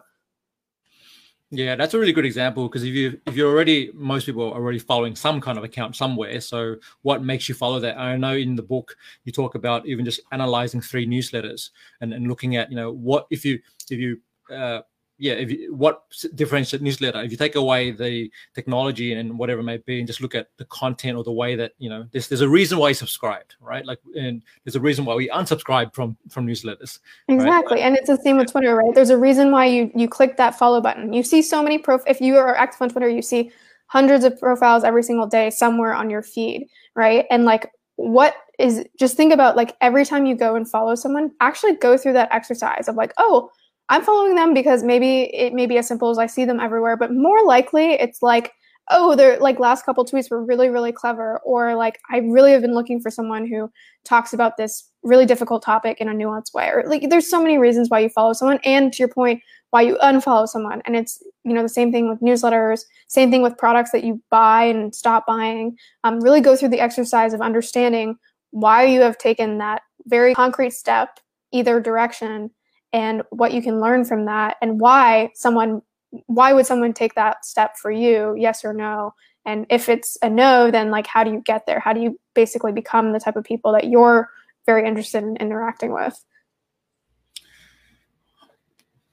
Yeah, 1.53 1.75
that's 1.75 1.93
a 1.93 1.99
really 1.99 2.13
good 2.13 2.25
example 2.25 2.69
because 2.69 2.83
if 2.83 2.93
you 2.93 3.19
if 3.27 3.35
you're 3.35 3.51
already 3.51 3.91
most 3.93 4.25
people 4.25 4.43
are 4.43 4.53
already 4.53 4.79
following 4.79 5.17
some 5.17 5.41
kind 5.41 5.57
of 5.57 5.65
account 5.65 5.97
somewhere. 5.97 6.39
So 6.39 6.77
what 7.01 7.25
makes 7.25 7.49
you 7.49 7.55
follow 7.55 7.77
that? 7.81 7.97
I 7.97 8.15
know 8.15 8.35
in 8.35 8.55
the 8.55 8.63
book 8.63 8.95
you 9.25 9.33
talk 9.33 9.55
about 9.55 9.85
even 9.85 10.05
just 10.05 10.21
analyzing 10.31 10.79
three 10.79 11.05
newsletters 11.05 11.71
and, 11.99 12.13
and 12.13 12.29
looking 12.29 12.55
at 12.55 12.69
you 12.69 12.77
know 12.77 12.93
what 12.93 13.27
if 13.31 13.43
you 13.43 13.59
if 13.89 13.99
you 13.99 14.21
uh, 14.49 14.81
yeah, 15.21 15.33
if 15.33 15.51
you, 15.51 15.75
what 15.75 16.01
differentiates 16.33 16.81
newsletter? 16.81 17.21
If 17.21 17.29
you 17.29 17.37
take 17.37 17.53
away 17.53 17.91
the 17.91 18.31
technology 18.55 19.13
and 19.13 19.37
whatever 19.37 19.61
it 19.61 19.65
may 19.65 19.77
be, 19.77 19.99
and 19.99 20.07
just 20.07 20.19
look 20.19 20.33
at 20.33 20.47
the 20.57 20.65
content 20.65 21.15
or 21.15 21.23
the 21.23 21.31
way 21.31 21.55
that 21.55 21.73
you 21.77 21.91
know, 21.91 22.07
there's 22.11 22.27
there's 22.27 22.41
a 22.41 22.49
reason 22.49 22.79
why 22.79 22.89
you 22.89 22.95
subscribed, 22.95 23.53
right? 23.61 23.85
Like, 23.85 23.99
and 24.15 24.41
there's 24.65 24.75
a 24.75 24.79
reason 24.79 25.05
why 25.05 25.13
we 25.13 25.29
unsubscribe 25.29 25.93
from 25.93 26.17
from 26.27 26.47
newsletters. 26.47 26.97
Exactly, 27.27 27.75
right? 27.75 27.85
and 27.85 27.95
it's 27.95 28.07
the 28.07 28.17
same 28.17 28.37
with 28.37 28.51
Twitter, 28.51 28.75
right? 28.75 28.95
There's 28.95 29.11
a 29.11 29.17
reason 29.17 29.51
why 29.51 29.67
you 29.67 29.91
you 29.93 30.09
click 30.09 30.37
that 30.37 30.57
follow 30.57 30.81
button. 30.81 31.13
You 31.13 31.21
see 31.21 31.43
so 31.43 31.61
many 31.61 31.77
prof. 31.77 32.01
If 32.07 32.19
you 32.19 32.37
are 32.37 32.55
active 32.55 32.81
on 32.81 32.89
Twitter, 32.89 33.07
you 33.07 33.21
see 33.21 33.51
hundreds 33.85 34.23
of 34.23 34.39
profiles 34.39 34.83
every 34.83 35.03
single 35.03 35.27
day 35.27 35.51
somewhere 35.51 35.93
on 35.93 36.09
your 36.09 36.23
feed, 36.23 36.67
right? 36.95 37.25
And 37.29 37.45
like 37.45 37.69
what 37.97 38.33
is 38.57 38.83
just 38.97 39.15
think 39.15 39.31
about 39.31 39.55
like 39.55 39.75
every 39.81 40.03
time 40.03 40.25
you 40.25 40.35
go 40.35 40.55
and 40.55 40.67
follow 40.67 40.95
someone, 40.95 41.29
actually 41.41 41.75
go 41.75 41.95
through 41.95 42.13
that 42.13 42.33
exercise 42.33 42.87
of 42.87 42.95
like, 42.95 43.13
oh, 43.19 43.51
I'm 43.91 44.03
following 44.03 44.35
them 44.35 44.53
because 44.53 44.83
maybe 44.83 45.23
it 45.35 45.53
may 45.53 45.65
be 45.65 45.77
as 45.77 45.85
simple 45.85 46.09
as 46.09 46.17
I 46.17 46.25
see 46.25 46.45
them 46.45 46.61
everywhere, 46.61 46.95
but 46.95 47.13
more 47.13 47.43
likely 47.43 47.91
it's 47.91 48.21
like, 48.21 48.53
oh, 48.89 49.17
their 49.17 49.37
like 49.39 49.59
last 49.59 49.85
couple 49.85 50.05
tweets 50.05 50.31
were 50.31 50.41
really, 50.41 50.69
really 50.69 50.93
clever, 50.93 51.41
or 51.43 51.75
like 51.75 51.99
I 52.09 52.19
really 52.19 52.53
have 52.53 52.61
been 52.61 52.73
looking 52.73 53.01
for 53.01 53.11
someone 53.11 53.45
who 53.45 53.69
talks 54.05 54.31
about 54.31 54.55
this 54.55 54.89
really 55.03 55.25
difficult 55.25 55.61
topic 55.61 55.99
in 55.99 56.07
a 56.07 56.13
nuanced 56.13 56.53
way. 56.53 56.69
Or 56.69 56.85
like 56.87 57.09
there's 57.09 57.29
so 57.29 57.41
many 57.41 57.57
reasons 57.57 57.89
why 57.89 57.99
you 57.99 58.07
follow 58.07 58.31
someone, 58.31 58.59
and 58.63 58.93
to 58.93 58.99
your 58.99 59.09
point, 59.09 59.43
why 59.71 59.81
you 59.81 59.97
unfollow 60.01 60.47
someone. 60.47 60.81
And 60.85 60.95
it's 60.95 61.21
you 61.43 61.53
know 61.53 61.61
the 61.61 61.67
same 61.67 61.91
thing 61.91 62.07
with 62.07 62.21
newsletters, 62.21 62.83
same 63.09 63.29
thing 63.29 63.41
with 63.41 63.57
products 63.57 63.91
that 63.91 64.05
you 64.05 64.21
buy 64.31 64.63
and 64.63 64.95
stop 64.95 65.25
buying. 65.27 65.75
Um, 66.05 66.21
really 66.21 66.39
go 66.39 66.55
through 66.55 66.69
the 66.69 66.79
exercise 66.79 67.33
of 67.33 67.41
understanding 67.41 68.15
why 68.51 68.85
you 68.85 69.01
have 69.01 69.17
taken 69.17 69.57
that 69.57 69.81
very 70.05 70.33
concrete 70.33 70.71
step 70.71 71.19
either 71.51 71.81
direction 71.81 72.51
and 72.93 73.23
what 73.29 73.53
you 73.53 73.61
can 73.61 73.79
learn 73.79 74.05
from 74.05 74.25
that 74.25 74.57
and 74.61 74.79
why 74.79 75.29
someone 75.33 75.81
why 76.27 76.51
would 76.51 76.65
someone 76.65 76.91
take 76.91 77.15
that 77.15 77.45
step 77.45 77.77
for 77.77 77.89
you 77.89 78.35
yes 78.37 78.65
or 78.65 78.73
no? 78.73 79.13
And 79.45 79.65
if 79.69 79.89
it's 79.89 80.17
a 80.21 80.29
no 80.29 80.71
then 80.71 80.91
like 80.91 81.07
how 81.07 81.23
do 81.23 81.31
you 81.31 81.41
get 81.41 81.65
there? 81.65 81.79
How 81.79 81.93
do 81.93 82.01
you 82.01 82.19
basically 82.33 82.71
become 82.71 83.13
the 83.13 83.19
type 83.19 83.35
of 83.35 83.43
people 83.43 83.71
that 83.73 83.87
you're 83.87 84.29
very 84.65 84.87
interested 84.87 85.23
in 85.23 85.37
interacting 85.37 85.93
with 85.93 86.23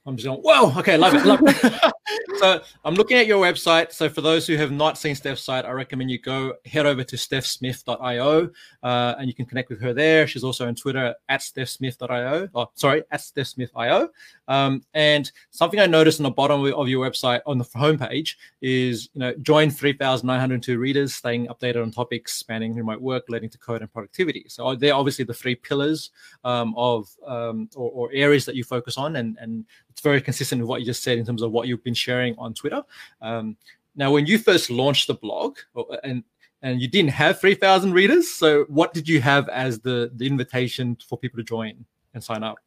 I'm 0.09 0.17
just 0.17 0.25
going, 0.25 0.39
whoa, 0.39 0.77
okay, 0.79 0.97
love 0.97 1.13
it, 1.13 1.23
love 1.23 1.39
it. 1.43 1.93
so 2.39 2.61
I'm 2.83 2.95
looking 2.95 3.17
at 3.17 3.27
your 3.27 3.41
website. 3.43 3.91
So 3.93 4.09
for 4.09 4.21
those 4.21 4.47
who 4.47 4.57
have 4.57 4.71
not 4.71 4.97
seen 4.97 5.13
Steph's 5.13 5.43
site, 5.43 5.65
I 5.65 5.71
recommend 5.71 6.09
you 6.09 6.19
go 6.19 6.55
head 6.65 6.87
over 6.87 7.03
to 7.03 7.15
stephsmith.io 7.15 8.49
uh, 8.81 9.15
and 9.19 9.27
you 9.27 9.35
can 9.35 9.45
connect 9.45 9.69
with 9.69 9.79
her 9.81 9.93
there. 9.93 10.25
She's 10.25 10.43
also 10.43 10.67
on 10.67 10.73
Twitter 10.73 11.13
at 11.29 11.41
stephsmith.io. 11.41 12.49
Oh, 12.55 12.71
sorry, 12.73 13.03
at 13.11 13.19
stephsmith.io. 13.19 14.09
Um, 14.47 14.81
and 14.95 15.31
something 15.51 15.79
I 15.79 15.85
noticed 15.85 16.19
on 16.19 16.23
the 16.23 16.31
bottom 16.31 16.65
of 16.73 16.89
your 16.89 17.07
website 17.07 17.41
on 17.45 17.59
the 17.59 17.65
homepage 17.65 18.35
is, 18.61 19.09
you 19.13 19.19
know, 19.19 19.33
join 19.43 19.69
3,902 19.69 20.79
readers, 20.79 21.13
staying 21.13 21.47
updated 21.47 21.83
on 21.83 21.91
topics 21.91 22.33
spanning 22.33 22.73
remote 22.73 22.99
work, 22.99 23.25
leading 23.29 23.49
to 23.51 23.59
code 23.59 23.81
and 23.81 23.93
productivity. 23.93 24.45
So 24.47 24.75
they're 24.75 24.95
obviously 24.95 25.25
the 25.25 25.35
three 25.35 25.53
pillars 25.53 26.09
um, 26.43 26.73
of 26.75 27.07
um, 27.27 27.69
or, 27.75 27.91
or, 27.91 28.09
areas 28.11 28.43
that 28.45 28.55
you 28.55 28.63
focus 28.63 28.97
on, 28.97 29.17
and 29.17 29.37
and 29.39 29.65
it's 29.99 30.03
very 30.05 30.21
consistent 30.21 30.61
with 30.61 30.69
what 30.69 30.79
you 30.79 30.85
just 30.85 31.03
said 31.03 31.17
in 31.17 31.25
terms 31.25 31.41
of 31.41 31.51
what 31.51 31.67
you've 31.67 31.83
been 31.83 31.93
sharing 31.93 32.33
on 32.37 32.53
Twitter. 32.53 32.81
Um, 33.21 33.57
now, 33.95 34.13
when 34.13 34.25
you 34.25 34.37
first 34.37 34.69
launched 34.69 35.07
the 35.07 35.13
blog, 35.13 35.57
and 36.05 36.23
and 36.61 36.81
you 36.81 36.87
didn't 36.87 37.11
have 37.11 37.39
3,000 37.39 37.93
readers, 37.93 38.29
so 38.29 38.63
what 38.69 38.93
did 38.93 39.09
you 39.09 39.19
have 39.19 39.49
as 39.49 39.79
the 39.79 40.09
the 40.15 40.25
invitation 40.25 40.97
for 41.05 41.17
people 41.17 41.37
to 41.37 41.43
join 41.43 41.85
and 42.13 42.23
sign 42.23 42.43
up? 42.43 42.57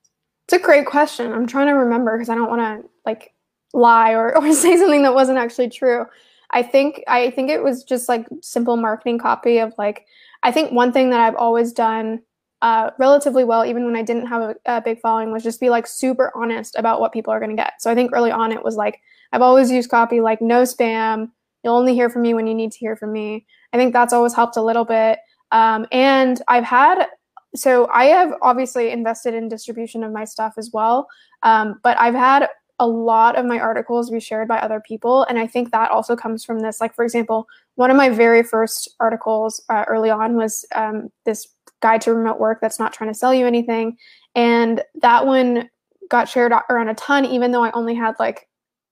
It's 0.47 0.53
a 0.53 0.59
great 0.59 0.85
question. 0.85 1.33
I'm 1.33 1.47
trying 1.47 1.69
to 1.69 1.73
remember 1.73 2.17
because 2.19 2.29
I 2.29 2.35
don't 2.35 2.51
want 2.51 2.61
to 2.61 2.89
like 3.07 3.33
lie 3.73 4.13
or, 4.13 4.37
or 4.37 4.53
say 4.53 4.77
something 4.77 5.03
that 5.03 5.15
wasn't 5.15 5.39
actually 5.39 5.71
true. 5.71 6.05
I 6.51 6.63
think 6.63 7.03
I 7.09 7.31
think 7.31 7.49
it 7.49 7.63
was 7.63 7.83
just 7.83 8.11
like 8.11 8.27
simple 8.43 8.77
marketing 8.77 9.19
copy 9.19 9.57
of 9.57 9.73
like 9.79 10.05
I 10.43 10.53
think 10.53 10.71
one 10.73 10.93
thing 10.93 11.09
that 11.11 11.21
I've 11.21 11.37
always 11.37 11.73
done 11.73 12.21
uh, 12.63 12.91
relatively 12.97 13.43
well, 13.43 13.65
even 13.65 13.85
when 13.85 13.97
I 13.97 14.03
didn't 14.03 14.27
have 14.27 14.43
a, 14.43 14.57
a, 14.67 14.81
big 14.81 15.01
following, 15.01 15.33
was 15.33 15.43
just 15.43 15.61
be 15.61 15.69
like 15.69 15.85
super 15.85 16.31
honest 16.37 16.77
about 16.77 17.01
what 17.01 17.13
people 17.13 17.33
are 17.33 17.41
going 17.41 17.51
to 17.51 17.61
get. 17.61 17.75
So 17.81 17.91
I 17.91 17.95
think 17.97 18.13
early 18.15 18.31
on 18.31 18.53
it 18.53 18.63
was 18.63 18.77
like 18.77 19.01
I've 19.33 19.43
always 19.43 19.69
used 19.69 19.91
copy 19.91 20.21
like 20.21 20.41
no 20.41 20.63
spam. 20.63 21.31
You'll 21.65 21.75
only 21.75 21.93
hear 21.93 22.09
from 22.09 22.23
me 22.23 22.35
when 22.35 22.47
you 22.47 22.55
need 22.55 22.71
to 22.71 22.79
hear 22.79 22.95
from 22.95 23.13
me. 23.13 23.47
I 23.73 23.79
think 23.79 23.93
that's 23.93 24.13
always 24.13 24.33
helped 24.33 24.57
a 24.57 24.63
little 24.63 24.85
bit. 24.85 25.19
Um, 25.51 25.87
and 25.91 26.41
I've 26.47 26.65
had 26.65 27.07
so 27.55 27.89
I 27.93 28.05
have 28.07 28.33
obviously 28.43 28.91
invested 28.91 29.35
in 29.35 29.49
distribution 29.49 30.05
of 30.05 30.13
my 30.13 30.25
stuff 30.25 30.55
as 30.57 30.71
well, 30.73 31.09
um, 31.43 31.81
but 31.83 31.99
I've 32.01 32.15
had 32.15 32.49
a 32.79 32.87
lot 32.87 33.37
of 33.37 33.45
my 33.45 33.59
articles 33.59 34.09
be 34.09 34.21
shared 34.21 34.49
by 34.49 34.59
other 34.59 34.81
people, 34.81 35.25
and 35.25 35.39
I 35.39 35.49
think 35.49 35.73
that 35.73 35.91
also 35.91 36.15
comes 36.15 36.45
from 36.45 36.61
this. 36.61 36.81
Like 36.81 36.95
for 36.95 37.05
example, 37.05 37.49
one 37.75 37.91
of 37.91 37.97
my 37.97 38.09
very 38.09 38.45
first 38.45 38.89
articles 39.01 39.61
uh, 39.69 39.85
early 39.89 40.11
on 40.11 40.37
was 40.37 40.65
um, 40.75 41.11
this 41.27 41.49
guide 41.83 42.01
to 42.03 42.15
remote 42.15 42.39
work 42.39 42.61
that's 42.61 42.79
not 42.79 42.93
trying 42.93 43.11
to 43.11 43.19
sell 43.19 43.35
you 43.35 43.47
anything. 43.47 43.99
And 44.35 44.83
that 45.03 45.27
one 45.27 45.69
got 46.09 46.29
shared 46.29 46.53
around 46.71 46.89
a 46.89 46.95
ton, 46.95 47.25
even 47.27 47.51
though 47.51 47.65
I 47.65 47.71
only 47.73 47.95
had 47.95 48.15
like, 48.19 48.49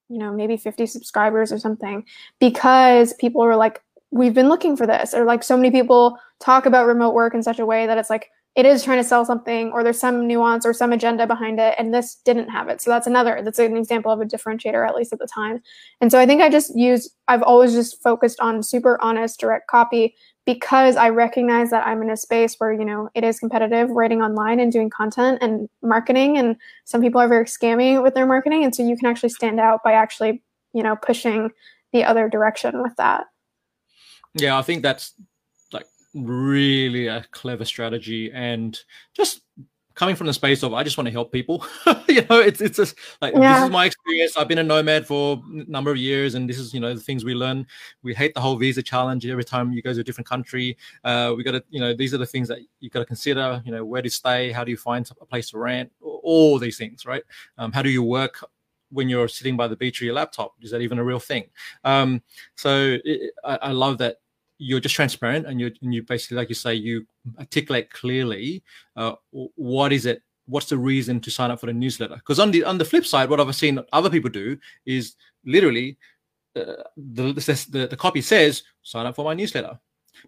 you 0.09 0.19
know, 0.19 0.33
maybe 0.33 0.57
50 0.57 0.87
subscribers 0.87 1.53
or 1.53 1.59
something, 1.59 2.05
because 2.41 3.15
people 3.15 3.43
were 3.43 3.57
like, 3.57 3.83
we've 4.11 4.35
been 4.35 4.49
looking 4.49 4.77
for 4.77 4.87
this. 4.87 5.15
Or 5.15 5.25
like 5.25 5.43
so 5.43 5.57
many 5.57 5.71
people 5.71 6.19
talk 6.41 6.67
about 6.67 6.87
remote 6.87 7.15
work 7.15 7.33
in 7.33 7.43
such 7.43 7.61
a 7.61 7.67
way 7.67 7.87
that 7.87 7.97
it's 7.97 8.11
like, 8.11 8.31
it 8.57 8.67
is 8.67 8.83
trying 8.83 8.99
to 8.99 9.05
sell 9.05 9.25
something 9.25 9.71
or 9.73 9.85
there's 9.85 10.01
some 10.01 10.27
nuance 10.27 10.67
or 10.67 10.73
some 10.73 10.93
agenda 10.93 11.27
behind 11.27 11.61
it 11.61 11.75
and 11.79 11.95
this 11.95 12.17
didn't 12.25 12.49
have 12.49 12.69
it 12.69 12.81
so 12.81 12.91
that's 12.91 13.07
another 13.07 13.41
that's 13.45 13.59
an 13.59 13.77
example 13.77 14.11
of 14.11 14.21
a 14.21 14.25
differentiator 14.25 14.87
at 14.87 14.95
least 14.95 15.13
at 15.13 15.19
the 15.19 15.27
time 15.27 15.63
and 16.01 16.11
so 16.11 16.19
i 16.19 16.27
think 16.27 16.43
i 16.43 16.49
just 16.49 16.77
use 16.77 17.11
i've 17.29 17.43
always 17.43 17.73
just 17.73 18.03
focused 18.03 18.41
on 18.41 18.63
super 18.63 18.99
honest 19.01 19.39
direct 19.39 19.69
copy 19.69 20.15
because 20.55 20.97
i 20.97 21.09
recognize 21.09 21.71
that 21.71 21.87
i'm 21.87 22.03
in 22.03 22.11
a 22.11 22.17
space 22.17 22.57
where 22.59 22.73
you 22.73 22.85
know 22.85 23.09
it 23.15 23.23
is 23.23 23.39
competitive 23.39 23.89
writing 23.91 24.21
online 24.21 24.59
and 24.59 24.73
doing 24.73 24.91
content 24.91 25.39
and 25.41 25.69
marketing 25.81 26.39
and 26.39 26.57
some 26.85 27.01
people 27.01 27.21
are 27.21 27.29
very 27.29 27.45
scammy 27.45 28.03
with 28.03 28.15
their 28.15 28.27
marketing 28.27 28.65
and 28.65 28.75
so 28.75 28.87
you 28.87 28.97
can 28.97 29.07
actually 29.07 29.29
stand 29.29 29.61
out 29.61 29.81
by 29.85 29.93
actually 29.93 30.43
you 30.73 30.83
know 30.83 30.97
pushing 30.97 31.51
the 31.93 32.05
other 32.05 32.29
direction 32.29 32.83
with 32.83 32.95
that. 32.97 33.27
Yeah 34.35 34.59
i 34.59 34.63
think 34.63 34.83
that's 34.83 35.15
like 35.73 35.87
really 36.15 37.07
a 37.07 37.25
clever 37.31 37.65
strategy 37.65 38.33
and 38.33 38.81
just 39.15 39.43
coming 39.95 40.15
from 40.15 40.27
the 40.27 40.33
space 40.33 40.63
of 40.63 40.73
I 40.73 40.83
just 40.83 40.97
want 40.97 41.07
to 41.07 41.11
help 41.11 41.33
people. 41.33 41.65
you 42.09 42.23
know, 42.29 42.41
it's 42.41 42.61
it's 42.61 42.77
just 42.77 42.97
like 43.21 43.35
yeah. 43.35 43.55
this 43.55 43.65
is 43.65 43.71
my 43.71 43.87
experience. 43.87 44.37
I've 44.37 44.49
been 44.49 44.59
a 44.59 44.63
nomad 44.63 45.07
for 45.07 45.43
a 45.53 45.71
number 45.71 45.91
of 45.91 45.97
years, 45.97 46.35
and 46.35 46.49
this 46.49 46.59
is 46.59 46.73
you 46.73 46.81
know 46.81 46.95
the 46.95 47.01
things 47.01 47.25
we 47.25 47.35
learn. 47.35 47.67
We 48.03 48.15
hate 48.15 48.35
the 48.35 48.41
whole 48.41 48.57
visa 48.57 48.83
challenge 48.83 49.27
every 49.27 49.45
time 49.45 49.73
you 49.73 49.83
go 49.83 49.93
to 49.93 50.01
a 50.01 50.05
different 50.05 50.29
country. 50.29 50.77
Uh, 51.05 51.35
we 51.37 51.43
got 51.43 51.53
to 51.53 51.65
you 51.71 51.81
know 51.81 51.95
these 51.95 52.15
are 52.15 52.19
the 52.19 52.27
things 52.27 52.49
that 52.49 52.61
you 52.81 52.91
got 52.91 53.01
to 53.01 53.07
consider. 53.07 53.63
You 53.65 53.73
know, 53.73 53.85
where 53.85 54.03
to 54.03 54.11
stay, 54.11 54.53
how 54.53 54.65
do 54.65 54.71
you 54.71 54.77
find 54.77 55.09
a 55.21 55.27
place 55.27 55.51
to 55.51 55.59
rent, 55.59 55.91
all 56.01 56.59
these 56.59 56.79
things, 56.79 57.07
right? 57.07 57.23
Um, 57.59 57.73
how 57.73 57.83
do 57.83 57.91
you 57.91 58.03
work? 58.03 58.45
when 58.93 59.09
you're 59.09 59.29
sitting 59.29 59.57
by 59.57 59.69
the 59.69 59.77
beach 59.77 60.03
or 60.03 60.05
your 60.05 60.15
laptop 60.15 60.53
is 60.63 60.73
that 60.73 60.81
even 60.81 60.99
a 60.99 61.05
real 61.05 61.21
thing 61.21 61.45
um, 61.85 62.21
so 62.57 62.99
it, 63.05 63.33
I, 63.45 63.57
I 63.63 63.71
love 63.71 63.99
that 63.99 64.17
you're 64.61 64.81
just 64.81 64.95
transparent 64.95 65.47
and 65.47 65.59
you 65.61 65.73
and 65.83 65.95
you 65.95 66.03
basically 66.03 66.37
like 66.37 66.51
you 66.51 66.55
say 66.55 66.75
you 66.75 67.07
articulate 67.39 67.91
clearly 67.91 68.63
uh, 68.97 69.15
what 69.33 69.93
is 69.93 70.05
it 70.05 70.23
what's 70.47 70.69
the 70.69 70.77
reason 70.77 71.21
to 71.21 71.31
sign 71.31 71.51
up 71.51 71.61
for 71.61 71.67
the 71.67 71.73
newsletter? 71.73 72.17
Because 72.17 72.39
on 72.39 72.51
the 72.51 72.63
on 72.65 72.77
the 72.77 72.85
flip 72.85 73.07
side 73.07 73.31
what 73.31 73.41
i've 73.41 73.55
seen 73.57 73.81
other 73.93 74.11
people 74.11 74.31
do 74.31 74.59
is 74.85 75.17
literally 75.45 75.97
uh, 76.57 76.83
the, 76.97 77.33
the, 77.71 77.87
the 77.87 77.97
copy 77.97 78.21
says 78.21 78.65
sign 78.83 79.07
up 79.07 79.17
for 79.17 79.25
my 79.25 79.35
newsletter. 79.35 79.79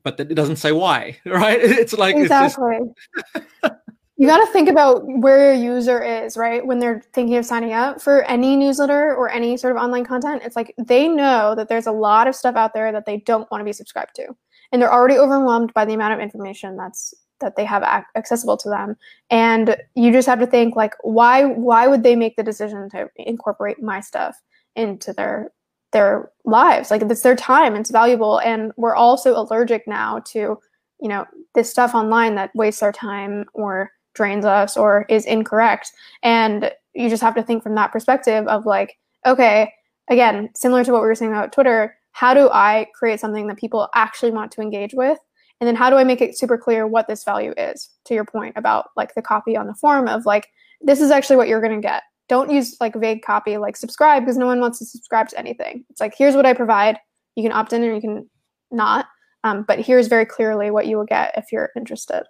But 0.03 0.19
it 0.19 0.35
doesn't 0.35 0.57
say 0.57 0.73
why 0.73 1.19
right? 1.27 1.61
It's 1.61 1.93
like 1.93 2.17
exactly 2.17 2.79
it's 2.79 3.45
just... 3.63 3.75
you 4.23 4.29
got 4.29 4.39
to 4.39 4.53
think 4.53 4.69
about 4.69 5.03
where 5.05 5.53
your 5.53 5.75
user 5.75 6.01
is, 6.01 6.37
right? 6.37 6.65
When 6.65 6.79
they're 6.79 7.03
thinking 7.13 7.35
of 7.39 7.45
signing 7.45 7.73
up 7.73 8.01
for 8.01 8.23
any 8.23 8.55
newsletter 8.57 9.17
or 9.17 9.29
any 9.29 9.57
sort 9.57 9.75
of 9.75 9.83
online 9.83 10.05
content, 10.05 10.43
it's 10.45 10.55
like 10.55 10.73
they 10.79 11.09
know 11.09 11.57
that 11.57 11.69
there's 11.69 11.89
a 11.89 11.93
lot 11.93 12.29
of 12.29 12.37
stuff 12.37 12.55
out 12.55 12.73
there 12.73 12.93
that 12.93 13.05
they 13.05 13.17
don't 13.17 13.51
want 13.51 13.63
to 13.63 13.65
be 13.65 13.73
subscribed 13.73 14.15
to. 14.15 14.29
And 14.71 14.81
they're 14.81 14.93
already 14.93 15.19
overwhelmed 15.19 15.75
by 15.75 15.85
the 15.85 15.95
amount 15.95 16.15
of 16.15 16.21
information 16.21 16.77
that's 16.77 17.13
that 17.41 17.57
they 17.57 17.65
have 17.65 17.83
accessible 18.15 18.57
to 18.59 18.69
them. 18.69 18.95
And 19.31 19.77
you 19.97 20.13
just 20.13 20.29
have 20.29 20.39
to 20.39 20.47
think 20.47 20.77
like 20.77 20.95
why 21.01 21.45
why 21.45 21.89
would 21.89 22.05
they 22.05 22.15
make 22.15 22.37
the 22.37 22.45
decision 22.45 22.89
to 22.91 23.11
incorporate 23.17 23.83
my 23.83 23.99
stuff 23.99 24.41
into 24.77 25.13
their 25.13 25.51
their 25.91 26.31
lives? 26.45 26.93
Like 26.93 27.03
it's 27.03 27.23
their 27.23 27.35
time, 27.35 27.75
it's 27.75 27.91
valuable 27.91 28.39
and 28.39 28.71
we're 28.77 28.95
also 28.95 29.35
allergic 29.35 29.89
now 29.89 30.21
to, 30.27 30.61
you 31.01 31.09
know, 31.09 31.27
this 31.57 31.69
stuff 31.69 31.93
online 31.93 32.37
that 32.37 32.55
wastes 32.55 32.85
our 32.85 32.93
time 32.93 33.47
or 33.53 33.91
drains 34.15 34.45
us 34.45 34.77
or 34.77 35.07
is 35.09 35.27
incorrect. 35.27 35.91
And 36.23 36.71
you 36.95 37.09
just 37.09 37.23
have 37.23 37.35
to 37.35 37.43
think 37.43 37.63
from 37.63 37.75
that 37.77 37.93
perspective 37.93 38.47
of 38.47 38.67
like, 38.67 38.99
okay, 39.27 39.73
again, 40.09 40.51
similar 40.55 40.85
to 40.85 40.93
what 40.93 41.03
we 41.03 41.09
were 41.09 41.15
saying 41.15 41.33
about 41.33 41.53
Twitter, 41.53 41.97
how 42.13 42.35
do 42.35 42.51
I 42.51 42.89
create 42.95 43.21
something 43.21 43.47
that 43.47 43.57
people 43.57 43.89
actually 43.95 44.33
want 44.33 44.53
to 44.53 44.61
engage 44.61 44.95
with? 44.95 45.19
And 45.61 45.69
then 45.69 45.77
how 45.77 45.91
do 45.91 45.97
I 45.97 46.05
make 46.05 46.21
it 46.21 46.37
super 46.37 46.59
clear 46.59 46.87
what 46.87 47.09
this 47.09 47.25
value 47.25 47.55
is? 47.57 47.89
To 48.07 48.15
your 48.15 48.25
point 48.25 48.55
about 48.57 48.91
like 48.97 49.15
the 49.15 49.23
copy 49.23 49.57
on 49.57 49.67
the 49.67 49.75
form 49.75 50.09
of 50.09 50.27
like, 50.27 50.49
this 50.81 51.01
is 51.01 51.11
actually 51.11 51.37
what 51.37 51.49
you're 51.49 51.61
going 51.61 51.81
to 51.81 51.87
get. 51.87 52.03
Don't 52.29 52.51
use 52.51 52.77
like 52.81 52.95
vague 52.95 53.23
copy 53.23 53.57
like 53.57 53.77
subscribe 53.77 54.23
because 54.23 54.37
no 54.37 54.47
one 54.47 54.61
wants 54.61 54.79
to 54.81 54.87
subscribe 54.87 55.29
to 55.29 55.39
anything. 55.39 55.85
It's 55.89 56.01
like, 56.01 56.15
here's 56.17 56.35
what 56.35 56.47
I 56.47 56.53
provide. 56.53 56.99
You 57.37 57.43
can 57.43 57.53
opt 57.53 57.73
in 57.73 57.85
or 57.85 57.95
you 57.95 58.01
can 58.01 58.29
not. 58.71 59.07
Um, 59.45 59.65
but 59.67 59.81
here's 59.81 60.09
very 60.09 60.27
clearly 60.27 60.71
what 60.71 60.87
you 60.87 60.97
will 60.97 61.07
get 61.07 61.33
if 61.37 61.53
you're 61.53 61.71
interested. 61.77 62.25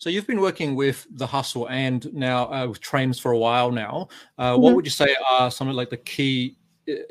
So 0.00 0.08
you've 0.08 0.26
been 0.26 0.40
working 0.40 0.74
with 0.76 1.06
the 1.10 1.26
hustle 1.26 1.68
and 1.68 2.10
now 2.14 2.50
uh, 2.50 2.66
with 2.66 2.80
Trends 2.80 3.18
for 3.18 3.32
a 3.32 3.38
while 3.38 3.70
now. 3.70 4.08
Uh, 4.38 4.52
mm-hmm. 4.52 4.62
What 4.62 4.74
would 4.74 4.86
you 4.86 4.90
say 4.90 5.14
are 5.30 5.50
some 5.50 5.68
of 5.68 5.74
like 5.74 5.90
the 5.90 5.98
key 5.98 6.56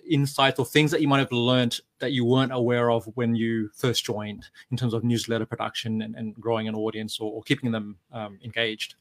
insights 0.09 0.57
or 0.57 0.65
things 0.65 0.89
that 0.89 0.99
you 0.99 1.07
might 1.07 1.19
have 1.19 1.31
learned 1.31 1.79
that 1.99 2.13
you 2.13 2.25
weren't 2.25 2.51
aware 2.51 2.89
of 2.89 3.05
when 3.13 3.35
you 3.35 3.69
first 3.75 4.03
joined 4.03 4.47
in 4.71 4.77
terms 4.77 4.95
of 4.95 5.03
newsletter 5.03 5.45
production 5.45 6.01
and, 6.01 6.15
and 6.15 6.33
growing 6.41 6.67
an 6.67 6.73
audience 6.73 7.19
or, 7.19 7.31
or 7.31 7.43
keeping 7.43 7.71
them 7.71 7.95
um, 8.11 8.39
engaged? 8.43 8.95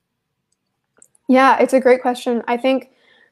Yeah, 1.27 1.59
it's 1.59 1.73
a 1.73 1.81
great 1.81 2.03
question. 2.03 2.43
I 2.47 2.59
think 2.59 2.91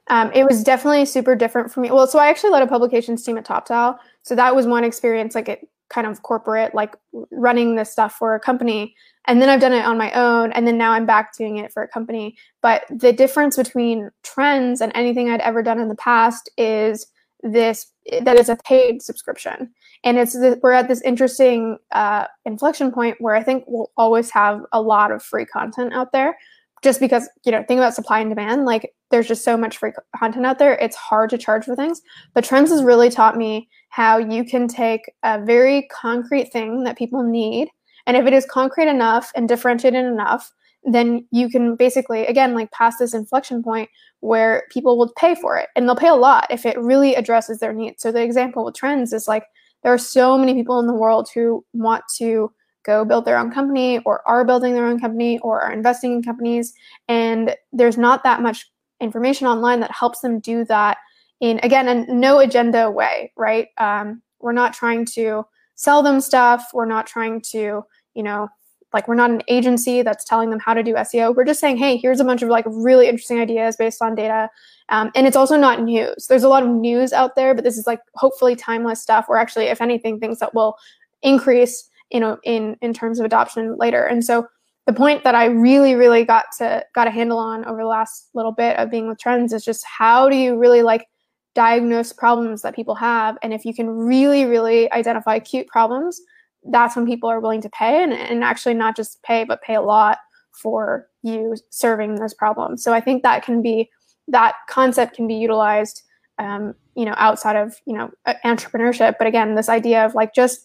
um, 0.09 0.33
it 0.33 0.45
was 0.45 0.65
definitely 0.65 1.05
super 1.05 1.37
different 1.37 1.71
for 1.71 1.81
me. 1.81 1.91
Well, 1.91 2.07
so 2.07 2.19
I 2.19 2.29
actually 2.29 2.51
led 2.51 2.63
a 2.63 2.67
publications 2.67 3.23
team 3.23 3.37
at 3.37 3.47
Toptal. 3.47 3.99
So 4.23 4.35
that 4.35 4.57
was 4.57 4.67
one 4.67 4.85
experience, 4.85 5.35
like 5.35 5.51
it 5.51 5.69
kind 5.89 6.07
of 6.07 6.23
corporate, 6.23 6.75
like 6.75 6.97
running 7.31 7.77
this 7.77 7.93
stuff 7.93 8.15
for 8.15 8.35
a 8.35 8.41
company. 8.41 8.95
And 9.27 9.41
then 9.41 9.49
I've 9.49 9.61
done 9.61 9.73
it 9.73 9.85
on 9.85 9.99
my 9.99 10.13
own. 10.13 10.53
And 10.53 10.67
then 10.67 10.79
now 10.79 10.93
I'm 10.93 11.07
back 11.07 11.37
doing 11.37 11.59
it 11.59 11.73
for 11.73 11.83
a 11.83 11.89
company. 11.89 12.37
But 12.63 12.85
the 12.91 13.13
difference 13.13 13.57
between 13.57 14.11
trends 14.23 14.81
and 14.81 14.93
anything 14.95 15.29
I'd 15.29 15.41
ever 15.41 15.63
done 15.63 15.81
in 15.81 15.89
the 15.89 15.97
past 15.97 16.51
is 16.57 17.07
this 17.43 17.93
that 18.23 18.37
is 18.37 18.49
a 18.49 18.57
paid 18.57 19.03
subscription. 19.03 19.73
And 20.05 20.19
it's 20.19 20.33
the, 20.33 20.59
we're 20.63 20.73
at 20.73 20.89
this 20.89 21.03
interesting 21.03 21.79
uh, 21.93 22.27
inflection 22.45 22.93
point 22.93 23.17
where 23.21 23.35
I 23.35 23.43
think 23.43 23.65
we'll 23.67 23.91
always 23.97 24.31
have 24.31 24.63
a 24.73 24.81
lot 24.81 25.11
of 25.11 25.23
free 25.23 25.45
content 25.45 25.93
out 25.93 26.13
there 26.13 26.37
just 26.83 27.01
because 27.01 27.29
you 27.45 27.53
know 27.53 27.65
think 27.67 27.79
about 27.79 27.95
supply 27.95 28.21
and 28.21 28.31
demand 28.31 28.65
like 28.65 28.93
there's 29.11 29.29
just 29.29 29.45
so 29.45 29.57
much 29.57 29.79
free 29.79 29.93
content 30.19 30.45
out 30.45 30.59
there 30.59 30.75
it's 30.75 30.97
hard 30.97 31.31
to 31.31 31.39
charge 31.39 31.65
for 31.65 31.77
things. 31.77 32.01
But 32.35 32.45
trends 32.45 32.71
has 32.71 32.83
really 32.83 33.11
taught 33.11 33.37
me 33.37 33.69
how 33.89 34.19
you 34.19 34.45
can 34.45 34.69
take 34.69 35.03
a 35.23 35.43
very 35.45 35.89
concrete 35.91 36.53
thing 36.53 36.85
that 36.85 36.99
people 36.99 37.23
need 37.23 37.69
and 38.07 38.17
if 38.17 38.27
it 38.27 38.33
is 38.33 38.47
concrete 38.47 38.89
enough 38.89 39.33
and 39.35 39.49
differentiated 39.49 40.05
enough 40.05 40.53
then 40.89 41.27
you 41.33 41.49
can 41.49 41.75
basically 41.77 42.27
again 42.27 42.55
like 42.55 42.71
pass 42.71 42.99
this 42.99 43.15
inflection 43.15 43.63
point 43.63 43.89
where 44.21 44.65
people 44.71 44.97
will 44.97 45.13
pay 45.17 45.35
for 45.35 45.57
it 45.57 45.69
and 45.75 45.89
they'll 45.89 45.97
pay 45.97 46.09
a 46.09 46.15
lot 46.15 46.47
if 46.51 46.65
it 46.65 46.79
really 46.79 47.15
addresses 47.15 47.59
their 47.59 47.73
needs. 47.73 48.03
So 48.03 48.13
the 48.13 48.23
example 48.23 48.65
with 48.65 48.75
trends 48.75 49.13
is 49.13 49.29
like 49.29 49.45
there 49.83 49.93
are 49.93 49.99
so 49.99 50.39
many 50.39 50.55
people 50.55 50.81
in 50.81 50.87
the 50.87 50.95
world 50.95 51.29
who 51.33 51.65
want 51.73 52.05
to 52.17 52.53
go 52.87 53.05
build 53.05 53.25
their 53.25 53.39
own 53.39 53.51
company 53.51 53.99
or 54.07 54.27
are 54.29 54.45
building 54.45 54.75
their 54.75 54.87
own 54.87 55.01
company 55.01 55.39
or 55.41 55.61
are 55.61 55.73
investing 55.73 56.13
in 56.13 56.23
companies. 56.23 56.73
And 57.09 57.55
there's 57.73 57.99
not 57.99 58.23
that 58.25 58.41
much 58.41 58.71
information 59.01 59.47
online 59.47 59.81
that 59.81 59.91
helps 59.91 60.21
them 60.21 60.39
do 60.41 60.65
that 60.67 60.99
in, 61.41 61.61
again, 61.63 61.89
a 61.89 62.07
no 62.13 62.39
agenda 62.39 62.91
way, 62.91 63.33
right? 63.37 63.69
Um, 63.79 64.23
we're 64.41 64.53
not 64.53 64.73
trying 64.73 65.05
to 65.07 65.45
sell 65.75 66.03
them 66.03 66.21
stuff. 66.21 66.69
We're 66.73 66.87
not 66.87 67.07
trying 67.07 67.43
to, 67.53 67.83
you 68.15 68.23
know, 68.23 68.49
like 68.93 69.09
we're 69.09 69.15
not 69.15 69.31
an 69.31 69.43
agency 69.49 70.01
that's 70.01 70.25
telling 70.25 70.49
them 70.49 70.61
how 70.61 70.73
to 70.73 70.83
do 70.83 70.95
SEO. 70.95 71.35
We're 71.35 71.45
just 71.45 71.61
saying, 71.61 71.77
hey, 71.77 71.97
here's 71.99 72.21
a 72.21 72.25
bunch 72.25 72.43
of 72.43 72.49
like 72.49 72.65
really 72.67 73.09
interesting 73.09 73.41
ideas 73.41 73.77
based 73.77 74.01
on 74.01 74.15
data. 74.15 74.49
Um, 74.89 75.11
and 75.15 75.27
it's 75.27 75.37
also 75.37 75.59
not 75.59 75.83
news. 75.83 76.27
There's 76.29 76.45
a 76.45 76.49
lot 76.49 76.63
of 76.63 76.71
news 76.71 77.13
out 77.13 77.35
there, 77.37 77.55
but 77.55 77.65
this 77.65 77.77
is 77.77 77.87
like 77.87 78.01
hopefully 78.15 78.57
timeless 78.57 79.03
stuff, 79.03 79.27
or 79.29 79.37
actually, 79.37 79.67
if 79.67 79.83
anything, 79.83 80.19
things 80.19 80.39
that 80.39 80.55
will 80.55 80.77
increase 81.23 81.91
you 82.11 82.21
know 82.21 82.39
in 82.45 82.77
in 82.81 82.93
terms 82.93 83.19
of 83.19 83.27
adoption 83.27 83.77
later. 83.77 84.05
And 84.05 84.25
so 84.25 84.47
the 84.87 84.93
point 84.93 85.25
that 85.25 85.35
i 85.35 85.47
really 85.47 85.97
really 85.97 86.25
got 86.25 86.45
to 86.59 86.85
got 86.95 87.09
a 87.09 87.11
handle 87.11 87.39
on 87.39 87.65
over 87.65 87.79
the 87.79 87.89
last 87.89 88.31
little 88.35 88.53
bit 88.53 88.77
of 88.79 88.91
being 88.91 89.09
with 89.09 89.19
trends 89.19 89.53
is 89.53 89.65
just 89.65 89.85
how 89.85 90.29
do 90.29 90.37
you 90.37 90.57
really 90.57 90.83
like 90.83 91.07
diagnose 91.55 92.13
problems 92.13 92.63
that 92.63 92.77
people 92.77 92.95
have? 92.95 93.37
And 93.43 93.53
if 93.53 93.65
you 93.65 93.75
can 93.75 93.89
really 93.89 94.45
really 94.45 94.91
identify 94.93 95.37
acute 95.37 95.67
problems 95.67 96.21
that's 96.69 96.97
when 96.97 97.07
people 97.07 97.29
are 97.29 97.39
willing 97.39 97.61
to 97.61 97.71
pay. 97.71 98.03
And, 98.03 98.13
and 98.13 98.43
actually 98.43 98.75
not 98.75 98.97
just 98.97 99.23
pay 99.23 99.45
but 99.45 99.63
pay 99.63 99.75
a 99.75 99.83
lot 99.83 100.19
for 100.53 101.07
you 101.23 101.55
serving 101.71 102.17
those 102.17 102.35
problems. 102.35 102.83
So 102.83 102.93
i 102.93 103.01
think 103.01 103.23
that 103.23 103.45
can 103.45 103.63
be 103.63 103.91
that 104.29 104.55
concept 104.69 105.15
can 105.15 105.27
be 105.27 105.35
utilized 105.35 106.03
um, 106.39 106.75
you 106.95 107.05
know 107.05 107.15
outside 107.17 107.57
of 107.57 107.77
you 107.87 107.95
know 107.95 108.11
entrepreneurship. 108.45 109.15
But 109.19 109.27
again 109.27 109.55
this 109.55 109.69
idea 109.69 110.05
of 110.05 110.15
like 110.15 110.35
just 110.35 110.65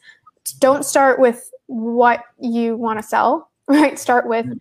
don't 0.59 0.85
start 0.85 1.19
with 1.19 1.49
what 1.67 2.23
you 2.39 2.75
want 2.75 2.99
to 2.99 3.03
sell, 3.03 3.49
right? 3.67 3.97
Start 3.97 4.27
with 4.27 4.45
mm-hmm. 4.45 4.57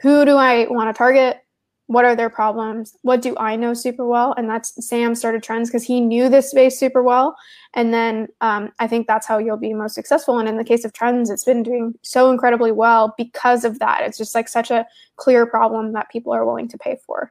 who 0.00 0.24
do 0.24 0.36
I 0.36 0.66
want 0.68 0.88
to 0.88 0.96
target? 0.96 1.38
What 1.86 2.06
are 2.06 2.16
their 2.16 2.30
problems? 2.30 2.96
What 3.02 3.20
do 3.20 3.36
I 3.36 3.56
know 3.56 3.74
super 3.74 4.06
well? 4.06 4.32
And 4.38 4.48
that's 4.48 4.86
Sam 4.86 5.14
started 5.14 5.42
trends 5.42 5.68
because 5.68 5.84
he 5.84 6.00
knew 6.00 6.30
this 6.30 6.50
space 6.50 6.78
super 6.78 7.02
well. 7.02 7.36
And 7.74 7.92
then 7.92 8.28
um, 8.40 8.72
I 8.78 8.86
think 8.86 9.06
that's 9.06 9.26
how 9.26 9.36
you'll 9.36 9.58
be 9.58 9.74
most 9.74 9.94
successful. 9.94 10.38
And 10.38 10.48
in 10.48 10.56
the 10.56 10.64
case 10.64 10.86
of 10.86 10.94
trends, 10.94 11.28
it's 11.28 11.44
been 11.44 11.62
doing 11.62 11.92
so 12.00 12.30
incredibly 12.30 12.72
well 12.72 13.14
because 13.18 13.66
of 13.66 13.80
that. 13.80 14.00
It's 14.02 14.16
just 14.16 14.34
like 14.34 14.48
such 14.48 14.70
a 14.70 14.86
clear 15.16 15.44
problem 15.44 15.92
that 15.92 16.10
people 16.10 16.32
are 16.32 16.46
willing 16.46 16.68
to 16.68 16.78
pay 16.78 16.96
for. 17.04 17.30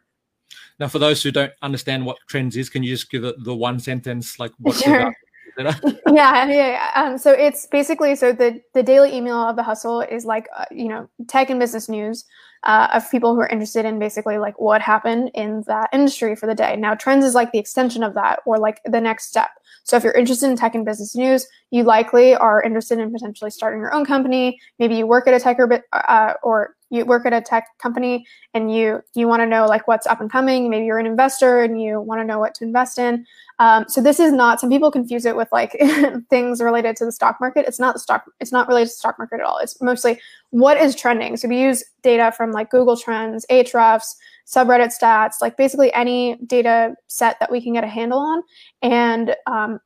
Now, 0.80 0.88
for 0.88 1.00
those 1.00 1.24
who 1.24 1.32
don't 1.32 1.54
understand 1.64 2.06
what 2.06 2.18
trends 2.28 2.56
is, 2.56 2.70
can 2.70 2.84
you 2.84 2.94
just 2.94 3.10
give 3.10 3.24
it 3.24 3.36
the 3.44 3.56
one 3.56 3.80
sentence, 3.80 4.40
like 4.40 4.52
what's 4.60 4.84
sure 4.84 5.16
yeah, 5.58 6.46
yeah, 6.48 6.48
yeah. 6.48 6.90
Um, 6.96 7.18
so 7.18 7.32
it's 7.32 7.68
basically 7.68 8.16
so 8.16 8.32
the 8.32 8.62
the 8.74 8.84
daily 8.84 9.16
email 9.16 9.38
of 9.38 9.56
the 9.56 9.64
hustle 9.64 10.02
is 10.02 10.26
like 10.26 10.48
uh, 10.56 10.66
you 10.72 10.88
know 10.88 11.10
tech 11.28 11.50
and 11.50 11.60
business 11.60 11.88
news 11.88 12.26
uh, 12.64 12.88
of 12.94 13.10
people 13.12 13.36
who 13.36 13.42
are 13.42 13.48
interested 13.48 13.86
in 13.86 14.00
basically 14.00 14.38
like 14.38 14.60
what 14.60 14.82
happened 14.82 15.32
in 15.34 15.64
that 15.68 15.90
industry 15.94 16.36
for 16.36 16.48
the 16.48 16.56
day. 16.56 16.76
Now 16.76 16.96
trends 16.96 17.26
is 17.26 17.36
like 17.36 17.52
the 17.52 17.60
extension 17.60 18.04
of 18.04 18.14
that 18.16 18.40
or 18.46 18.58
like 18.58 18.80
the 18.86 19.02
next 19.02 19.28
step. 19.28 19.50
So 19.84 19.98
if 19.98 20.04
you're 20.04 20.14
interested 20.14 20.50
in 20.50 20.56
tech 20.56 20.76
and 20.76 20.86
business 20.86 21.14
news, 21.14 21.46
you 21.72 21.84
likely 21.84 22.36
are 22.36 22.64
interested 22.64 23.00
in 23.00 23.12
potentially 23.12 23.52
starting 23.52 23.82
your 23.82 23.94
own 23.94 24.06
company. 24.06 24.60
Maybe 24.80 24.96
you 24.96 25.06
work 25.06 25.28
at 25.28 25.34
a 25.34 25.40
tech 25.40 25.60
or, 25.60 25.84
uh, 25.92 26.34
or 26.42 26.76
you 26.94 27.04
work 27.06 27.26
at 27.26 27.34
a 27.34 27.42
tech 27.42 27.68
company 27.80 28.26
and 28.54 28.74
you 28.74 29.02
you 29.16 29.28
want 29.28 29.42
to 29.42 29.48
know 29.48 29.66
like 29.66 29.88
what's 29.88 30.06
up 30.06 30.22
and 30.22 30.32
coming. 30.32 30.70
Maybe 30.70 30.86
you're 30.86 31.00
an 31.00 31.08
investor 31.08 31.64
and 31.64 31.82
you 31.82 32.00
want 32.00 32.22
to 32.22 32.24
know 32.24 32.38
what 32.38 32.54
to 32.56 32.64
invest 32.64 33.00
in. 33.00 33.26
Um, 33.58 33.86
so 33.88 34.00
this 34.00 34.20
is 34.20 34.32
not. 34.32 34.60
Some 34.60 34.70
people 34.70 34.92
confuse 34.92 35.26
it 35.26 35.36
with 35.36 35.48
like 35.52 35.76
things 36.30 36.62
related 36.62 36.96
to 36.98 37.06
the 37.06 37.12
stock 37.12 37.38
market. 37.42 37.66
It's 37.68 37.80
not 37.80 37.96
the 37.96 38.00
stock. 38.00 38.26
It's 38.40 38.52
not 38.52 38.68
related 38.68 38.90
to 38.90 38.94
stock 38.94 39.18
market 39.18 39.40
at 39.40 39.46
all. 39.46 39.58
It's 39.58 39.82
mostly 39.82 40.20
what 40.52 40.78
is 40.78 40.96
trending. 40.96 41.36
So 41.36 41.48
we 41.48 41.60
use 41.60 41.84
data 42.04 42.32
from 42.32 42.52
like 42.52 42.70
Google 42.70 42.96
Trends, 42.96 43.44
Ahrefs, 43.50 44.16
subreddit 44.46 44.94
stats, 44.96 45.42
like 45.42 45.58
basically 45.58 45.92
any 45.96 46.36
data 46.46 46.94
set 47.08 47.40
that 47.40 47.52
we 47.52 47.60
can 47.60 47.74
get 47.74 47.84
a 47.84 47.88
handle 47.88 48.20
on, 48.20 48.44
and 48.84 49.36
um, 49.48 49.80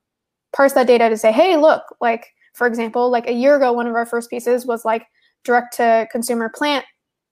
parse 0.54 0.74
that 0.74 0.88
data 0.88 1.08
to 1.08 1.16
say, 1.16 1.32
hey, 1.32 1.56
look, 1.56 1.84
like 2.02 2.28
for 2.54 2.68
example, 2.68 3.10
like 3.10 3.28
a 3.28 3.34
year 3.34 3.56
ago, 3.56 3.72
one 3.72 3.88
of 3.88 3.96
our 3.96 4.06
first 4.06 4.30
pieces 4.30 4.66
was 4.66 4.84
like 4.84 5.06
direct 5.44 5.78
to 5.78 6.08
consumer 6.12 6.50
plant 6.50 6.86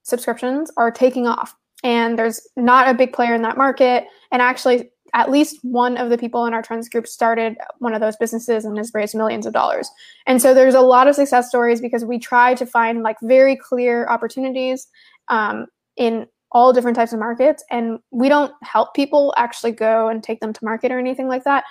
subscriptions 0.06 0.72
are 0.78 0.92
taking 0.92 1.28
off 1.28 1.56
and 1.84 2.18
there's 2.18 2.48
not 2.56 2.88
a 2.88 2.94
big 2.94 3.12
player 3.12 3.34
in 3.36 3.42
that 3.42 3.58
market 3.58 4.06
and 4.32 4.42
actually 4.42 4.90
at 5.14 5.32
least 5.32 5.60
one 5.62 5.96
of 5.98 6.10
the 6.10 6.18
people 6.18 6.46
in 6.46 6.54
our 6.54 6.62
trends 6.62 6.90
group 6.90 7.08
started 7.08 7.56
one 7.80 7.94
of 7.94 8.02
those 8.02 8.18
businesses 8.18 8.66
and 8.66 8.78
has 8.78 8.92
raised 8.94 9.16
millions 9.16 9.46
of 9.46 9.54
dollars. 9.54 9.90
And 10.28 10.42
so 10.42 10.54
there's 10.54 10.74
a 10.74 10.82
lot 10.82 11.08
of 11.08 11.16
success 11.16 11.48
stories 11.48 11.80
because 11.80 12.04
we 12.04 12.20
try 12.20 12.54
to 12.54 12.66
find 12.66 13.02
like 13.02 13.16
very 13.22 13.56
clear 13.56 14.08
opportunities 14.08 14.88
um, 15.30 15.68
in 15.96 16.28
all 16.52 16.74
different 16.74 16.98
types 16.98 17.14
of 17.14 17.20
markets. 17.20 17.64
And 17.72 18.00
we 18.12 18.28
don't 18.28 18.52
help 18.62 18.94
people 18.94 19.34
actually 19.38 19.72
go 19.72 20.10
and 20.10 20.22
take 20.22 20.42
them 20.42 20.52
to 20.52 20.66
market 20.66 20.92
or 20.92 21.00
anything 21.00 21.30
like 21.30 21.46
that. 21.46 21.64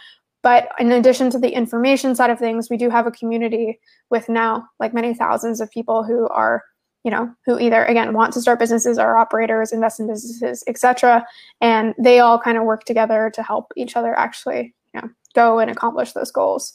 But 0.43 0.69
in 0.79 0.91
addition 0.93 1.29
to 1.31 1.39
the 1.39 1.51
information 1.51 2.15
side 2.15 2.31
of 2.31 2.39
things, 2.39 2.71
we 2.71 2.79
do 2.79 2.89
have 2.89 3.07
a 3.07 3.11
community 3.11 3.79
with 4.11 4.29
now 4.29 4.67
like 4.81 4.95
many 4.95 5.13
thousands 5.13 5.61
of 5.61 5.71
people 5.71 6.03
who 6.03 6.29
are 6.29 6.63
you 7.05 7.11
know, 7.11 7.33
who 7.45 7.59
either 7.59 7.85
again 7.85 8.15
want 8.15 8.33
to 8.33 8.41
start 8.41 8.59
businesses 8.59 8.99
or 8.99 9.17
operators, 9.17 9.73
invest 9.73 10.01
in 10.01 10.09
businesses, 10.09 10.65
etc. 10.67 11.25
And 11.61 11.95
they 11.99 12.19
all 12.21 12.41
kind 12.41 12.57
of 12.57 12.65
work 12.65 12.85
together 12.85 13.31
to 13.35 13.43
help 13.43 13.73
each 13.77 13.97
other 13.97 14.19
actually, 14.19 14.75
you 14.95 15.01
know, 15.01 15.11
go 15.35 15.59
and 15.59 15.71
accomplish 15.71 16.13
those 16.13 16.31
goals. 16.31 16.75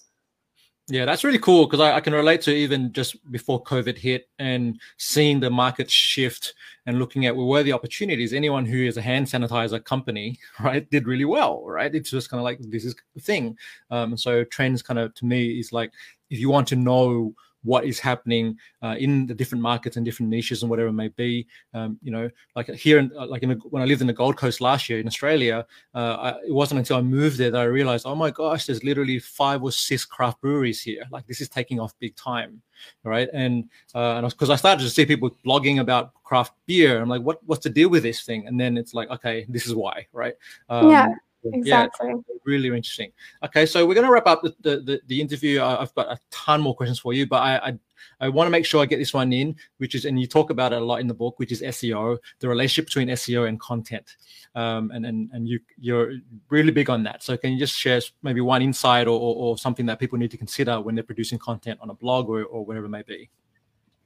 Yeah, 0.92 1.06
that's 1.06 1.24
really 1.24 1.40
cool 1.40 1.66
because 1.66 1.80
I, 1.80 1.98
I, 1.98 2.02
can 2.02 2.14
relate 2.14 2.42
to 2.42 2.52
even 2.52 2.92
just 2.92 3.16
before 3.32 3.64
COVID 3.64 3.96
hit 3.96 4.28
and 4.40 4.80
seeing 4.98 5.40
the 5.40 5.52
market 5.52 5.90
shift 5.90 6.56
and 6.88 6.98
looking 6.98 7.28
at 7.28 7.36
well, 7.36 7.46
where 7.46 7.62
the 7.62 7.74
opportunities. 7.74 8.34
Anyone 8.34 8.66
who 8.66 8.84
is 8.84 8.98
a 8.98 9.02
hand 9.02 9.28
sanitizer 9.28 9.84
company, 9.84 10.40
right, 10.60 10.90
did 10.90 11.06
really 11.06 11.26
well, 11.26 11.64
right? 11.64 11.94
It's 11.94 12.10
just 12.10 12.32
kind 12.32 12.40
of 12.40 12.44
like 12.44 12.60
this 12.60 12.86
is 12.86 12.96
the 13.14 13.22
thing. 13.22 13.56
Um, 13.92 14.18
so 14.18 14.44
trends 14.46 14.82
kind 14.82 14.98
of 14.98 15.14
to 15.16 15.26
me 15.26 15.60
is 15.60 15.72
like 15.72 15.92
if 16.32 16.40
you 16.40 16.50
want 16.50 16.68
to 16.70 16.76
know 16.76 17.36
what 17.64 17.86
is 17.86 18.00
happening 18.00 18.58
uh, 18.82 18.96
in 19.00 19.26
the 19.26 19.34
different 19.34 19.62
markets 19.62 19.98
and 19.98 20.06
different 20.06 20.30
niches 20.30 20.64
and 20.64 20.70
whatever 20.70 20.90
it 20.90 20.94
may 20.94 21.10
be. 21.10 21.48
Um, 21.74 21.98
you 22.02 22.12
know, 22.12 22.30
like 22.56 22.68
here, 22.70 23.00
in, 23.00 23.12
uh, 23.18 23.28
like 23.28 23.44
in 23.44 23.52
when 23.70 23.82
I 23.82 23.86
lived 23.86 24.02
in 24.02 24.08
the 24.08 24.14
Gold 24.14 24.38
Coast 24.38 24.62
last 24.62 24.90
year 24.90 25.00
in 25.00 25.08
Australia, 25.08 25.66
uh, 25.94 26.16
I, 26.16 26.30
it 26.48 26.54
wasn't 26.54 26.80
until 26.80 26.98
I 26.98 27.02
moved 27.02 27.38
there 27.38 27.52
that 27.52 27.60
I 27.60 27.66
realized, 27.66 28.06
oh 28.06 28.16
my 28.16 28.32
gosh, 28.32 28.66
there's 28.66 28.84
literally 28.84 29.20
five 29.20 29.64
or 29.64 29.72
six 29.72 30.06
craft 30.06 30.42
breweries 30.42 30.82
here. 30.82 31.04
Like 31.12 31.28
this 31.28 31.42
is 31.42 31.50
taking 31.50 31.80
off 31.80 31.98
big 32.00 32.16
time, 32.16 32.62
right? 33.04 33.30
And 33.34 33.70
uh, 33.94 34.16
and 34.16 34.30
because 34.30 34.50
I 34.50 34.56
started 34.56 34.84
to 34.84 34.90
see 34.90 35.06
people 35.06 35.36
blogging 35.46 35.80
about 35.80 36.14
craft 36.24 36.54
beer, 36.66 37.02
I'm 37.02 37.10
like, 37.10 37.22
what 37.22 37.40
what's 37.46 37.64
the 37.64 37.70
deal 37.70 37.90
with 37.90 38.04
this 38.04 38.24
thing? 38.24 38.48
And 38.48 38.60
then 38.60 38.78
it's 38.78 38.94
like, 38.94 39.10
okay, 39.10 39.46
this 39.50 39.66
is 39.66 39.76
why, 39.76 40.08
right? 40.14 40.36
Um, 40.70 40.90
yeah 40.90 41.08
exactly. 41.46 42.10
Yeah, 42.10 42.16
really 42.46 42.68
interesting. 42.68 43.12
Okay, 43.44 43.66
so 43.66 43.86
we're 43.86 43.94
going 43.94 44.06
to 44.06 44.12
wrap 44.12 44.28
up 44.28 44.42
the, 44.42 44.56
the, 44.62 44.80
the, 44.82 45.02
the 45.08 45.22
interview. 45.22 45.62
I've 45.62 45.94
got 45.96 46.08
a 46.08 46.20
ton 46.32 46.62
more 46.62 46.76
questions 46.76 47.00
for 47.00 47.14
you, 47.14 47.28
but 47.28 47.42
I, 47.42 47.58
I 47.70 47.80
I 48.22 48.30
want 48.30 48.48
to 48.48 48.52
make 48.52 48.66
sure 48.66 48.82
I 48.82 48.86
get 48.86 48.98
this 48.98 49.14
one 49.14 49.32
in, 49.32 49.56
which 49.78 49.96
is, 49.96 50.06
and 50.06 50.20
you 50.20 50.28
talk 50.28 50.50
about 50.50 50.74
it 50.74 50.82
a 50.82 50.86
lot 50.86 51.00
in 51.00 51.08
the 51.08 51.14
book, 51.14 51.40
which 51.40 51.52
is 51.52 51.62
SEO, 51.62 52.18
the 52.40 52.50
relationship 52.50 52.86
between 52.86 53.08
SEO 53.10 53.48
and 53.48 53.60
content. 53.60 54.16
Um, 54.56 54.92
and 54.92 55.06
and 55.06 55.30
and 55.32 55.48
you 55.48 55.60
you're 55.78 56.14
really 56.50 56.72
big 56.72 56.90
on 56.90 57.04
that. 57.04 57.24
So 57.24 57.38
can 57.38 57.54
you 57.54 57.60
just 57.60 57.76
share 57.76 58.02
maybe 58.24 58.42
one 58.42 58.62
insight 58.62 59.08
or, 59.08 59.20
or, 59.20 59.36
or 59.36 59.58
something 59.58 59.86
that 59.86 60.00
people 60.00 60.18
need 60.18 60.32
to 60.32 60.38
consider 60.38 60.82
when 60.82 60.96
they're 60.96 61.04
producing 61.04 61.38
content 61.38 61.80
on 61.82 61.90
a 61.90 61.94
blog 61.94 62.30
or, 62.30 62.44
or 62.44 62.66
whatever 62.66 62.88
it 62.88 62.90
may 62.90 63.04
be? 63.04 63.30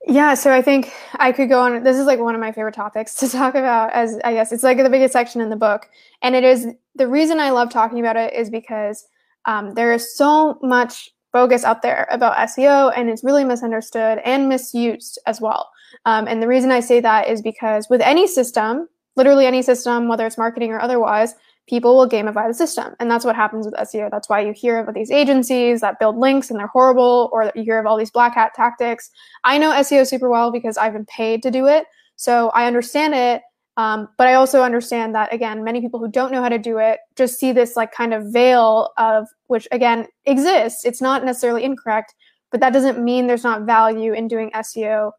Yeah, 0.05 0.33
so 0.33 0.51
I 0.53 0.61
think 0.61 0.91
I 1.15 1.31
could 1.31 1.47
go 1.47 1.61
on. 1.61 1.81
This 1.83 1.97
is 1.97 2.05
like 2.05 2.19
one 2.19 2.35
of 2.35 2.41
my 2.41 2.51
favorite 2.51 2.75
topics 2.75 3.15
to 3.19 3.29
talk 3.29 3.55
about, 3.55 3.93
as 3.93 4.19
I 4.23 4.33
guess 4.33 4.51
it's 4.51 4.63
like 4.63 4.77
the 4.77 4.89
biggest 4.89 5.13
section 5.13 5.41
in 5.41 5.49
the 5.49 5.55
book. 5.55 5.89
And 6.21 6.35
it 6.35 6.43
is 6.43 6.67
the 6.95 7.07
reason 7.07 7.39
I 7.39 7.51
love 7.51 7.69
talking 7.69 7.99
about 7.99 8.17
it 8.17 8.33
is 8.33 8.49
because 8.49 9.05
um, 9.45 9.73
there 9.73 9.93
is 9.93 10.15
so 10.15 10.59
much 10.61 11.09
bogus 11.31 11.63
out 11.63 11.81
there 11.81 12.07
about 12.11 12.37
SEO 12.49 12.93
and 12.95 13.09
it's 13.09 13.23
really 13.23 13.43
misunderstood 13.43 14.19
and 14.23 14.47
misused 14.47 15.19
as 15.25 15.41
well. 15.41 15.69
Um, 16.05 16.27
and 16.27 16.41
the 16.41 16.47
reason 16.47 16.69
I 16.69 16.79
say 16.79 16.99
that 16.99 17.27
is 17.27 17.41
because 17.41 17.89
with 17.89 18.01
any 18.01 18.27
system, 18.27 18.87
literally 19.15 19.47
any 19.47 19.61
system, 19.61 20.07
whether 20.07 20.27
it's 20.27 20.37
marketing 20.37 20.71
or 20.71 20.79
otherwise, 20.79 21.33
people 21.67 21.95
will 21.95 22.09
gamify 22.09 22.47
the 22.47 22.53
system. 22.53 22.93
And 22.99 23.09
that's 23.09 23.23
what 23.23 23.35
happens 23.35 23.65
with 23.65 23.75
SEO. 23.75 24.11
That's 24.11 24.27
why 24.27 24.41
you 24.41 24.51
hear 24.51 24.79
of 24.79 24.93
these 24.93 25.11
agencies 25.11 25.81
that 25.81 25.99
build 25.99 26.17
links 26.17 26.49
and 26.49 26.59
they're 26.59 26.67
horrible, 26.67 27.29
or 27.31 27.51
you 27.55 27.63
hear 27.63 27.79
of 27.79 27.85
all 27.85 27.97
these 27.97 28.11
black 28.11 28.35
hat 28.35 28.53
tactics. 28.53 29.09
I 29.43 29.57
know 29.57 29.71
SEO 29.71 30.05
super 30.07 30.29
well 30.29 30.51
because 30.51 30.77
I've 30.77 30.93
been 30.93 31.05
paid 31.05 31.41
to 31.43 31.51
do 31.51 31.67
it. 31.67 31.85
So 32.15 32.49
I 32.49 32.67
understand 32.67 33.15
it. 33.15 33.41
Um, 33.75 34.07
but 34.17 34.27
I 34.27 34.35
also 34.35 34.61
understand 34.61 35.15
that, 35.15 35.33
again, 35.33 35.63
many 35.63 35.81
people 35.81 35.99
who 35.99 36.07
don't 36.07 36.31
know 36.31 36.43
how 36.43 36.49
to 36.49 36.59
do 36.59 36.77
it 36.77 36.99
just 37.15 37.39
see 37.39 37.51
this 37.51 37.75
like 37.75 37.91
kind 37.91 38.13
of 38.13 38.31
veil 38.31 38.91
of 38.97 39.27
which, 39.47 39.67
again, 39.71 40.05
exists. 40.25 40.85
It's 40.85 41.01
not 41.01 41.25
necessarily 41.25 41.63
incorrect, 41.63 42.13
but 42.51 42.59
that 42.59 42.73
doesn't 42.73 43.03
mean 43.03 43.25
there's 43.25 43.43
not 43.43 43.63
value 43.63 44.13
in 44.13 44.27
doing 44.27 44.51
SEO 44.51 45.11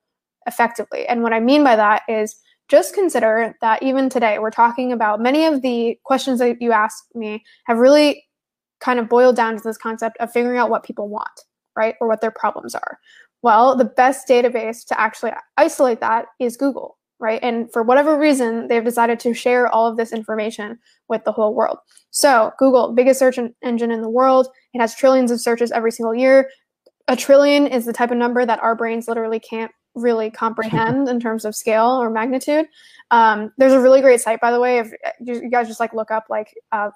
effectively. 0.46 1.04
And 1.08 1.22
what 1.22 1.32
I 1.32 1.40
mean 1.40 1.64
by 1.64 1.74
that 1.74 2.02
is 2.08 2.36
just 2.68 2.94
consider 2.94 3.54
that 3.60 3.82
even 3.82 4.08
today, 4.08 4.38
we're 4.38 4.50
talking 4.50 4.92
about 4.92 5.20
many 5.20 5.44
of 5.44 5.62
the 5.62 5.98
questions 6.04 6.38
that 6.38 6.60
you 6.60 6.72
asked 6.72 7.14
me 7.14 7.44
have 7.66 7.78
really 7.78 8.24
kind 8.80 8.98
of 8.98 9.08
boiled 9.08 9.36
down 9.36 9.56
to 9.56 9.62
this 9.62 9.78
concept 9.78 10.16
of 10.18 10.32
figuring 10.32 10.58
out 10.58 10.70
what 10.70 10.84
people 10.84 11.08
want, 11.08 11.40
right? 11.76 11.94
Or 12.00 12.08
what 12.08 12.20
their 12.20 12.30
problems 12.30 12.74
are. 12.74 12.98
Well, 13.42 13.76
the 13.76 13.84
best 13.84 14.26
database 14.26 14.86
to 14.86 14.98
actually 14.98 15.32
isolate 15.58 16.00
that 16.00 16.26
is 16.40 16.56
Google, 16.56 16.96
right? 17.18 17.40
And 17.42 17.70
for 17.72 17.82
whatever 17.82 18.18
reason, 18.18 18.68
they've 18.68 18.84
decided 18.84 19.20
to 19.20 19.34
share 19.34 19.68
all 19.68 19.86
of 19.86 19.98
this 19.98 20.12
information 20.12 20.78
with 21.08 21.24
the 21.24 21.32
whole 21.32 21.54
world. 21.54 21.78
So, 22.10 22.52
Google, 22.58 22.94
biggest 22.94 23.18
search 23.18 23.38
engine 23.62 23.90
in 23.90 24.00
the 24.00 24.08
world, 24.08 24.48
it 24.72 24.80
has 24.80 24.94
trillions 24.94 25.30
of 25.30 25.40
searches 25.40 25.70
every 25.72 25.92
single 25.92 26.14
year. 26.14 26.48
A 27.08 27.16
trillion 27.16 27.66
is 27.66 27.84
the 27.84 27.92
type 27.92 28.10
of 28.10 28.16
number 28.16 28.46
that 28.46 28.62
our 28.62 28.74
brains 28.74 29.08
literally 29.08 29.40
can't 29.40 29.70
really 29.94 30.30
comprehend 30.42 31.08
in 31.08 31.20
terms 31.20 31.44
of 31.44 31.54
scale 31.54 31.90
or 31.90 32.10
magnitude. 32.10 32.66
Um, 33.10 33.52
there's 33.58 33.72
a 33.72 33.80
really 33.80 34.00
great 34.00 34.20
site, 34.20 34.40
by 34.40 34.50
the 34.50 34.60
way. 34.60 34.78
If 34.78 34.92
you 35.20 35.48
guys 35.50 35.68
just 35.68 35.80
like 35.80 35.92
look 35.92 36.10
up 36.10 36.26
like 36.28 36.54
uh, 36.72 36.90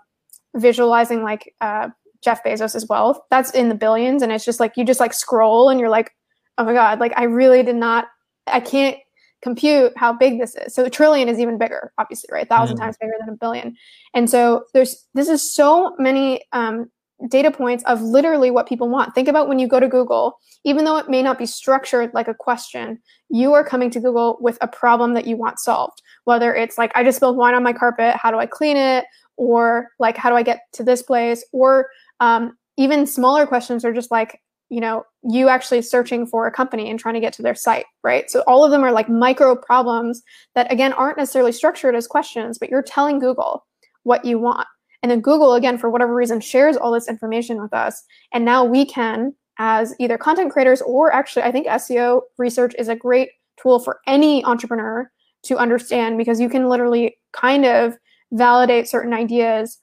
visualizing 0.55 1.23
like 1.23 1.55
uh, 1.61 1.89
Jeff 2.23 2.43
Bezos's 2.43 2.87
wealth, 2.89 3.21
that's 3.31 3.51
in 3.53 3.69
the 3.69 3.75
billions, 3.75 4.23
and 4.23 4.33
it's 4.33 4.45
just 4.45 4.61
like 4.61 4.77
you 4.77 4.85
just 4.85 5.01
like 5.01 5.13
scroll 5.13 5.69
and 5.69 5.79
you're 5.79 5.89
like, 5.89 6.13
oh 6.59 6.65
my 6.65 6.73
god, 6.73 6.99
like 6.99 7.13
I 7.17 7.25
really 7.25 7.63
did 7.63 7.77
not, 7.77 8.07
I 8.47 8.61
can't 8.61 8.97
compute 9.43 9.93
how 9.97 10.13
big 10.13 10.41
this 10.41 10.57
is. 10.57 10.75
So 10.75 10.85
a 10.85 10.91
trillion 10.91 11.29
is 11.29 11.39
even 11.39 11.59
bigger, 11.59 11.93
obviously, 11.99 12.29
right? 12.33 12.45
A 12.45 12.49
thousand 12.49 12.77
mm. 12.77 12.81
times 12.81 12.97
bigger 13.01 13.13
than 13.21 13.29
a 13.29 13.37
billion. 13.37 13.77
And 14.15 14.29
so 14.29 14.65
there's 14.75 15.07
this 15.15 15.29
is 15.29 15.55
so 15.55 15.95
many 15.99 16.43
um, 16.53 16.91
data 17.29 17.51
points 17.51 17.83
of 17.85 18.01
literally 18.01 18.51
what 18.51 18.69
people 18.69 18.89
want. 18.89 19.15
Think 19.15 19.27
about 19.27 19.49
when 19.49 19.59
you 19.59 19.67
go 19.67 19.81
to 19.81 19.89
Google, 19.89 20.39
even 20.65 20.85
though 20.85 20.99
it 20.99 21.09
may 21.09 21.23
not 21.23 21.39
be 21.39 21.47
structured 21.47 22.15
like 22.15 22.29
a 22.29 22.35
question, 22.35 23.01
you 23.29 23.55
are 23.55 23.65
coming 23.65 23.91
to 23.91 24.01
Google 24.01 24.39
with 24.41 24.57
a 24.61 24.69
problem 24.69 25.15
that 25.15 25.27
you 25.27 25.37
want 25.37 25.59
solved. 25.59 26.01
Whether 26.25 26.55
it's 26.55 26.79
like, 26.79 26.93
I 26.95 27.03
just 27.03 27.17
spilled 27.17 27.37
wine 27.37 27.55
on 27.55 27.63
my 27.63 27.73
carpet, 27.73 28.15
how 28.17 28.31
do 28.31 28.39
I 28.39 28.47
clean 28.47 28.77
it? 28.77 29.05
Or 29.37 29.89
like, 29.99 30.17
how 30.17 30.31
do 30.31 30.37
I 30.37 30.43
get 30.43 30.61
to 30.75 30.85
this 30.85 31.03
place? 31.03 31.45
Or 31.53 31.89
um, 32.21 32.57
even 32.77 33.07
smaller 33.07 33.47
questions 33.47 33.85
are 33.85 33.93
just 33.93 34.11
like, 34.11 34.41
you 34.69 34.81
know, 34.81 35.05
you 35.23 35.49
actually 35.49 35.83
searching 35.83 36.27
for 36.27 36.47
a 36.47 36.53
company 36.53 36.91
and 36.91 37.01
trying 37.01 37.15
to 37.15 37.21
get 37.21 37.33
to 37.33 37.43
their 37.43 37.55
site, 37.55 37.87
right? 38.05 38.31
So 38.31 38.45
all 38.47 38.65
of 38.65 38.71
them 38.71 38.85
are 38.85 38.93
like 38.93 39.09
micro 39.09 39.57
problems 39.57 40.23
that, 40.55 40.71
again, 40.71 40.93
aren't 40.93 41.17
necessarily 41.17 41.53
structured 41.53 41.97
as 41.97 42.07
questions, 42.07 42.59
but 42.59 42.69
you're 42.69 42.83
telling 42.83 43.19
Google 43.19 43.65
what 44.03 44.25
you 44.25 44.39
want. 44.39 44.69
And 45.03 45.11
then 45.11 45.21
Google, 45.21 45.55
again, 45.55 45.79
for 45.79 45.91
whatever 45.91 46.15
reason, 46.15 46.41
shares 46.41 46.77
all 46.77 46.93
this 46.93 47.09
information 47.09 47.61
with 47.63 47.73
us. 47.73 48.03
And 48.33 48.45
now 48.45 48.65
we 48.65 48.85
can, 48.85 49.35
as 49.59 49.95
either 50.01 50.19
content 50.19 50.53
creators 50.53 50.83
or 50.83 51.13
actually, 51.13 51.43
I 51.43 51.53
think 51.53 51.67
SEO 51.67 52.23
research 52.37 52.75
is 52.79 52.89
a 52.89 52.97
great 52.97 53.31
tool 53.61 53.79
for 53.79 54.01
any 54.07 54.45
entrepreneur 54.45 55.11
to 55.45 55.57
understand 55.57 56.19
because 56.19 56.41
you 56.41 56.49
can 56.49 56.69
literally 56.69 57.17
kind 57.33 57.65
of 57.65 57.97
validate 58.33 58.89
certain 58.89 59.13
ideas 59.13 59.79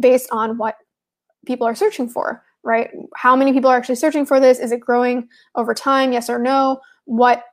based 0.00 0.28
on 0.32 0.58
what 0.58 0.76
people 1.46 1.66
are 1.66 1.74
searching 1.74 2.08
for, 2.08 2.42
right? 2.64 2.90
How 3.14 3.36
many 3.36 3.52
people 3.52 3.70
are 3.70 3.76
actually 3.76 3.94
searching 3.96 4.26
for 4.26 4.40
this? 4.40 4.58
Is 4.58 4.72
it 4.72 4.80
growing 4.80 5.28
over 5.54 5.72
time? 5.72 6.12
Yes 6.12 6.28
or 6.28 6.38
no? 6.38 6.80
What 7.04 7.44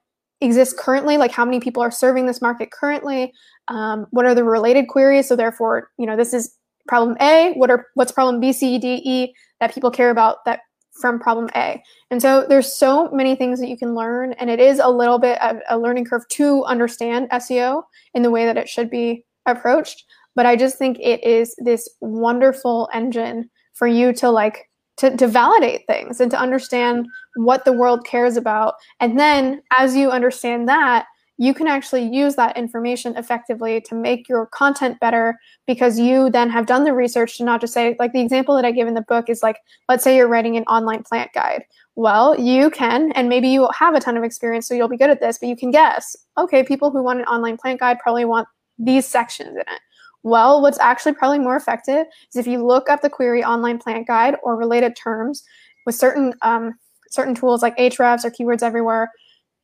exists 0.41 0.73
currently? 0.77 1.17
Like 1.17 1.31
how 1.31 1.45
many 1.45 1.59
people 1.59 1.81
are 1.81 1.91
serving 1.91 2.25
this 2.25 2.41
market 2.41 2.71
currently? 2.71 3.31
Um, 3.69 4.07
what 4.09 4.25
are 4.25 4.35
the 4.35 4.43
related 4.43 4.87
queries? 4.87 5.27
So 5.27 5.35
therefore, 5.35 5.89
you 5.97 6.05
know, 6.05 6.17
this 6.17 6.33
is 6.33 6.57
problem 6.87 7.17
A, 7.21 7.53
what 7.53 7.69
are 7.69 7.87
what's 7.95 8.11
problem 8.11 8.39
B, 8.39 8.53
C, 8.53 8.77
D, 8.77 9.01
E 9.03 9.33
that 9.59 9.73
people 9.73 9.91
care 9.91 10.09
about 10.09 10.43
that 10.45 10.61
from 11.01 11.19
problem 11.19 11.49
A. 11.55 11.81
And 12.11 12.21
so 12.21 12.45
there's 12.47 12.71
so 12.71 13.09
many 13.11 13.35
things 13.35 13.59
that 13.59 13.69
you 13.69 13.77
can 13.77 13.95
learn, 13.95 14.33
and 14.33 14.49
it 14.49 14.59
is 14.59 14.79
a 14.79 14.89
little 14.89 15.19
bit 15.19 15.41
of 15.41 15.57
a 15.69 15.77
learning 15.77 16.05
curve 16.05 16.27
to 16.29 16.63
understand 16.65 17.29
SEO 17.31 17.83
in 18.13 18.21
the 18.21 18.31
way 18.31 18.45
that 18.45 18.57
it 18.57 18.69
should 18.69 18.89
be 18.89 19.25
approached. 19.45 20.05
But 20.35 20.45
I 20.45 20.55
just 20.55 20.77
think 20.77 20.97
it 20.99 21.23
is 21.23 21.55
this 21.59 21.89
wonderful 22.01 22.89
engine 22.93 23.49
for 23.73 23.87
you 23.87 24.13
to 24.13 24.29
like 24.29 24.69
to, 24.97 25.15
to 25.17 25.27
validate 25.27 25.87
things 25.87 26.21
and 26.21 26.29
to 26.31 26.39
understand 26.39 27.07
what 27.35 27.65
the 27.65 27.73
world 27.73 28.05
cares 28.05 28.37
about. 28.37 28.75
And 28.99 29.19
then 29.19 29.61
as 29.77 29.95
you 29.95 30.11
understand 30.11 30.67
that, 30.69 31.07
you 31.37 31.53
can 31.53 31.67
actually 31.67 32.03
use 32.03 32.35
that 32.35 32.55
information 32.55 33.17
effectively 33.17 33.81
to 33.81 33.95
make 33.95 34.29
your 34.29 34.45
content 34.47 34.99
better 34.99 35.39
because 35.65 35.99
you 35.99 36.29
then 36.29 36.49
have 36.49 36.67
done 36.67 36.83
the 36.83 36.93
research 36.93 37.37
to 37.37 37.43
not 37.43 37.59
just 37.59 37.73
say, 37.73 37.95
like 37.99 38.13
the 38.13 38.21
example 38.21 38.55
that 38.55 38.65
I 38.65 38.71
give 38.71 38.87
in 38.87 38.93
the 38.93 39.01
book 39.01 39.29
is 39.29 39.41
like, 39.41 39.57
let's 39.89 40.03
say 40.03 40.15
you're 40.15 40.27
writing 40.27 40.57
an 40.57 40.63
online 40.63 41.03
plant 41.03 41.31
guide. 41.33 41.63
Well, 41.95 42.39
you 42.39 42.69
can, 42.69 43.11
and 43.13 43.29
maybe 43.29 43.47
you 43.49 43.67
have 43.77 43.95
a 43.95 43.99
ton 43.99 44.17
of 44.17 44.23
experience, 44.23 44.67
so 44.67 44.73
you'll 44.73 44.87
be 44.87 44.97
good 44.97 45.09
at 45.09 45.21
this, 45.21 45.39
but 45.39 45.49
you 45.49 45.55
can 45.55 45.71
guess, 45.71 46.15
okay, 46.37 46.63
people 46.63 46.91
who 46.91 47.03
want 47.03 47.19
an 47.19 47.25
online 47.25 47.57
plant 47.57 47.79
guide 47.79 47.99
probably 47.99 48.25
want 48.25 48.47
these 48.77 49.05
sections 49.05 49.51
in 49.51 49.61
it. 49.61 49.81
Well, 50.23 50.61
what's 50.61 50.79
actually 50.79 51.13
probably 51.13 51.39
more 51.39 51.55
effective 51.55 52.05
is 52.29 52.35
if 52.35 52.47
you 52.47 52.65
look 52.65 52.89
up 52.89 53.01
the 53.01 53.09
query 53.09 53.43
online 53.43 53.77
plant 53.77 54.07
guide 54.07 54.35
or 54.41 54.55
related 54.55 54.95
terms 54.95 55.43
with 55.85 55.95
certain 55.95 56.33
um, 56.43 56.75
certain 57.09 57.35
tools 57.35 57.61
like 57.61 57.77
Ahrefs 57.77 58.25
or 58.25 58.31
Keywords 58.31 58.63
Everywhere, 58.63 59.11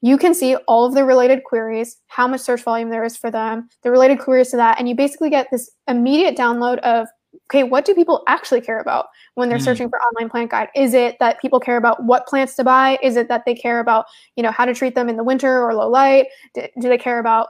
you 0.02 0.18
can 0.18 0.34
see 0.34 0.56
all 0.68 0.86
of 0.86 0.94
the 0.94 1.04
related 1.04 1.44
queries, 1.44 1.98
how 2.08 2.28
much 2.28 2.42
search 2.42 2.64
volume 2.64 2.90
there 2.90 3.04
is 3.04 3.18
for 3.18 3.30
them, 3.30 3.68
the 3.84 3.92
related 3.92 4.20
queries 4.20 4.50
to 4.50 4.58
that, 4.58 4.80
and 4.80 4.88
you 4.88 4.96
basically 4.96 5.30
get 5.30 5.48
this 5.52 5.70
immediate 5.88 6.38
download 6.38 6.80
of 6.80 7.08
okay, 7.46 7.64
what 7.64 7.86
do 7.86 7.94
people 7.94 8.24
actually 8.28 8.62
care 8.62 8.80
about 8.80 9.08
when 9.36 9.50
they're 9.50 9.60
mm. 9.60 9.64
searching 9.64 9.90
for 9.90 10.00
online 10.00 10.30
plant 10.30 10.52
guide? 10.52 10.70
Is 10.76 10.94
it 10.94 11.18
that 11.20 11.40
people 11.40 11.60
care 11.60 11.78
about 11.78 12.04
what 12.04 12.28
plants 12.28 12.56
to 12.56 12.64
buy? 12.64 12.98
Is 13.04 13.16
it 13.16 13.28
that 13.28 13.44
they 13.46 13.54
care 13.54 13.80
about, 13.80 14.06
you 14.36 14.44
know, 14.44 14.52
how 14.52 14.66
to 14.66 14.74
treat 14.74 14.96
them 14.96 15.10
in 15.10 15.18
the 15.18 15.24
winter 15.24 15.64
or 15.64 15.74
low 15.76 15.90
light? 15.90 16.28
Do, 16.56 16.68
do 16.80 16.90
they 16.90 16.98
care 16.98 17.20
about 17.20 17.50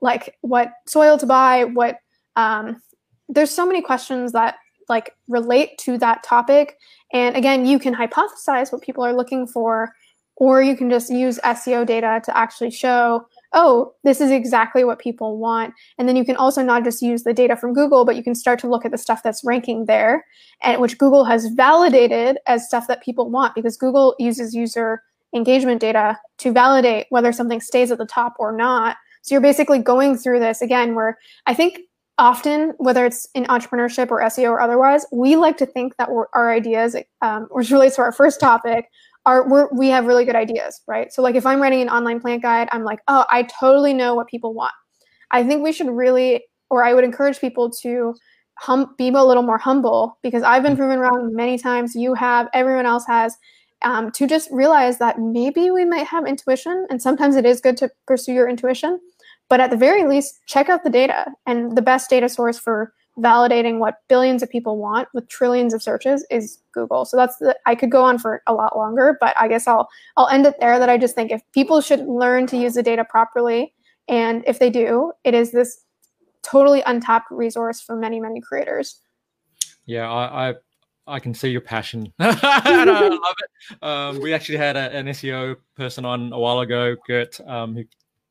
like 0.00 0.36
what 0.42 0.72
soil 0.86 1.18
to 1.18 1.26
buy? 1.26 1.64
What 1.64 1.96
um, 2.36 2.80
there's 3.28 3.50
so 3.50 3.66
many 3.66 3.82
questions 3.82 4.32
that 4.32 4.56
like 4.88 5.14
relate 5.28 5.78
to 5.78 5.98
that 5.98 6.22
topic. 6.22 6.76
And 7.12 7.36
again, 7.36 7.66
you 7.66 7.78
can 7.78 7.94
hypothesize 7.94 8.72
what 8.72 8.82
people 8.82 9.04
are 9.04 9.14
looking 9.14 9.46
for 9.46 9.92
or 10.42 10.60
you 10.60 10.76
can 10.76 10.90
just 10.90 11.08
use 11.08 11.38
SEO 11.44 11.86
data 11.86 12.20
to 12.24 12.36
actually 12.36 12.72
show, 12.72 13.24
oh, 13.52 13.94
this 14.02 14.20
is 14.20 14.32
exactly 14.32 14.82
what 14.82 14.98
people 14.98 15.38
want. 15.38 15.72
And 15.98 16.08
then 16.08 16.16
you 16.16 16.24
can 16.24 16.34
also 16.34 16.64
not 16.64 16.82
just 16.82 17.00
use 17.00 17.22
the 17.22 17.32
data 17.32 17.54
from 17.54 17.72
Google, 17.72 18.04
but 18.04 18.16
you 18.16 18.24
can 18.24 18.34
start 18.34 18.58
to 18.58 18.68
look 18.68 18.84
at 18.84 18.90
the 18.90 18.98
stuff 18.98 19.22
that's 19.22 19.44
ranking 19.44 19.86
there, 19.86 20.26
and 20.60 20.80
which 20.80 20.98
Google 20.98 21.24
has 21.26 21.46
validated 21.46 22.38
as 22.48 22.66
stuff 22.66 22.88
that 22.88 23.04
people 23.04 23.30
want 23.30 23.54
because 23.54 23.76
Google 23.76 24.16
uses 24.18 24.52
user 24.52 25.04
engagement 25.32 25.80
data 25.80 26.18
to 26.38 26.50
validate 26.50 27.06
whether 27.10 27.30
something 27.30 27.60
stays 27.60 27.92
at 27.92 27.98
the 27.98 28.04
top 28.04 28.34
or 28.40 28.50
not. 28.50 28.96
So 29.22 29.36
you're 29.36 29.40
basically 29.40 29.78
going 29.78 30.16
through 30.16 30.40
this 30.40 30.60
again, 30.60 30.96
where 30.96 31.20
I 31.46 31.54
think 31.54 31.78
often, 32.18 32.74
whether 32.78 33.06
it's 33.06 33.28
in 33.36 33.44
entrepreneurship 33.44 34.10
or 34.10 34.20
SEO 34.22 34.50
or 34.50 34.60
otherwise, 34.60 35.06
we 35.12 35.36
like 35.36 35.56
to 35.58 35.66
think 35.66 35.96
that 35.98 36.08
our 36.08 36.50
ideas, 36.52 36.96
um, 37.20 37.46
which 37.52 37.70
relates 37.70 37.94
to 37.94 38.02
our 38.02 38.12
first 38.12 38.40
topic, 38.40 38.88
are 39.24 39.48
we're, 39.48 39.68
we 39.72 39.88
have 39.88 40.06
really 40.06 40.24
good 40.24 40.36
ideas, 40.36 40.80
right? 40.86 41.12
So 41.12 41.22
like 41.22 41.34
if 41.34 41.46
I'm 41.46 41.60
writing 41.60 41.82
an 41.82 41.88
online 41.88 42.20
plant 42.20 42.42
guide, 42.42 42.68
I'm 42.72 42.84
like, 42.84 43.00
oh, 43.08 43.24
I 43.30 43.44
totally 43.44 43.94
know 43.94 44.14
what 44.14 44.28
people 44.28 44.54
want. 44.54 44.72
I 45.30 45.44
think 45.44 45.62
we 45.62 45.72
should 45.72 45.88
really, 45.88 46.44
or 46.70 46.84
I 46.84 46.94
would 46.94 47.04
encourage 47.04 47.40
people 47.40 47.70
to 47.82 48.14
hum- 48.58 48.94
be 48.98 49.08
a 49.08 49.24
little 49.24 49.42
more 49.42 49.58
humble 49.58 50.18
because 50.22 50.42
I've 50.42 50.62
been 50.62 50.76
proven 50.76 50.98
wrong 50.98 51.34
many 51.34 51.58
times. 51.58 51.94
You 51.94 52.14
have, 52.14 52.48
everyone 52.52 52.86
else 52.86 53.06
has. 53.06 53.36
Um, 53.84 54.12
to 54.12 54.28
just 54.28 54.48
realize 54.52 54.98
that 54.98 55.18
maybe 55.18 55.72
we 55.72 55.84
might 55.84 56.06
have 56.06 56.24
intuition, 56.24 56.86
and 56.88 57.02
sometimes 57.02 57.34
it 57.34 57.44
is 57.44 57.60
good 57.60 57.76
to 57.78 57.90
pursue 58.06 58.32
your 58.32 58.48
intuition. 58.48 59.00
But 59.48 59.58
at 59.58 59.70
the 59.70 59.76
very 59.76 60.06
least, 60.06 60.38
check 60.46 60.68
out 60.68 60.84
the 60.84 60.90
data. 60.90 61.26
And 61.46 61.76
the 61.76 61.82
best 61.82 62.08
data 62.08 62.28
source 62.28 62.60
for 62.60 62.92
validating 63.18 63.78
what 63.78 63.96
billions 64.08 64.42
of 64.42 64.48
people 64.48 64.78
want 64.78 65.08
with 65.12 65.28
trillions 65.28 65.74
of 65.74 65.82
searches 65.82 66.24
is 66.30 66.58
Google. 66.72 67.04
So 67.04 67.16
that's 67.16 67.36
the, 67.36 67.56
I 67.66 67.74
could 67.74 67.90
go 67.90 68.02
on 68.02 68.18
for 68.18 68.42
a 68.46 68.54
lot 68.54 68.76
longer, 68.76 69.16
but 69.20 69.34
I 69.38 69.48
guess 69.48 69.66
I'll 69.66 69.88
I'll 70.16 70.28
end 70.28 70.46
it 70.46 70.54
there 70.60 70.78
that 70.78 70.88
I 70.88 70.96
just 70.98 71.14
think 71.14 71.30
if 71.30 71.42
people 71.52 71.80
should 71.80 72.06
learn 72.06 72.46
to 72.48 72.56
use 72.56 72.74
the 72.74 72.82
data 72.82 73.04
properly 73.04 73.74
and 74.08 74.42
if 74.46 74.58
they 74.58 74.70
do, 74.70 75.12
it 75.24 75.34
is 75.34 75.52
this 75.52 75.84
totally 76.42 76.82
untapped 76.86 77.30
resource 77.30 77.80
for 77.80 77.96
many 77.96 78.18
many 78.18 78.40
creators. 78.40 79.00
Yeah, 79.84 80.10
I, 80.10 80.50
I 80.50 80.54
I 81.06 81.18
can 81.18 81.34
see 81.34 81.50
your 81.50 81.60
passion. 81.60 82.12
I 82.20 83.08
love 83.08 83.34
it. 83.38 83.82
Um, 83.82 84.20
we 84.20 84.32
actually 84.32 84.58
had 84.58 84.76
a, 84.76 84.96
an 84.96 85.06
SEO 85.06 85.56
person 85.76 86.04
on 86.04 86.32
a 86.32 86.38
while 86.38 86.60
ago, 86.60 86.96
Gert, 87.06 87.40
um, 87.46 87.74
who 87.74 87.84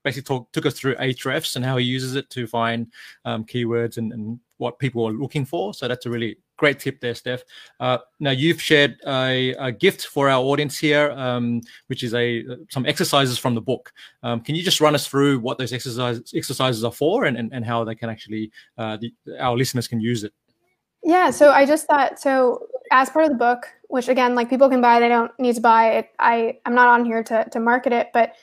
basically 0.03 0.37
talk, 0.37 0.51
took 0.51 0.65
us 0.65 0.73
through 0.79 0.95
Ahrefs 0.95 1.55
and 1.55 1.65
how 1.65 1.77
he 1.77 1.85
uses 1.85 2.15
it 2.15 2.29
to 2.31 2.47
find 2.47 2.91
um, 3.25 3.45
keywords 3.45 3.97
and, 3.97 4.11
and, 4.13 4.39
what 4.61 4.77
people 4.77 5.07
are 5.07 5.11
looking 5.11 5.43
for. 5.43 5.73
So 5.73 5.87
that's 5.87 6.05
a 6.05 6.09
really 6.11 6.37
great 6.55 6.77
tip 6.77 7.01
there, 7.01 7.15
Steph. 7.15 7.41
Uh, 7.79 7.97
now 8.19 8.29
you've 8.29 8.61
shared 8.61 8.95
a, 9.07 9.55
a, 9.55 9.71
gift 9.71 10.05
for 10.05 10.29
our 10.29 10.39
audience 10.39 10.77
here, 10.77 11.09
um, 11.13 11.61
which 11.87 12.03
is 12.03 12.13
a 12.13 12.45
some 12.69 12.85
exercises 12.85 13.39
from 13.39 13.55
the 13.55 13.61
book. 13.61 13.91
Um, 14.21 14.39
can 14.39 14.53
you 14.53 14.61
just 14.61 14.79
run 14.79 14.93
us 14.93 15.07
through 15.07 15.39
what 15.39 15.57
those 15.57 15.73
exercises 15.73 16.31
exercises 16.35 16.83
are 16.83 16.91
for 16.91 17.25
and, 17.25 17.37
and, 17.37 17.51
and 17.51 17.65
how 17.65 17.83
they 17.83 17.95
can 17.95 18.11
actually 18.11 18.51
uh, 18.77 18.97
the, 19.01 19.11
our 19.39 19.57
listeners 19.57 19.87
can 19.87 19.99
use 19.99 20.23
it? 20.23 20.31
Yeah, 21.03 21.31
so 21.31 21.49
I 21.49 21.65
just 21.65 21.87
thought 21.87 22.19
so 22.19 22.67
as 22.91 23.09
part 23.09 23.25
of 23.25 23.31
the 23.31 23.37
book, 23.37 23.67
which 23.87 24.09
again, 24.09 24.35
like 24.35 24.49
people 24.49 24.69
can 24.69 24.81
buy, 24.81 24.99
they 24.99 25.09
don't 25.09 25.31
need 25.39 25.55
to 25.55 25.61
buy 25.61 25.93
it. 25.93 26.09
I 26.19 26.59
I'm 26.65 26.75
not 26.75 26.87
on 26.87 27.03
here 27.03 27.23
to 27.23 27.49
to 27.49 27.59
market 27.59 27.93
it, 27.93 28.09
but 28.13 28.35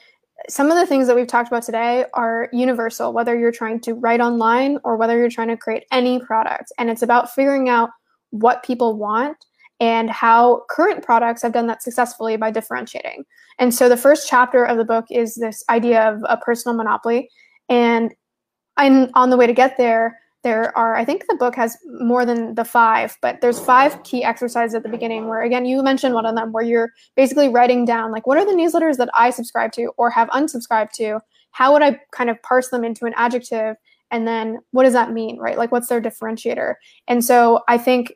some 0.48 0.70
of 0.70 0.78
the 0.78 0.86
things 0.86 1.06
that 1.06 1.16
we've 1.16 1.26
talked 1.26 1.48
about 1.48 1.62
today 1.62 2.04
are 2.14 2.48
universal, 2.52 3.12
whether 3.12 3.38
you're 3.38 3.52
trying 3.52 3.80
to 3.80 3.94
write 3.94 4.20
online 4.20 4.78
or 4.84 4.96
whether 4.96 5.18
you're 5.18 5.30
trying 5.30 5.48
to 5.48 5.56
create 5.56 5.84
any 5.90 6.20
product. 6.20 6.72
And 6.78 6.88
it's 6.90 7.02
about 7.02 7.34
figuring 7.34 7.68
out 7.68 7.90
what 8.30 8.62
people 8.62 8.96
want 8.96 9.36
and 9.80 10.10
how 10.10 10.64
current 10.68 11.04
products 11.04 11.42
have 11.42 11.52
done 11.52 11.66
that 11.66 11.82
successfully 11.82 12.36
by 12.36 12.50
differentiating. 12.50 13.24
And 13.58 13.74
so 13.74 13.88
the 13.88 13.96
first 13.96 14.28
chapter 14.28 14.64
of 14.64 14.76
the 14.76 14.84
book 14.84 15.06
is 15.10 15.34
this 15.34 15.64
idea 15.68 16.08
of 16.08 16.20
a 16.28 16.36
personal 16.36 16.76
monopoly. 16.76 17.30
And 17.68 18.14
I'm 18.76 19.10
on 19.14 19.30
the 19.30 19.36
way 19.36 19.46
to 19.46 19.52
get 19.52 19.76
there 19.76 20.18
there 20.42 20.76
are 20.76 20.94
i 20.96 21.04
think 21.04 21.26
the 21.26 21.36
book 21.36 21.54
has 21.54 21.76
more 22.00 22.24
than 22.24 22.54
the 22.54 22.64
five 22.64 23.16
but 23.22 23.40
there's 23.40 23.58
five 23.58 24.02
key 24.04 24.22
exercises 24.22 24.74
at 24.74 24.82
the 24.82 24.88
beginning 24.88 25.28
where 25.28 25.42
again 25.42 25.64
you 25.64 25.82
mentioned 25.82 26.14
one 26.14 26.26
of 26.26 26.34
them 26.36 26.52
where 26.52 26.64
you're 26.64 26.90
basically 27.16 27.48
writing 27.48 27.84
down 27.84 28.12
like 28.12 28.26
what 28.26 28.38
are 28.38 28.46
the 28.46 28.52
newsletters 28.52 28.96
that 28.96 29.10
i 29.14 29.30
subscribe 29.30 29.72
to 29.72 29.90
or 29.96 30.10
have 30.10 30.28
unsubscribed 30.28 30.92
to? 30.92 31.20
How 31.50 31.72
would 31.72 31.82
i 31.82 31.98
kind 32.12 32.30
of 32.30 32.40
parse 32.42 32.68
them 32.68 32.84
into 32.84 33.04
an 33.04 33.14
adjective? 33.16 33.76
And 34.10 34.26
then 34.26 34.58
what 34.70 34.84
does 34.84 34.92
that 34.94 35.12
mean 35.12 35.38
right? 35.38 35.58
Like 35.58 35.72
what's 35.72 35.88
their 35.88 36.00
differentiator? 36.00 36.74
And 37.08 37.24
so 37.24 37.60
i 37.68 37.76
think 37.76 38.14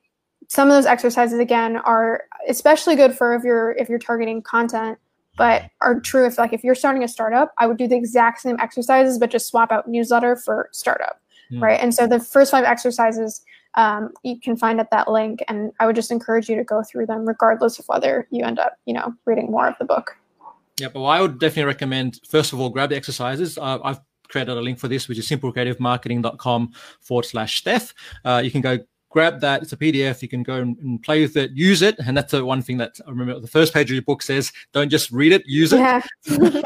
some 0.49 0.69
of 0.69 0.75
those 0.75 0.87
exercises 0.87 1.39
again 1.39 1.77
are 1.77 2.25
especially 2.49 2.97
good 2.97 3.17
for 3.17 3.35
if 3.35 3.43
you're 3.43 3.73
if 3.73 3.89
you're 3.89 3.99
targeting 3.99 4.43
content 4.43 4.99
but 5.37 5.65
are 5.81 5.99
true 5.99 6.27
if 6.27 6.37
like 6.37 6.53
if 6.53 6.63
you're 6.63 6.75
starting 6.75 7.03
a 7.03 7.09
startup 7.09 7.53
i 7.59 7.67
would 7.67 7.79
do 7.79 7.89
the 7.89 7.97
exact 7.97 8.41
same 8.41 8.57
exercises 8.61 9.19
but 9.19 9.31
just 9.31 9.49
swap 9.49 9.73
out 9.73 9.89
newsletter 9.89 10.37
for 10.37 10.69
startup 10.73 11.21
mm. 11.53 11.61
right? 11.61 11.81
And 11.81 11.95
so 11.95 12.07
the 12.07 12.21
first 12.21 12.51
five 12.51 12.65
exercises 12.65 13.45
um, 13.75 14.11
you 14.23 14.39
can 14.41 14.57
find 14.57 14.81
at 14.81 14.91
that 14.91 15.09
link, 15.09 15.41
and 15.49 15.73
I 15.81 15.87
would 15.87 15.97
just 15.97 16.11
encourage 16.11 16.49
you 16.49 16.57
to 16.57 16.65
go 16.65 16.83
through 16.83 17.07
them, 17.07 17.27
regardless 17.27 17.79
of 17.79 17.87
whether 17.87 18.27
you 18.31 18.45
end 18.45 18.59
up, 18.59 18.77
you 18.85 18.95
know, 18.95 19.15
reading 19.25 19.51
more 19.51 19.67
of 19.67 19.75
the 19.79 19.85
book. 19.85 20.17
Yeah, 20.79 20.89
but 20.93 21.03
I 21.05 21.21
would 21.21 21.39
definitely 21.39 21.65
recommend 21.65 22.21
first 22.29 22.53
of 22.53 22.61
all 22.61 22.71
grab 22.71 22.91
the 22.91 22.97
exercises. 22.97 23.57
Uh, 23.59 23.79
I've 23.83 24.01
created 24.29 24.57
a 24.57 24.61
link 24.61 24.79
for 24.79 24.89
this, 24.89 25.09
which 25.09 25.19
is 25.19 25.29
simplecreativemarketing.com 25.29 26.73
forward 27.01 27.25
slash 27.25 27.59
Steph. 27.59 27.95
Uh, 28.25 28.41
you 28.43 28.51
can 28.51 28.63
go 28.63 28.79
grab 29.13 29.41
that. 29.41 29.63
It's 29.63 29.73
a 29.73 29.77
PDF. 29.77 30.23
You 30.23 30.29
can 30.29 30.43
go 30.43 30.57
and, 30.57 31.03
play 31.03 31.23
with 31.23 31.37
it, 31.37 31.53
use 31.53 31.83
it. 31.83 31.97
And 32.05 32.17
that's 32.17 32.33
the 32.33 32.45
one 32.45 32.63
thing 32.63 32.79
that 32.79 32.99
I 33.07 33.11
remember 33.11 33.39
the 33.39 33.47
first 33.47 33.73
page 33.73 33.91
of 33.91 33.95
your 33.95 34.03
book 34.03 34.23
says, 34.23 34.53
don't 34.73 34.89
just 34.89 35.13
read 35.13 35.33
it, 35.33 35.43
use 35.47 35.73
it. 35.73 35.79
Yeah. 35.79 36.03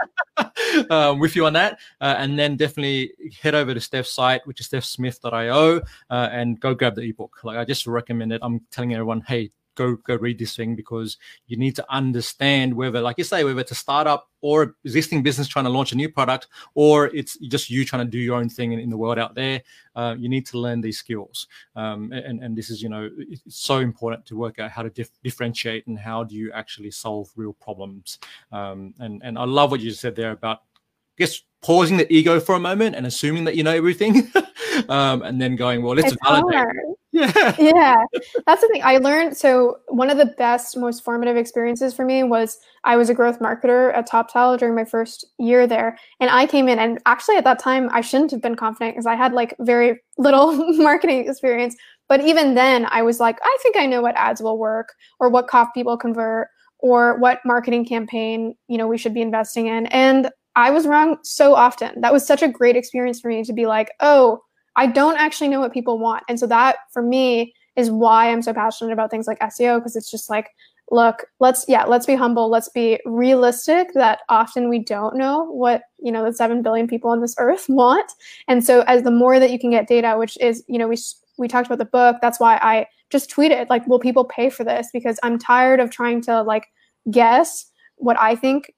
um, 0.90 1.18
with 1.18 1.36
you 1.36 1.44
on 1.44 1.52
that. 1.54 1.78
Uh, 2.00 2.14
and 2.18 2.38
then 2.38 2.56
definitely 2.56 3.12
head 3.42 3.54
over 3.54 3.74
to 3.74 3.80
Steph's 3.80 4.14
site, 4.14 4.46
which 4.46 4.60
is 4.60 4.68
stephsmith.io, 4.68 5.80
uh, 6.10 6.28
and 6.32 6.58
go 6.60 6.74
grab 6.74 6.94
the 6.94 7.02
ebook. 7.02 7.38
Like 7.42 7.58
I 7.58 7.64
just 7.64 7.86
recommend 7.86 8.32
it. 8.32 8.40
I'm 8.42 8.60
telling 8.70 8.94
everyone, 8.94 9.22
hey, 9.22 9.50
go 9.76 9.96
go 9.96 10.16
read 10.16 10.38
this 10.38 10.56
thing 10.56 10.74
because 10.74 11.16
you 11.46 11.56
need 11.56 11.76
to 11.76 11.86
understand 11.88 12.74
whether, 12.74 13.00
like 13.00 13.18
you 13.18 13.24
say, 13.24 13.44
whether 13.44 13.60
it's 13.60 13.70
a 13.70 13.76
startup 13.76 14.28
or 14.40 14.74
existing 14.84 15.22
business 15.22 15.46
trying 15.46 15.64
to 15.64 15.70
launch 15.70 15.92
a 15.92 15.96
new 15.96 16.08
product, 16.08 16.48
or 16.74 17.06
it's 17.14 17.38
just 17.38 17.70
you 17.70 17.84
trying 17.84 18.04
to 18.04 18.10
do 18.10 18.18
your 18.18 18.36
own 18.36 18.48
thing 18.48 18.72
in, 18.72 18.80
in 18.80 18.90
the 18.90 18.96
world 18.96 19.18
out 19.18 19.34
there. 19.34 19.62
Uh, 19.94 20.16
you 20.18 20.28
need 20.28 20.46
to 20.46 20.58
learn 20.58 20.80
these 20.80 20.98
skills, 20.98 21.46
um, 21.76 22.10
and 22.12 22.42
and 22.42 22.56
this 22.56 22.70
is 22.70 22.82
you 22.82 22.88
know 22.88 23.08
it's 23.16 23.42
so 23.56 23.78
important 23.78 24.26
to 24.26 24.36
work 24.36 24.58
out 24.58 24.70
how 24.70 24.82
to 24.82 24.90
dif- 24.90 25.22
differentiate 25.22 25.86
and 25.86 25.98
how 25.98 26.24
do 26.24 26.34
you 26.34 26.50
actually 26.52 26.90
solve 26.90 27.30
real 27.36 27.52
problems. 27.52 28.18
Um, 28.50 28.94
and 28.98 29.22
and 29.24 29.38
I 29.38 29.44
love 29.44 29.70
what 29.70 29.80
you 29.80 29.92
said 29.92 30.16
there 30.16 30.32
about 30.32 30.58
I 30.58 31.18
guess 31.18 31.40
pausing 31.62 31.96
the 31.96 32.12
ego 32.12 32.38
for 32.38 32.54
a 32.54 32.60
moment 32.60 32.94
and 32.94 33.06
assuming 33.06 33.44
that 33.44 33.56
you 33.56 33.64
know 33.64 33.74
everything, 33.74 34.30
um, 34.88 35.22
and 35.22 35.40
then 35.40 35.56
going, 35.56 35.82
well, 35.82 35.94
let's 35.94 36.12
it's 36.12 36.22
validate. 36.24 36.54
Hard. 36.54 36.76
Yeah. 37.16 37.56
yeah. 37.58 38.04
That's 38.46 38.60
the 38.60 38.68
thing 38.68 38.82
I 38.84 38.98
learned. 38.98 39.36
So, 39.36 39.78
one 39.88 40.10
of 40.10 40.18
the 40.18 40.26
best, 40.26 40.76
most 40.76 41.02
formative 41.02 41.36
experiences 41.36 41.94
for 41.94 42.04
me 42.04 42.22
was 42.22 42.58
I 42.84 42.96
was 42.96 43.08
a 43.08 43.14
growth 43.14 43.38
marketer 43.40 43.94
at 43.96 44.08
Toptal 44.08 44.58
during 44.58 44.74
my 44.74 44.84
first 44.84 45.26
year 45.38 45.66
there. 45.66 45.98
And 46.20 46.30
I 46.30 46.46
came 46.46 46.68
in, 46.68 46.78
and 46.78 46.98
actually 47.06 47.36
at 47.36 47.44
that 47.44 47.58
time, 47.58 47.88
I 47.92 48.02
shouldn't 48.02 48.30
have 48.32 48.42
been 48.42 48.54
confident 48.54 48.94
because 48.94 49.06
I 49.06 49.14
had 49.14 49.32
like 49.32 49.54
very 49.60 50.00
little 50.18 50.52
marketing 50.82 51.26
experience. 51.28 51.74
But 52.08 52.20
even 52.20 52.54
then, 52.54 52.86
I 52.90 53.02
was 53.02 53.18
like, 53.18 53.38
I 53.42 53.58
think 53.62 53.76
I 53.76 53.86
know 53.86 54.02
what 54.02 54.16
ads 54.16 54.42
will 54.42 54.58
work 54.58 54.94
or 55.18 55.28
what 55.28 55.48
cough 55.48 55.70
people 55.74 55.96
convert 55.96 56.48
or 56.78 57.18
what 57.18 57.40
marketing 57.44 57.84
campaign, 57.86 58.54
you 58.68 58.78
know, 58.78 58.86
we 58.86 58.98
should 58.98 59.14
be 59.14 59.22
investing 59.22 59.66
in. 59.66 59.86
And 59.86 60.30
I 60.54 60.70
was 60.70 60.86
wrong 60.86 61.18
so 61.22 61.54
often. 61.54 62.00
That 62.00 62.12
was 62.12 62.26
such 62.26 62.42
a 62.42 62.48
great 62.48 62.76
experience 62.76 63.20
for 63.20 63.28
me 63.28 63.42
to 63.42 63.52
be 63.52 63.66
like, 63.66 63.90
oh, 64.00 64.40
I 64.76 64.86
don't 64.86 65.18
actually 65.18 65.48
know 65.48 65.60
what 65.60 65.72
people 65.72 65.98
want. 65.98 66.22
And 66.28 66.38
so 66.38 66.46
that 66.46 66.76
for 66.92 67.02
me 67.02 67.54
is 67.76 67.90
why 67.90 68.30
I'm 68.30 68.42
so 68.42 68.52
passionate 68.52 68.92
about 68.92 69.10
things 69.10 69.26
like 69.26 69.38
SEO 69.40 69.78
because 69.78 69.96
it's 69.96 70.10
just 70.10 70.30
like, 70.30 70.50
look, 70.90 71.24
let's 71.40 71.64
yeah, 71.68 71.84
let's 71.84 72.06
be 72.06 72.14
humble, 72.14 72.48
let's 72.48 72.68
be 72.68 73.00
realistic 73.04 73.92
that 73.94 74.20
often 74.28 74.68
we 74.68 74.78
don't 74.78 75.16
know 75.16 75.44
what, 75.44 75.82
you 75.98 76.12
know, 76.12 76.24
the 76.24 76.32
7 76.32 76.62
billion 76.62 76.86
people 76.86 77.10
on 77.10 77.20
this 77.20 77.34
earth 77.38 77.66
want. 77.68 78.10
And 78.48 78.64
so 78.64 78.82
as 78.82 79.02
the 79.02 79.10
more 79.10 79.38
that 79.40 79.50
you 79.50 79.58
can 79.58 79.70
get 79.70 79.88
data, 79.88 80.16
which 80.18 80.38
is, 80.40 80.64
you 80.68 80.78
know, 80.78 80.88
we 80.88 80.96
we 81.38 81.48
talked 81.48 81.66
about 81.66 81.78
the 81.78 81.84
book, 81.84 82.16
that's 82.22 82.40
why 82.40 82.58
I 82.62 82.86
just 83.10 83.30
tweeted 83.30 83.68
like, 83.68 83.86
will 83.86 83.98
people 83.98 84.24
pay 84.24 84.48
for 84.48 84.64
this 84.64 84.88
because 84.92 85.18
I'm 85.22 85.38
tired 85.38 85.80
of 85.80 85.90
trying 85.90 86.22
to 86.22 86.42
like 86.42 86.66
guess 87.10 87.70
what 87.96 88.18
I 88.18 88.36
think 88.36 88.72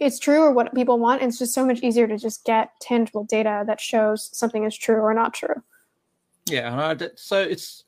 it's 0.00 0.18
true 0.18 0.40
or 0.40 0.50
what 0.50 0.74
people 0.74 0.98
want. 0.98 1.22
It's 1.22 1.38
just 1.38 1.54
so 1.54 1.64
much 1.64 1.80
easier 1.80 2.08
to 2.08 2.16
just 2.16 2.44
get 2.44 2.70
tangible 2.80 3.24
data 3.24 3.64
that 3.66 3.80
shows 3.80 4.30
something 4.32 4.64
is 4.64 4.76
true 4.76 4.96
or 4.96 5.12
not 5.12 5.34
true. 5.34 5.62
Yeah, 6.48 6.94
so 7.16 7.40
it's 7.40 7.84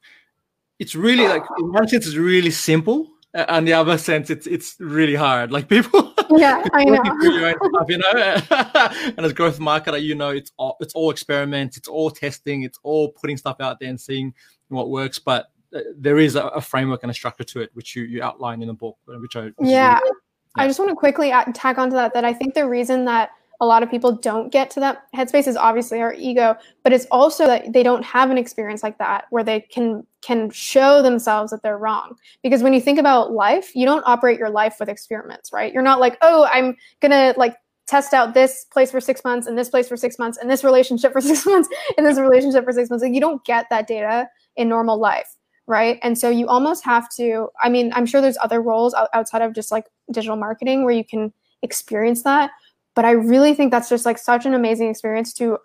it's 0.79 0.95
really 0.95 1.27
like 1.27 1.43
in 1.59 1.73
one 1.73 1.89
sense 1.89 2.07
it's 2.07 2.17
really 2.17 2.51
simple, 2.51 3.09
and 3.35 3.67
the 3.67 3.73
other 3.73 3.97
sense 3.97 4.31
it's 4.31 4.47
it's 4.47 4.77
really 4.79 5.15
hard. 5.15 5.51
Like 5.51 5.69
people, 5.69 6.15
yeah, 6.31 6.63
I 6.75 6.85
know. 6.85 7.03
Stuff, 7.03 7.89
you 7.89 7.99
know, 7.99 9.13
and 9.17 9.27
as 9.27 9.33
growth 9.33 9.59
marketer, 9.59 10.01
you 10.01 10.15
know, 10.15 10.31
it's 10.31 10.53
all 10.59 10.77
it's 10.81 10.95
all 10.95 11.11
experiments, 11.11 11.77
it's 11.77 11.89
all 11.89 12.11
testing, 12.11 12.63
it's 12.63 12.79
all 12.83 13.11
putting 13.11 13.39
stuff 13.39 13.57
out 13.59 13.81
there 13.81 13.89
and 13.89 14.01
seeing 14.01 14.35
what 14.69 14.91
works. 14.91 15.19
But 15.19 15.47
uh, 15.75 15.81
there 15.97 16.19
is 16.19 16.37
a, 16.37 16.43
a 16.49 16.61
framework 16.61 17.03
and 17.03 17.11
a 17.11 17.15
structure 17.15 17.45
to 17.45 17.61
it, 17.63 17.71
which 17.73 17.97
you 17.97 18.05
you 18.05 18.23
outline 18.23 18.61
in 18.61 18.69
the 18.69 18.75
book, 18.75 18.99
which 19.07 19.35
I 19.35 19.47
which 19.57 19.71
yeah. 19.71 19.99
Really 19.99 20.22
I 20.57 20.67
just 20.67 20.79
want 20.79 20.91
to 20.91 20.95
quickly 20.95 21.31
tag 21.55 21.79
onto 21.79 21.97
that 21.97 22.15
that 22.15 22.25
I 22.25 22.33
think 22.33 22.55
the 22.55 22.69
reason 22.69 23.05
that 23.07 23.31
a 23.61 23.67
lot 23.67 23.85
of 23.85 23.91
people 23.91 24.11
don't 24.11 24.51
get 24.51 24.71
to 24.71 24.81
that 24.81 25.05
headspace 25.15 25.47
is 25.47 25.57
obviously 25.57 26.01
our 26.01 26.13
ego, 26.15 26.57
but 26.83 26.93
it's 26.93 27.07
also 27.13 27.47
that 27.47 27.73
they 27.73 27.85
don't 27.85 28.05
have 28.05 28.29
an 28.29 28.37
experience 28.37 28.83
like 28.83 28.99
that 28.99 29.27
where 29.31 29.45
they 29.45 29.61
can 29.61 30.05
can 30.21 30.51
show 30.51 31.01
themselves 31.01 31.53
that 31.53 31.63
they're 31.63 31.79
wrong. 31.79 32.17
Because 32.43 32.63
when 32.63 32.73
you 32.73 32.81
think 32.81 32.99
about 32.99 33.33
life, 33.33 33.75
you 33.77 33.87
don't 33.87 34.03
operate 34.05 34.39
your 34.39 34.51
life 34.51 34.77
with 34.81 34.89
experiments, 34.89 35.53
right? 35.53 35.73
You're 35.73 35.83
not 35.83 36.01
like, 36.01 36.19
oh, 36.23 36.49
I'm 36.53 36.77
gonna 37.01 37.35
like 37.37 37.57
test 37.87 38.13
out 38.13 38.35
this 38.35 38.65
place 38.73 38.91
for 38.91 39.01
six 39.01 39.23
months 39.25 39.47
and 39.47 39.57
this 39.57 39.69
place 39.69 39.89
for 39.89 39.97
six 39.97 40.19
months 40.19 40.39
and 40.39 40.51
this 40.51 40.65
relationship 40.65 41.13
for 41.13 41.21
six 41.33 41.47
months 41.47 41.69
and 41.97 42.05
this 42.05 42.19
relationship 42.19 42.65
for 42.65 42.73
six 42.73 42.91
months. 42.91 43.05
Like 43.05 43.15
you 43.15 43.21
don't 43.21 43.45
get 43.45 43.67
that 43.71 43.87
data 43.87 44.29
in 44.57 44.69
normal 44.69 44.99
life 44.99 45.37
right? 45.67 45.99
And 46.03 46.19
so 46.19 46.29
you 46.29 46.49
almost 46.49 46.85
have 46.85 47.09
to 47.17 47.49
i 47.63 47.69
mean 47.69 47.93
i'm 47.95 48.07
sure 48.07 48.21
there's 48.21 48.39
other 48.43 48.61
roles 48.61 48.95
outside 49.15 49.43
of 49.43 49.55
just 49.55 49.71
like 49.71 49.87
digital 50.11 50.37
marketing 50.37 50.85
where 50.85 50.95
you 50.95 51.05
can 51.05 51.33
experience 51.63 52.23
that 52.23 52.51
but 52.95 53.05
i 53.05 53.11
really 53.11 53.55
think 53.55 53.71
that's 53.71 53.89
just 53.89 54.05
like 54.05 54.19
such 54.19 54.47
an 54.47 54.55
amazing 54.55 54.89
experience 54.89 55.33
to 55.33 55.59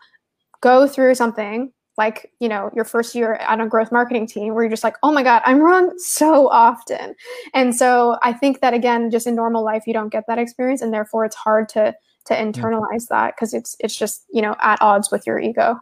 go 0.62 0.88
through 0.88 1.16
something 1.16 1.72
like 1.98 2.32
you 2.40 2.48
know 2.48 2.70
your 2.76 2.86
first 2.86 3.16
year 3.16 3.40
on 3.48 3.60
a 3.62 3.68
growth 3.68 3.92
marketing 3.92 4.28
team 4.28 4.54
where 4.54 4.64
you're 4.64 4.70
just 4.70 4.84
like 4.84 4.96
oh 5.04 5.12
my 5.12 5.24
god 5.24 5.42
i'm 5.46 5.60
wrong 5.60 5.94
so 5.98 6.48
often. 6.50 7.16
And 7.54 7.76
so 7.76 8.18
i 8.24 8.32
think 8.32 8.62
that 8.62 8.74
again 8.74 9.10
just 9.10 9.28
in 9.28 9.36
normal 9.36 9.64
life 9.64 9.84
you 9.88 9.94
don't 9.94 10.10
get 10.10 10.26
that 10.28 10.38
experience 10.38 10.82
and 10.82 10.94
therefore 10.94 11.26
it's 11.26 11.36
hard 11.36 11.70
to 11.70 11.94
to 12.26 12.34
mm-hmm. 12.34 12.50
internalize 12.50 13.08
that 13.10 13.36
because 13.36 13.54
it's 13.54 13.76
it's 13.80 13.96
just 13.96 14.26
you 14.32 14.42
know 14.42 14.56
at 14.62 14.82
odds 14.82 15.12
with 15.12 15.26
your 15.26 15.40
ego 15.40 15.80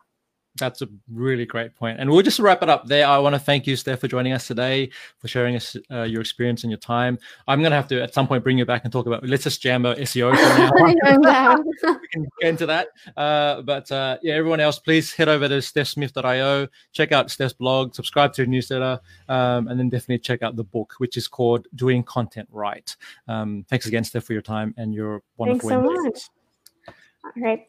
that's 0.58 0.82
a 0.82 0.88
really 1.12 1.46
great 1.46 1.76
point. 1.76 2.00
And 2.00 2.10
we'll 2.10 2.22
just 2.22 2.40
wrap 2.40 2.64
it 2.64 2.70
up 2.70 2.88
there. 2.88 3.08
I 3.08 3.18
want 3.18 3.36
to 3.36 3.40
thank 3.40 3.68
you, 3.68 3.76
Steph, 3.76 4.00
for 4.00 4.08
joining 4.08 4.34
us 4.34 4.48
today, 4.48 4.90
for 5.20 5.28
sharing 5.28 5.56
us 5.56 5.76
uh, 5.92 6.04
your 6.04 6.22
experience 6.22 6.64
and 6.64 6.72
your 6.72 6.80
time. 6.80 7.20
I'm 7.48 7.60
going 7.60 7.72
to 7.72 7.76
have 7.76 7.88
to, 7.90 8.02
at 8.02 8.14
some 8.14 8.28
point, 8.28 8.44
bring 8.44 8.58
you 8.58 8.66
back 8.66 8.84
and 8.84 8.92
talk 8.92 9.06
about, 9.06 9.26
let's 9.28 9.44
just 9.44 9.62
jam 9.62 9.86
our 9.86 9.96
SEO 9.96 10.36
for 10.36 11.18
now. 11.18 11.58
we 11.84 12.08
can 12.12 12.28
get 12.40 12.50
into 12.50 12.66
that. 12.68 12.88
Uh, 13.18 13.62
but 13.62 13.92
uh, 13.92 14.18
yeah, 14.22 14.36
everyone 14.36 14.60
else, 14.60 14.80
please 14.80 15.14
head 15.14 15.28
over 15.28 15.48
to 15.48 15.56
stephsmith.io, 15.56 16.68
check 16.94 17.12
out 17.12 17.30
Steph's 17.30 17.54
blog, 17.54 17.94
subscribe 17.94 18.34
to 18.34 18.44
her 18.44 18.48
newsletter, 18.48 19.00
um, 19.30 19.68
and 19.68 19.80
then 19.80 19.90
definitely 19.90 20.20
check 20.20 20.42
out 20.42 20.56
the 20.56 20.64
book, 20.64 20.94
which 21.00 21.18
is 21.18 21.28
called 21.28 21.68
Doing 21.76 22.04
Content 22.04 22.48
Right. 22.52 22.96
Um, 23.28 23.66
thanks 23.70 23.86
again, 23.86 24.04
Steph, 24.04 24.24
for 24.24 24.34
your 24.34 24.42
time 24.42 24.74
and 24.78 24.94
your 24.94 25.22
wonderful 25.38 25.70
Thanks 25.70 25.86
so 25.86 26.04
much. 26.04 26.30
All 27.26 27.44
right. 27.44 27.68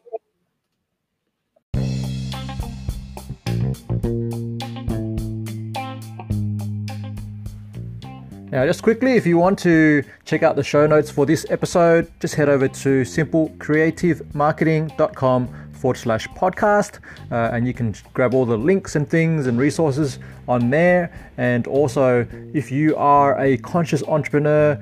Now, 8.49 8.65
just 8.65 8.81
quickly, 8.81 9.17
if 9.17 9.27
you 9.27 9.37
want 9.37 9.59
to 9.59 10.05
check 10.23 10.41
out 10.41 10.55
the 10.55 10.63
show 10.63 10.87
notes 10.87 11.11
for 11.11 11.25
this 11.25 11.45
episode, 11.49 12.09
just 12.21 12.35
head 12.35 12.47
over 12.47 12.69
to 12.69 13.01
simplecreativemarketing.com 13.01 15.71
forward 15.73 15.97
slash 15.97 16.29
podcast, 16.29 16.99
uh, 17.29 17.49
and 17.53 17.67
you 17.67 17.73
can 17.73 17.93
grab 18.13 18.33
all 18.33 18.45
the 18.45 18.57
links 18.57 18.95
and 18.95 19.09
things 19.09 19.47
and 19.47 19.59
resources 19.59 20.19
on 20.47 20.69
there. 20.69 21.11
And 21.37 21.67
also, 21.67 22.25
if 22.53 22.71
you 22.71 22.95
are 22.95 23.37
a 23.37 23.57
conscious 23.57 24.01
entrepreneur, 24.03 24.81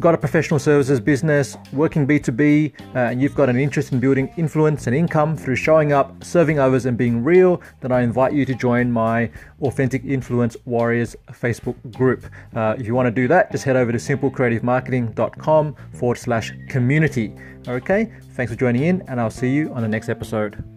got 0.00 0.14
a 0.14 0.18
professional 0.18 0.58
services 0.58 1.00
business, 1.00 1.56
working 1.72 2.06
B2B, 2.06 2.72
uh, 2.94 2.98
and 2.98 3.20
you've 3.20 3.34
got 3.34 3.48
an 3.48 3.56
interest 3.56 3.92
in 3.92 4.00
building 4.00 4.32
influence 4.36 4.86
and 4.86 4.94
income 4.94 5.36
through 5.36 5.56
showing 5.56 5.92
up, 5.92 6.22
serving 6.22 6.58
others, 6.58 6.86
and 6.86 6.98
being 6.98 7.24
real, 7.24 7.60
then 7.80 7.92
I 7.92 8.02
invite 8.02 8.32
you 8.32 8.44
to 8.44 8.54
join 8.54 8.90
my 8.92 9.30
Authentic 9.62 10.04
Influence 10.04 10.56
Warriors 10.64 11.16
Facebook 11.30 11.76
group. 11.96 12.26
Uh, 12.54 12.76
if 12.78 12.86
you 12.86 12.94
want 12.94 13.06
to 13.06 13.10
do 13.10 13.26
that, 13.28 13.50
just 13.50 13.64
head 13.64 13.76
over 13.76 13.92
to 13.92 13.98
simplecreativemarketing.com 13.98 15.76
forward 15.94 16.18
slash 16.18 16.52
community. 16.68 17.34
Okay, 17.66 18.12
thanks 18.32 18.52
for 18.52 18.58
joining 18.58 18.84
in, 18.84 19.02
and 19.08 19.20
I'll 19.20 19.30
see 19.30 19.50
you 19.50 19.72
on 19.72 19.82
the 19.82 19.88
next 19.88 20.08
episode. 20.08 20.75